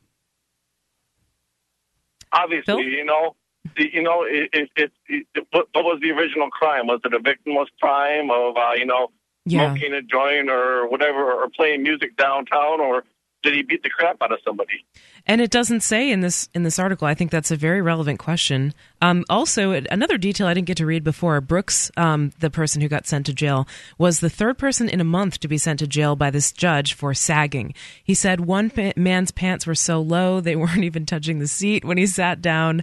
[2.34, 2.82] Obviously, Phil?
[2.82, 3.36] you know,
[3.78, 4.92] you know, it, it, it,
[5.34, 6.88] it, what was the original crime?
[6.88, 9.08] Was it a victimless crime of, uh, you know,
[9.50, 9.74] yeah.
[9.74, 13.04] smoking a joint or whatever, or playing music downtown, or
[13.42, 14.86] did he beat the crap out of somebody?
[15.26, 17.08] And it doesn't say in this in this article.
[17.08, 18.74] I think that's a very relevant question.
[19.02, 22.88] Um, also, another detail I didn't get to read before: Brooks, um, the person who
[22.88, 23.68] got sent to jail,
[23.98, 26.94] was the third person in a month to be sent to jail by this judge
[26.94, 27.74] for sagging.
[28.04, 31.86] He said one pa- man's pants were so low they weren't even touching the seat
[31.86, 32.82] when he sat down.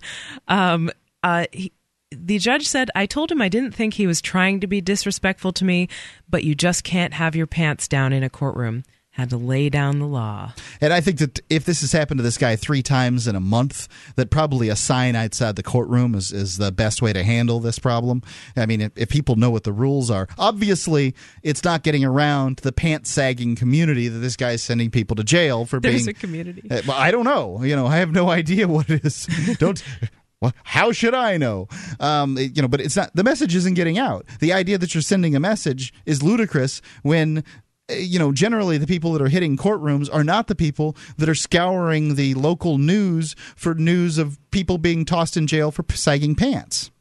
[0.49, 0.91] Um,
[1.23, 1.73] uh, he,
[2.11, 5.53] the judge said, I told him I didn't think he was trying to be disrespectful
[5.55, 5.89] to me,
[6.29, 8.85] but you just can't have your pants down in a courtroom
[9.17, 10.53] had to lay down the law.
[10.79, 13.41] And I think that if this has happened to this guy three times in a
[13.41, 17.59] month, that probably a sign outside the courtroom is, is the best way to handle
[17.59, 18.23] this problem.
[18.57, 22.59] I mean, if, if people know what the rules are, obviously it's not getting around
[22.59, 26.15] the pants sagging community that this guy is sending people to jail for There's being.
[26.15, 26.71] A community.
[26.71, 27.63] Uh, well, I don't know.
[27.63, 29.27] You know, I have no idea what it is.
[29.59, 29.83] don't.
[30.47, 31.67] Well, how should I know?
[31.99, 33.11] Um, you know, but it's not.
[33.15, 34.27] The message isn't getting out.
[34.39, 37.43] The idea that you're sending a message is ludicrous when
[37.91, 41.29] uh, you know, generally the people that are hitting courtrooms are not the people that
[41.29, 46.37] are scouring the local news for news of people being tossed in jail for sagging
[46.37, 46.93] pants.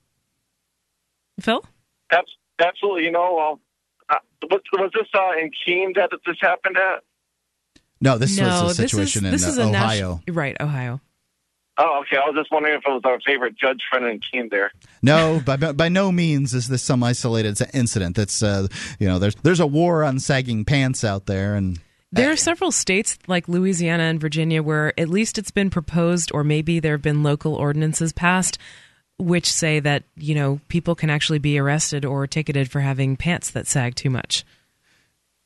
[1.39, 1.63] Phil?
[2.59, 3.03] Absolutely.
[3.03, 3.59] You know,
[4.09, 4.15] uh,
[4.49, 7.03] was, was this uh, in Keene that this happened at?
[8.01, 10.21] No, this no, was a situation this is, this in is uh, Ohio.
[10.29, 10.99] right, Ohio.
[11.77, 12.15] Oh, okay.
[12.15, 14.71] I was just wondering if it was our favorite judge friend in Keene there.
[15.01, 18.15] No, by, by no means is this some isolated incident.
[18.15, 21.79] That's uh, you know, there's there's a war on sagging pants out there, and
[22.13, 26.45] there are several states like Louisiana and Virginia where at least it's been proposed, or
[26.45, 28.57] maybe there have been local ordinances passed,
[29.17, 33.51] which say that you know people can actually be arrested or ticketed for having pants
[33.51, 34.45] that sag too much.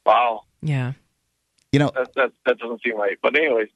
[0.05, 0.43] Wow.
[0.61, 0.93] Yeah.
[1.71, 3.17] You know that that, that doesn't seem right.
[3.21, 3.69] But anyways,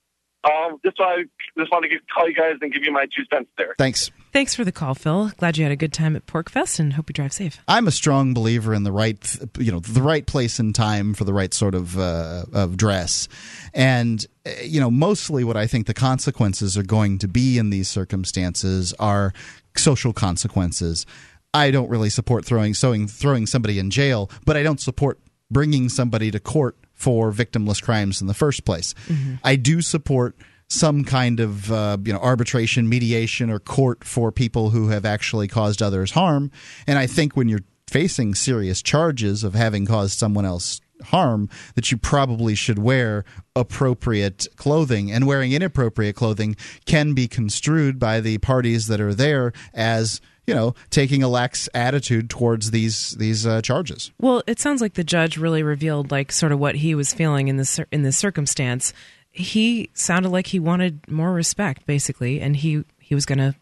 [0.44, 1.24] um, just I
[1.58, 3.76] just want to give, call you guys and give you my two cents there.
[3.78, 4.12] Thanks.
[4.34, 5.32] Thanks for the call, Phil.
[5.38, 7.60] Glad you had a good time at PorcFest and hope you drive safe.
[7.68, 11.24] I'm a strong believer in the right, you know, the right place and time for
[11.24, 13.28] the right sort of uh, of dress,
[13.74, 14.26] and
[14.64, 18.94] you know, mostly what I think the consequences are going to be in these circumstances
[19.00, 19.34] are
[19.78, 21.06] social consequences.
[21.54, 25.20] I don't really support throwing throwing throwing somebody in jail, but I don't support
[25.52, 28.96] bringing somebody to court for victimless crimes in the first place.
[29.10, 29.36] Mm-hmm.
[29.44, 30.38] I do support
[30.70, 35.50] some kind of uh, you know arbitration, mediation, or court for people who have actually
[35.50, 36.50] caused others harm.
[36.88, 41.92] And I think when you're facing serious charges of having caused someone else harm that
[41.92, 43.26] you probably should wear
[43.58, 46.56] appropriate clothing and wearing inappropriate clothing
[46.86, 51.70] can be construed by the parties that are there as you know, taking a lax
[51.74, 54.12] attitude towards these these uh, charges.
[54.20, 57.48] Well, it sounds like the judge really revealed like sort of what he was feeling
[57.48, 58.94] in this in this circumstance.
[59.32, 63.56] He sounded like he wanted more respect, basically, and he he was going to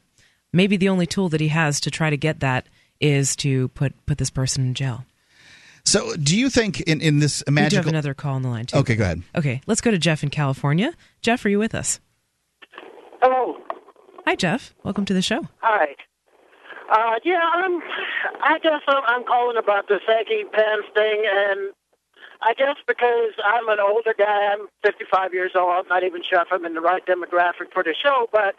[0.52, 2.68] maybe the only tool that he has to try to get that
[3.00, 5.06] is to put put this person in jail.
[5.84, 7.64] So, do you think in in this magical?
[7.64, 8.78] We do have another call on the line too.
[8.78, 9.24] Okay, go ahead.
[9.36, 10.94] Okay, let's go to Jeff in California.
[11.22, 12.00] Jeff, are you with us?
[13.22, 13.58] Hello.
[14.26, 14.74] Hi, Jeff.
[14.84, 15.48] Welcome to the show.
[15.60, 15.96] Hi.
[16.92, 17.82] Uh, yeah, I'm.
[18.44, 21.72] I guess I'm, I'm calling about the sagging pants thing, and
[22.42, 25.72] I guess because I'm an older guy, I'm 55 years old.
[25.72, 28.56] I'm not even sure if I'm in the right demographic for the show, but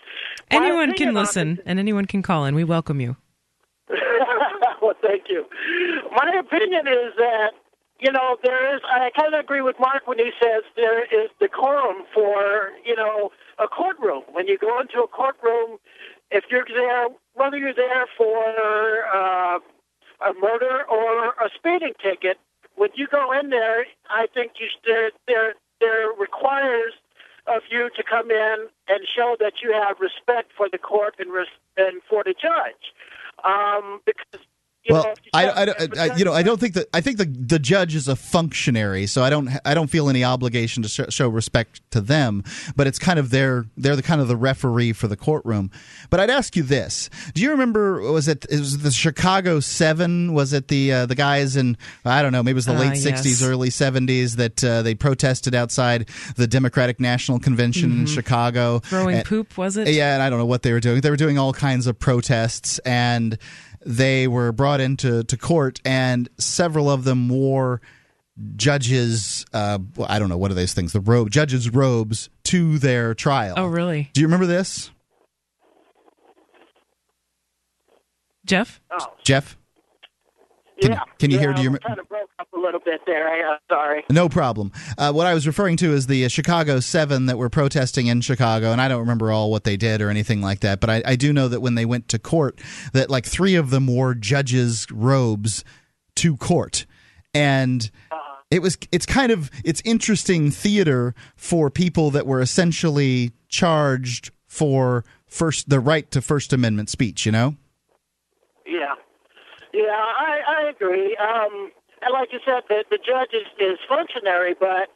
[0.50, 2.54] anyone can listen and anyone can call in.
[2.54, 3.16] We welcome you.
[4.80, 5.44] well, thank you.
[6.12, 7.50] My opinion is that
[8.00, 8.80] you know there is.
[8.88, 13.30] I kind of agree with Mark when he says there is decorum for you know
[13.58, 14.22] a courtroom.
[14.32, 15.78] When you go into a courtroom,
[16.30, 18.44] if you're there, whether you're there for
[19.14, 19.58] uh,
[20.20, 22.38] a murder or a speeding ticket,
[22.76, 26.92] when you go in there, I think you there there there requires
[27.46, 31.32] of you to come in and show that you have respect for the court and
[31.32, 31.46] res-
[31.76, 32.92] and for the judge,
[33.44, 34.46] um, because
[34.84, 37.24] you well, know, I, I, I, you know, I don't think that I think the
[37.24, 41.00] the judge is a functionary, so I don't I don't feel any obligation to sh-
[41.10, 42.42] show respect to them.
[42.74, 45.70] But it's kind of their they're the kind of the referee for the courtroom.
[46.10, 48.00] But I'd ask you this: Do you remember?
[48.00, 50.34] Was it, it was the Chicago Seven?
[50.34, 52.80] Was it the uh, the guys in I don't know maybe it was the uh,
[52.80, 53.42] late '60s, yes.
[53.44, 58.00] early '70s that uh, they protested outside the Democratic National Convention mm-hmm.
[58.00, 59.56] in Chicago, throwing and, poop?
[59.56, 59.86] Was it?
[59.86, 61.02] Yeah, and I don't know what they were doing.
[61.02, 63.38] They were doing all kinds of protests and
[63.84, 67.80] they were brought into to court, and several of them wore
[68.56, 69.44] judges.
[69.52, 70.92] Uh, I don't know what are these things.
[70.92, 73.54] The robe, judges' robes to their trial.
[73.56, 74.10] Oh, really?
[74.12, 74.90] Do you remember this,
[78.44, 78.80] Jeff?
[78.90, 79.12] Oh.
[79.22, 79.56] Jeff.
[80.82, 81.00] Can, yeah.
[81.18, 81.52] Can you yeah, hear?
[81.54, 83.28] Do you kind of broke up a little bit there.
[83.28, 84.04] I, uh, sorry.
[84.10, 84.72] No problem.
[84.98, 88.20] Uh, what I was referring to is the uh, Chicago Seven that were protesting in
[88.20, 90.80] Chicago, and I don't remember all what they did or anything like that.
[90.80, 92.60] But I, I do know that when they went to court,
[92.92, 95.64] that like three of them wore judges' robes
[96.16, 96.86] to court,
[97.32, 97.90] and.
[98.10, 98.18] Uh-huh
[98.52, 105.06] it was it's kind of it's interesting theater for people that were essentially charged for
[105.26, 107.24] first the right to First Amendment speech.
[107.24, 107.56] You know.
[108.66, 108.92] Yeah,
[109.72, 111.16] yeah, I I agree.
[111.16, 111.72] Um,
[112.02, 114.88] and like you said, the the judge is is functionary, but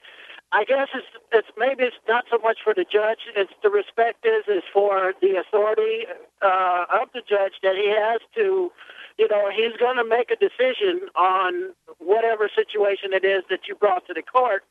[0.52, 3.20] I guess it's it's maybe it's not so much for the judge.
[3.34, 6.06] It's the respect is is for the authority
[6.42, 8.70] uh, of the judge that he has to
[9.18, 13.74] you know, he's going to make a decision on whatever situation it is that you
[13.74, 14.62] brought to the court.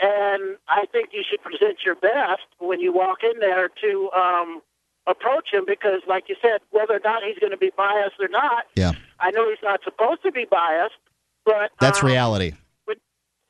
[0.00, 4.60] And I think you should present your best when you walk in there to um,
[5.06, 8.28] approach him because, like you said, whether or not he's going to be biased or
[8.28, 8.92] not, yeah.
[9.20, 10.94] I know he's not supposed to be biased,
[11.44, 12.54] but that's um, reality.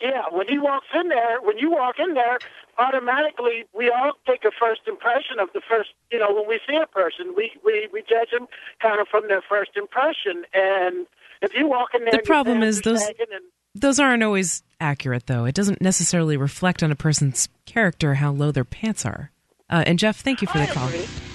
[0.00, 2.40] Yeah, when he walks in there, when you walk in there,
[2.76, 5.90] automatically we all take a first impression of the first.
[6.10, 8.48] You know, when we see a person, we we we judge them
[8.80, 10.42] kind of from their first impression.
[10.52, 11.06] And
[11.40, 13.16] if you walk in there, the problem is those and,
[13.76, 15.44] those aren't always accurate, though.
[15.44, 19.30] It doesn't necessarily reflect on a person's character how low their pants are.
[19.70, 20.90] Uh, and Jeff, thank you for the call.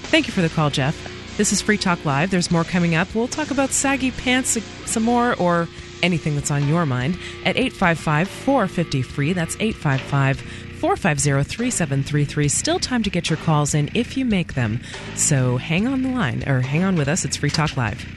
[0.10, 1.14] Thank you for the call, Jeff.
[1.38, 2.32] This is Free Talk Live.
[2.32, 3.14] There's more coming up.
[3.14, 4.58] We'll talk about saggy pants
[4.90, 5.68] some more, or
[6.02, 9.34] anything that's on your mind at 855 450 free.
[9.34, 10.40] That's 855
[10.80, 12.48] 450 3733.
[12.48, 14.82] Still time to get your calls in if you make them.
[15.16, 17.26] So hang on the line or hang on with us.
[17.26, 18.17] It's Free Talk Live.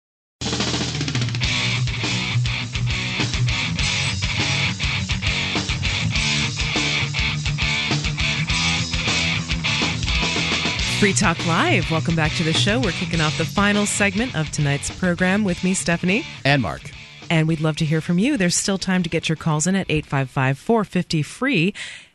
[11.01, 11.89] Free Talk Live.
[11.89, 12.79] Welcome back to the show.
[12.79, 16.23] We're kicking off the final segment of tonight's program with me, Stephanie.
[16.45, 16.83] And Mark.
[17.27, 18.37] And we'd love to hear from you.
[18.37, 21.73] There's still time to get your calls in at 855 450 free.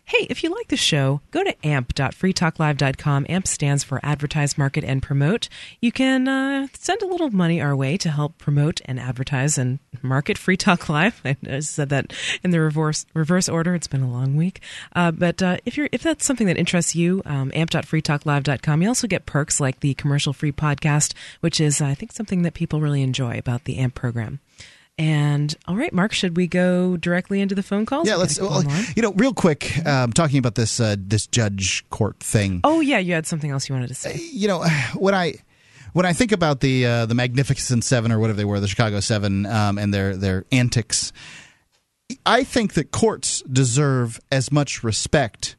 [0.08, 3.26] Hey, if you like the show, go to amp.freetalklive.com.
[3.28, 5.48] AMP stands for Advertise, Market, and Promote.
[5.80, 9.80] You can uh, send a little money our way to help promote and advertise and
[10.02, 11.20] market Free Talk Live.
[11.50, 12.12] I said that
[12.44, 13.74] in the reverse reverse order.
[13.74, 14.60] It's been a long week,
[14.94, 18.82] uh, but uh, if you're if that's something that interests you, um, amp.freetalklive.com.
[18.82, 22.54] You also get perks like the commercial free podcast, which is I think something that
[22.54, 24.38] people really enjoy about the AMP program.
[24.98, 28.08] And all right, Mark, should we go directly into the phone calls?
[28.08, 28.40] Yeah, let's.
[28.40, 28.64] Well,
[28.94, 32.60] you know, real quick, um, talking about this uh, this judge court thing.
[32.64, 34.14] Oh yeah, you had something else you wanted to say.
[34.14, 34.64] Uh, you know,
[34.94, 35.34] when I
[35.92, 39.00] when I think about the uh, the Magnificent Seven or whatever they were, the Chicago
[39.00, 41.12] Seven, um, and their their antics,
[42.24, 45.56] I think that courts deserve as much respect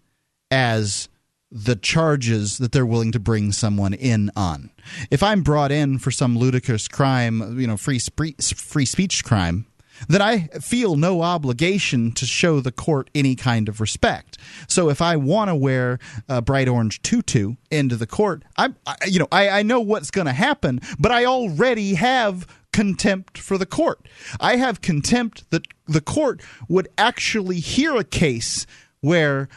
[0.50, 1.10] as
[1.52, 4.70] the charges that they're willing to bring someone in on.
[5.10, 9.66] If I'm brought in for some ludicrous crime, you know, free spe- free speech crime,
[10.08, 14.38] then I feel no obligation to show the court any kind of respect.
[14.68, 16.00] So if I want to wear
[16.30, 20.12] a bright orange tutu into the court, I'm, I, you know, I, I know what's
[20.12, 24.08] going to happen, but I already have contempt for the court.
[24.40, 28.68] I have contempt that the court would actually hear a case
[29.02, 29.48] where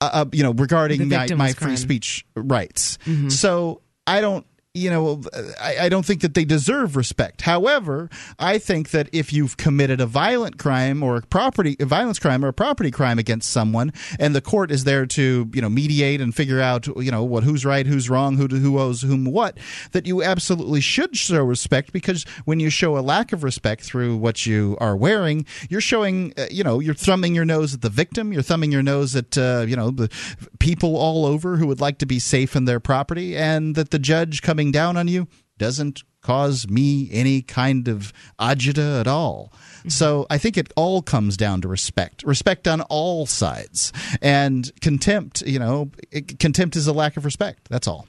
[0.00, 2.98] uh, uh, you know, regarding my, my free speech rights.
[3.04, 3.28] Mm-hmm.
[3.30, 5.22] So I don't you know,
[5.60, 7.42] I, I, don't think that they deserve respect.
[7.42, 12.18] However, I think that if you've committed a violent crime or a property a violence
[12.18, 15.70] crime or a property crime against someone, and the court is there to you know
[15.70, 19.24] mediate and figure out you know what who's right, who's wrong, who who owes whom
[19.24, 19.58] what,
[19.92, 24.18] that you absolutely should show respect because when you show a lack of respect through
[24.18, 27.90] what you are wearing, you're showing uh, you know you're thumbing your nose at the
[27.90, 30.10] victim, you're thumbing your nose at uh, you know the
[30.58, 33.98] people all over who would like to be safe in their property, and that the
[33.98, 39.52] judge coming coming down on you doesn't cause me any kind of agita at all.
[39.52, 39.90] Mm-hmm.
[39.90, 42.24] So I think it all comes down to respect.
[42.24, 43.92] Respect on all sides.
[44.20, 45.92] And contempt, you know,
[46.40, 47.68] contempt is a lack of respect.
[47.70, 48.08] That's all.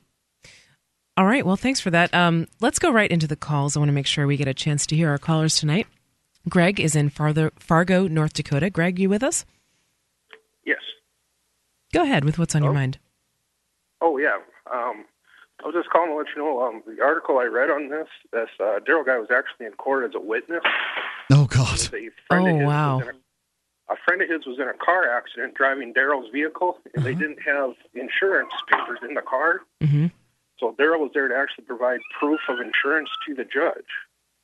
[1.17, 1.45] All right.
[1.45, 2.11] Well, thanks for that.
[2.15, 3.77] Um, let's go right into the calls.
[3.77, 5.85] I want to make sure we get a chance to hear our callers tonight.
[6.47, 8.71] Greg is in Farther, Fargo, North Dakota.
[8.71, 9.45] Greg, you with us?
[10.65, 10.79] Yes.
[11.93, 12.97] Go ahead with what's on your mind.
[14.01, 14.37] Oh, yeah.
[14.73, 15.05] Um,
[15.61, 18.07] I was just calling to let you know um, the article I read on this.
[18.31, 20.63] This uh, Daryl guy was actually in court as a witness.
[21.31, 21.79] Oh God!
[22.31, 23.01] oh wow!
[23.89, 27.39] a friend of his was in a car accident driving Daryl's vehicle, and they didn't
[27.45, 29.61] have insurance papers in the car.
[29.81, 30.07] Mm-hmm.
[30.59, 33.89] So Daryl was there to actually provide proof of insurance to the judge.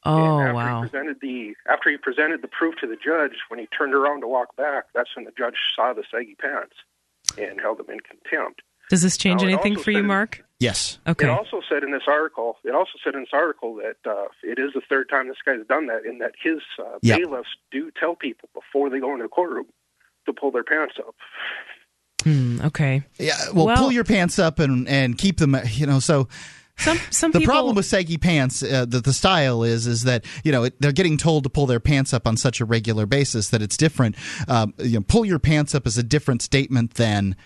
[0.04, 0.82] Oh and after wow!
[0.82, 4.22] He presented the after he presented the proof to the judge, when he turned around
[4.22, 6.76] to walk back, that's when the judge saw the saggy pants
[7.38, 8.62] and held him in contempt.
[8.90, 10.42] Does this change Now, anything for you, said- Mark?
[10.60, 11.00] Yes.
[11.06, 11.28] Okay.
[11.28, 12.56] It also said in this article.
[12.64, 15.66] It also said in this article that uh, it is the third time this guy's
[15.68, 17.18] done that, and that his uh, Yeah.
[17.18, 19.66] bailiffs do tell people before they go into the courtroom
[20.28, 21.14] to pull their pants up.
[22.24, 23.04] Hmm, okay.
[23.20, 23.34] Yeah.
[23.54, 25.58] Well, Well- pull your pants up and and keep them.
[25.72, 26.28] You know, so.
[26.78, 30.26] Some some the people, problem with saggy pants, uh, that the style is, is that
[30.44, 33.06] you know it, they're getting told to pull their pants up on such a regular
[33.06, 34.18] basis that it's different.
[34.50, 37.38] Um, you know, pull your pants up is a different statement than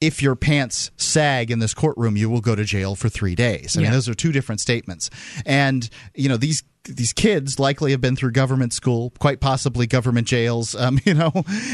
[0.00, 3.76] if your pants sag in this courtroom, you will go to jail for three days.
[3.76, 5.10] I mean, those are two different statements.
[5.44, 10.26] And you know these these kids likely have been through government school, quite possibly government
[10.26, 10.74] jails.
[10.74, 11.32] Um, you know,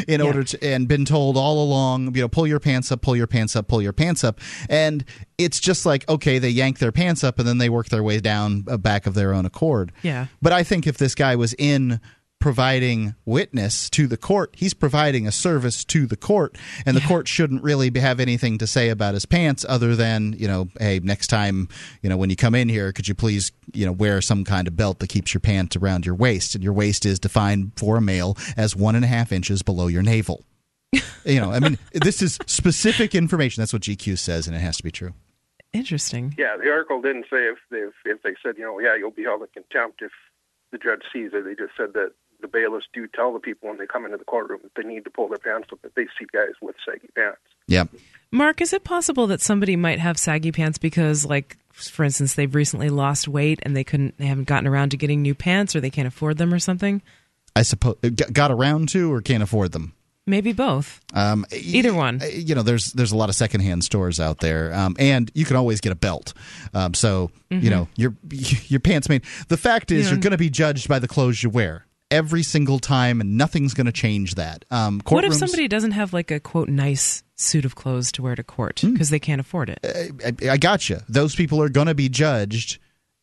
[0.08, 3.16] in order to and been told all along, you know, pull your pants up, pull
[3.16, 5.04] your pants up, pull your pants up, and
[5.38, 8.20] it's just like okay, they yank their pants up and then they work their way
[8.20, 9.92] down uh, back of their own accord.
[10.02, 10.26] Yeah.
[10.42, 12.00] But I think if this guy was in
[12.46, 16.56] providing witness to the court, he's providing a service to the court,
[16.86, 20.46] and the court shouldn't really have anything to say about his pants other than, you
[20.46, 21.68] know, hey, next time,
[22.02, 24.68] you know, when you come in here, could you please, you know, wear some kind
[24.68, 26.54] of belt that keeps your pants around your waist?
[26.54, 29.88] And your waist is defined for a male as one and a half inches below
[29.88, 30.44] your navel.
[31.24, 33.60] you know, I mean, this is specific information.
[33.60, 35.14] That's what GQ says, and it has to be true.
[35.72, 36.32] Interesting.
[36.38, 39.10] Yeah, the article didn't say if they if, if they said you know yeah you'll
[39.10, 40.12] be held in contempt if
[40.72, 41.44] the judge sees it.
[41.44, 44.24] They just said that the bailiffs do tell the people when they come into the
[44.24, 47.08] courtroom that they need to pull their pants up if they see guys with saggy
[47.14, 47.38] pants.
[47.68, 47.88] Yep.
[48.30, 52.54] Mark, is it possible that somebody might have saggy pants because, like, for instance, they've
[52.54, 55.80] recently lost weight and they couldn't, they haven't gotten around to getting new pants, or
[55.80, 57.02] they can't afford them, or something?
[57.54, 57.96] I suppose
[58.32, 59.94] got around to or can't afford them.
[60.28, 61.00] Maybe both.
[61.14, 62.20] Um, Either one.
[62.32, 65.54] You know, there's there's a lot of secondhand stores out there, um, and you can
[65.56, 66.34] always get a belt.
[66.74, 67.62] Um, so Mm-hmm.
[67.64, 68.12] you know your
[68.66, 69.22] your pants made.
[69.48, 70.12] The fact is, Yeah.
[70.14, 73.74] you're going to be judged by the clothes you wear every single time, and nothing's
[73.74, 74.64] going to change that.
[74.70, 78.34] Um, What if somebody doesn't have like a quote nice suit of clothes to wear
[78.34, 78.92] to court Hmm.
[78.92, 79.80] because they can't afford it?
[80.24, 81.00] I, I got you.
[81.08, 82.78] Those people are going to be judged.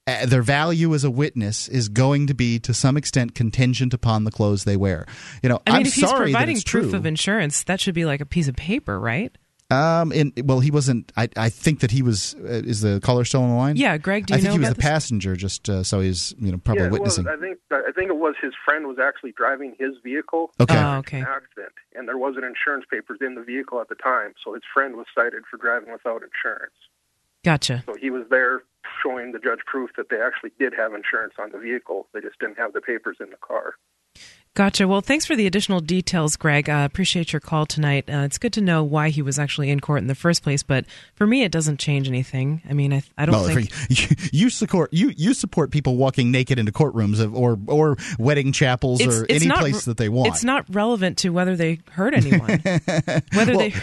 [0.06, 4.26] Uh, their value as a witness is going to be, to some extent, contingent upon
[4.26, 5.06] the clothes they wear.
[5.42, 6.96] You know, I mean, am if he's sorry providing proof true.
[6.96, 9.34] of insurance, that should be like a piece of paper, right?
[9.74, 11.12] Um, and well, he wasn't.
[11.18, 12.36] I, I think that he was.
[12.36, 13.76] Uh, is the caller still on the line?
[13.76, 14.90] Yeah, Greg, do I you think know he was about the this?
[14.90, 17.26] passenger, just uh, so he's you know probably yeah, witnessing.
[17.26, 20.52] Well, I think I think it was his friend was actually driving his vehicle.
[20.60, 20.78] Okay.
[20.78, 21.20] Oh, okay.
[21.20, 24.64] An accident, and there wasn't insurance papers in the vehicle at the time, so his
[24.74, 26.76] friend was cited for driving without insurance.
[27.44, 27.84] Gotcha.
[27.86, 28.64] So he was there
[29.04, 32.08] showing the judge proof that they actually did have insurance on the vehicle.
[32.14, 33.76] They just didn't have the papers in the car.
[34.56, 34.88] Gotcha.
[34.88, 36.70] Well, thanks for the additional details, Greg.
[36.70, 38.08] I appreciate your call tonight.
[38.08, 40.62] Uh, it's good to know why he was actually in court in the first place,
[40.62, 40.86] but
[41.16, 42.62] for me, it doesn't change anything.
[42.70, 43.72] I mean, I, I don't well, think.
[43.90, 48.52] you, you support you you support people walking naked into courtrooms of, or or wedding
[48.52, 50.28] chapels It's- or it's any not place that they want.
[50.28, 52.62] It's not relevant to whether they hurt anyone.
[53.34, 53.74] whether Well, they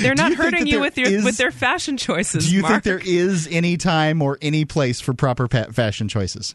[0.00, 2.48] they're not hurting you with your is- with their fashion choices.
[2.48, 2.70] Do you Mark.
[2.70, 6.54] think there is any time or any place for proper fashion choices?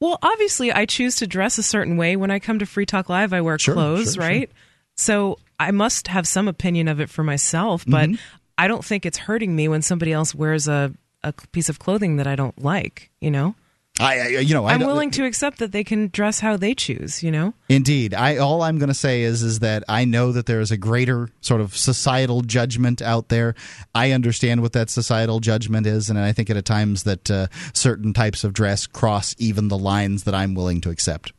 [0.00, 3.08] Well, obviously, I choose to dress a certain way when I come to Free Talk
[3.08, 3.32] Live.
[3.32, 4.50] I wear Sure, clothes, sure, right?
[4.96, 8.20] So I must have some opinion of it for myself, but Mm-hmm.
[8.58, 12.16] I don't think it's hurting me when somebody else wears a a piece of clothing
[12.16, 13.10] that I don't like.
[13.20, 13.54] You know,
[14.00, 16.56] I, I you know I I'm don't- willing to accept that they can dress how
[16.56, 17.22] they choose.
[17.22, 20.46] You know, Indeed, I all I'm going to say is is that I know that
[20.46, 23.54] there is a greater sort of societal judgment out there.
[23.94, 28.12] I understand what that societal judgment is, and I think at times that uh, certain
[28.12, 31.32] types of dress cross even the lines that I'm willing to accept.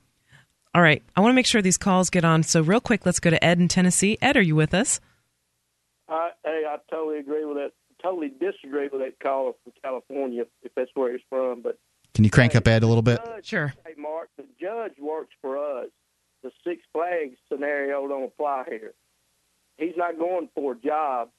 [0.76, 1.02] all right.
[1.16, 2.44] I want to make sure these calls get on.
[2.44, 4.18] So real quick, let's go to Ed in Tennessee.
[4.22, 5.00] Ed, are you with us?
[6.10, 7.72] I, hey, I totally agree with that.
[8.02, 11.62] Totally disagree with that caller from California, if that's where he's from.
[11.62, 11.78] But
[12.22, 13.20] Can you crank up Ed a little bit?
[13.26, 13.74] judge, Sure.
[13.84, 15.88] Hey, Mark, the judge works for us.
[16.44, 18.94] The Six Flags scenario don't apply here.
[19.80, 21.30] He's not going for a job.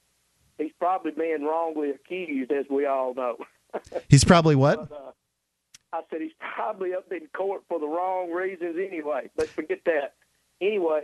[0.57, 3.37] He's probably being wrongly accused, as we all know.
[4.09, 4.89] He's probably what?
[4.89, 5.11] But, uh,
[5.93, 9.29] I said he's probably up in court for the wrong reasons anyway.
[9.37, 10.15] But forget that.
[10.59, 11.03] Anyway,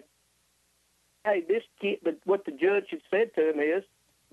[1.24, 3.86] hey, this kid, the, what the judge had said to him is,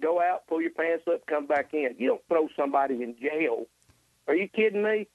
[0.03, 1.95] go out, pull your pants up, come back in.
[1.99, 3.67] You don't throw somebody in jail.
[4.29, 5.07] Are you kidding me?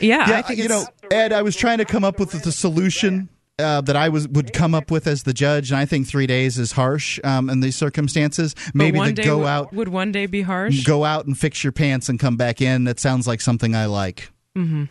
[0.00, 2.52] Yeah, Yeah, I think you know, Ed, I was trying to come up with the
[2.52, 3.28] solution.
[3.56, 6.26] Uh, that I was would come up with as the judge, and I think three
[6.26, 8.56] days is harsh um, in these circumstances.
[8.74, 10.82] Maybe one the day go would, out, would one day be harsh.
[10.82, 12.82] go out and fix your pants and come back in.
[12.82, 14.32] That sounds like something I like.
[14.56, 14.86] mm-hmm.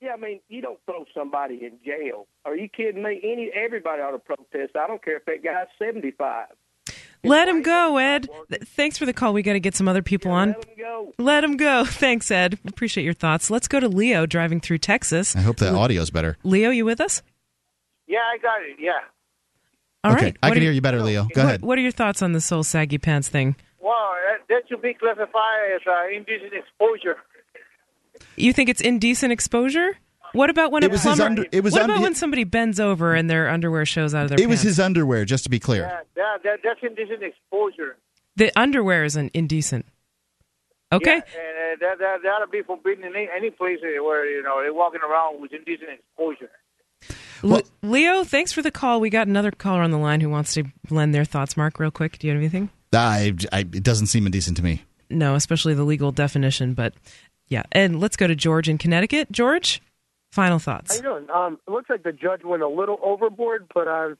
[0.00, 2.26] Yeah, Yeah, I mean, you don't throw somebody in jail.
[2.44, 3.20] Are you kidding me?
[3.22, 4.74] Any everybody ought to protest.
[4.74, 6.48] I don't care if that guy's seventy five.
[7.24, 8.28] Let him go, Ed.
[8.64, 9.32] Thanks for the call.
[9.32, 10.50] We got to get some other people on.
[10.50, 11.14] Let him go.
[11.18, 11.84] Let him go.
[11.86, 12.58] Thanks, Ed.
[12.66, 13.50] Appreciate your thoughts.
[13.50, 15.34] Let's go to Leo driving through Texas.
[15.34, 16.36] I hope the audio's better.
[16.44, 17.22] Leo, you with us?
[18.06, 18.76] Yeah, I got it.
[18.78, 18.92] Yeah.
[20.04, 20.36] All okay, right.
[20.42, 21.24] I What can are hear you better, Leo.
[21.34, 21.62] Go what, ahead.
[21.62, 23.56] What are your thoughts on the whole saggy pants thing?
[23.80, 23.94] Well,
[24.28, 27.16] that, that should be classified as uh, indecent exposure.
[28.36, 29.96] You think it's indecent exposure?
[30.38, 31.24] What about when It a was his plumber?
[31.24, 34.22] under- it was what under- about when somebody bends over and their underwear shows out
[34.24, 35.82] of their It was his underwear, just to be clear.
[35.82, 37.96] Yeah, that, that, that's indecent exposure.
[38.36, 39.84] The underwear is an indecent.
[40.92, 41.16] Okay.
[41.16, 44.30] Yeah, and uh, that, that, that ought to be forbidden in any, any place where,
[44.30, 46.50] you know, they're walking around with indecent exposure.
[47.42, 49.00] Le- Leo, thanks for the call.
[49.00, 51.56] We got another caller on the line who wants to lend their thoughts.
[51.56, 52.70] Mark, real quick, do you have anything?
[52.92, 54.84] I, I, it doesn't seem indecent to me.
[55.10, 56.94] No, especially the legal definition, but
[57.48, 57.64] yeah.
[57.72, 59.30] And let's go to George in Connecticut.
[59.32, 59.82] George,
[60.30, 60.96] final How thoughts.
[60.96, 61.30] you doing?
[61.30, 64.14] Um, it looks like the judge went a little overboard, but uh,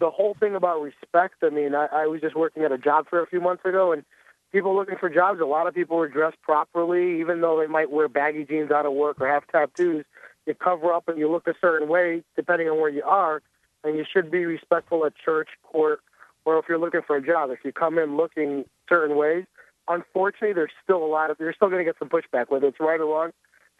[0.00, 1.36] the whole thing about respect.
[1.42, 3.92] I mean, I, I was just working at a job fair a few months ago,
[3.92, 4.04] and
[4.52, 5.40] people looking for jobs.
[5.40, 8.86] A lot of people were dressed properly, even though they might wear baggy jeans out
[8.86, 10.04] of work or have tattoos.
[10.46, 13.42] You cover up and you look a certain way, depending on where you are,
[13.82, 16.00] and you should be respectful at church, court,
[16.44, 17.50] or if you're looking for a job.
[17.50, 19.44] If you come in looking certain ways,
[19.88, 22.80] unfortunately, there's still a lot of you're still going to get some pushback, whether it's
[22.80, 23.30] right or wrong.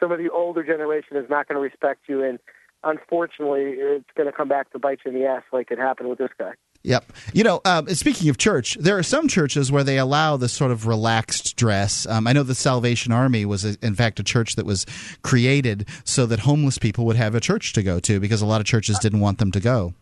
[0.00, 2.38] Some of the older generation is not going to respect you, and
[2.82, 6.08] unfortunately, it's going to come back to bite you in the ass, like it happened
[6.08, 6.52] with this guy.
[6.84, 7.12] Yep.
[7.32, 10.70] You know, um, speaking of church, there are some churches where they allow this sort
[10.70, 12.06] of relaxed dress.
[12.06, 14.84] Um, I know the Salvation Army was, a, in fact, a church that was
[15.22, 18.60] created so that homeless people would have a church to go to because a lot
[18.60, 19.94] of churches didn't want them to go.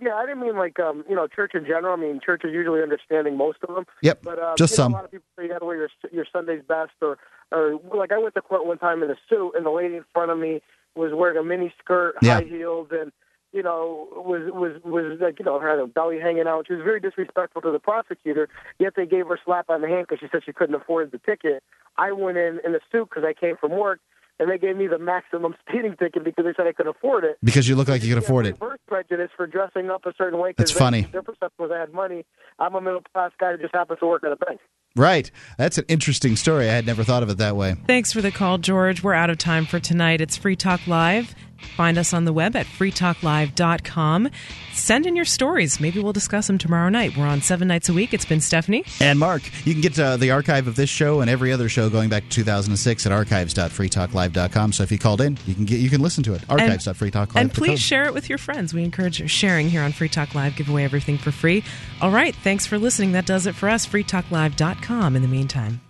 [0.00, 1.94] Yeah, I didn't mean like um, you know church in general.
[1.94, 3.86] I mean church is usually understanding most of them.
[4.02, 4.92] Yep, but um, just you know, some.
[4.92, 7.16] A lot of people say you got to wear your your Sunday's best, or
[7.54, 10.04] or like I went to court one time in a suit, and the lady in
[10.12, 10.60] front of me
[10.96, 12.34] was wearing a mini skirt, Yeah.
[12.36, 13.12] high heels, and
[13.52, 16.66] you know was was was like you know had a belly hanging out.
[16.66, 18.48] She was very disrespectful to the prosecutor.
[18.78, 21.12] Yet they gave her a slap on the hand because she said she couldn't afford
[21.12, 21.62] the ticket.
[21.96, 24.00] I went in in a suit because I came from work.
[24.40, 27.36] And they gave me the maximum speeding ticket because they said I could afford it.
[27.42, 28.56] Because you look like you could afford it.
[28.60, 30.50] Reverse prejudice for dressing up a certain way.
[30.52, 31.02] 'cause That's they- funny.
[31.02, 32.24] Their perception was I had money.
[32.58, 34.60] I'm a middle class guy who just happens to work at a bank.
[34.96, 35.30] Right.
[35.58, 36.68] That's an interesting story.
[36.68, 37.74] I had never thought of it that way.
[37.86, 39.02] Thanks for the call, George.
[39.02, 40.20] We're out of time for tonight.
[40.20, 41.34] It's Free Talk Live.
[41.76, 44.30] Find us on the web at freetalklive.com.
[44.72, 45.80] Send in your stories.
[45.80, 47.16] Maybe we'll discuss them tomorrow night.
[47.16, 48.12] We're on seven nights a week.
[48.12, 48.84] It's been Stephanie.
[49.00, 51.88] And Mark, you can get uh, the archive of this show and every other show
[51.88, 54.72] going back to 2006 at archives.freetalklive.com.
[54.72, 56.42] So if you called in, you can get you can listen to it.
[56.48, 57.40] Archives.freetalklive.com.
[57.40, 58.74] And please share it with your friends.
[58.74, 60.56] We encourage sharing here on Free Talk Live.
[60.56, 61.64] Give away everything for free.
[62.00, 62.34] All right.
[62.34, 63.12] Thanks for listening.
[63.12, 63.86] That does it for us.
[63.86, 65.80] freetalklive.com in the meantime.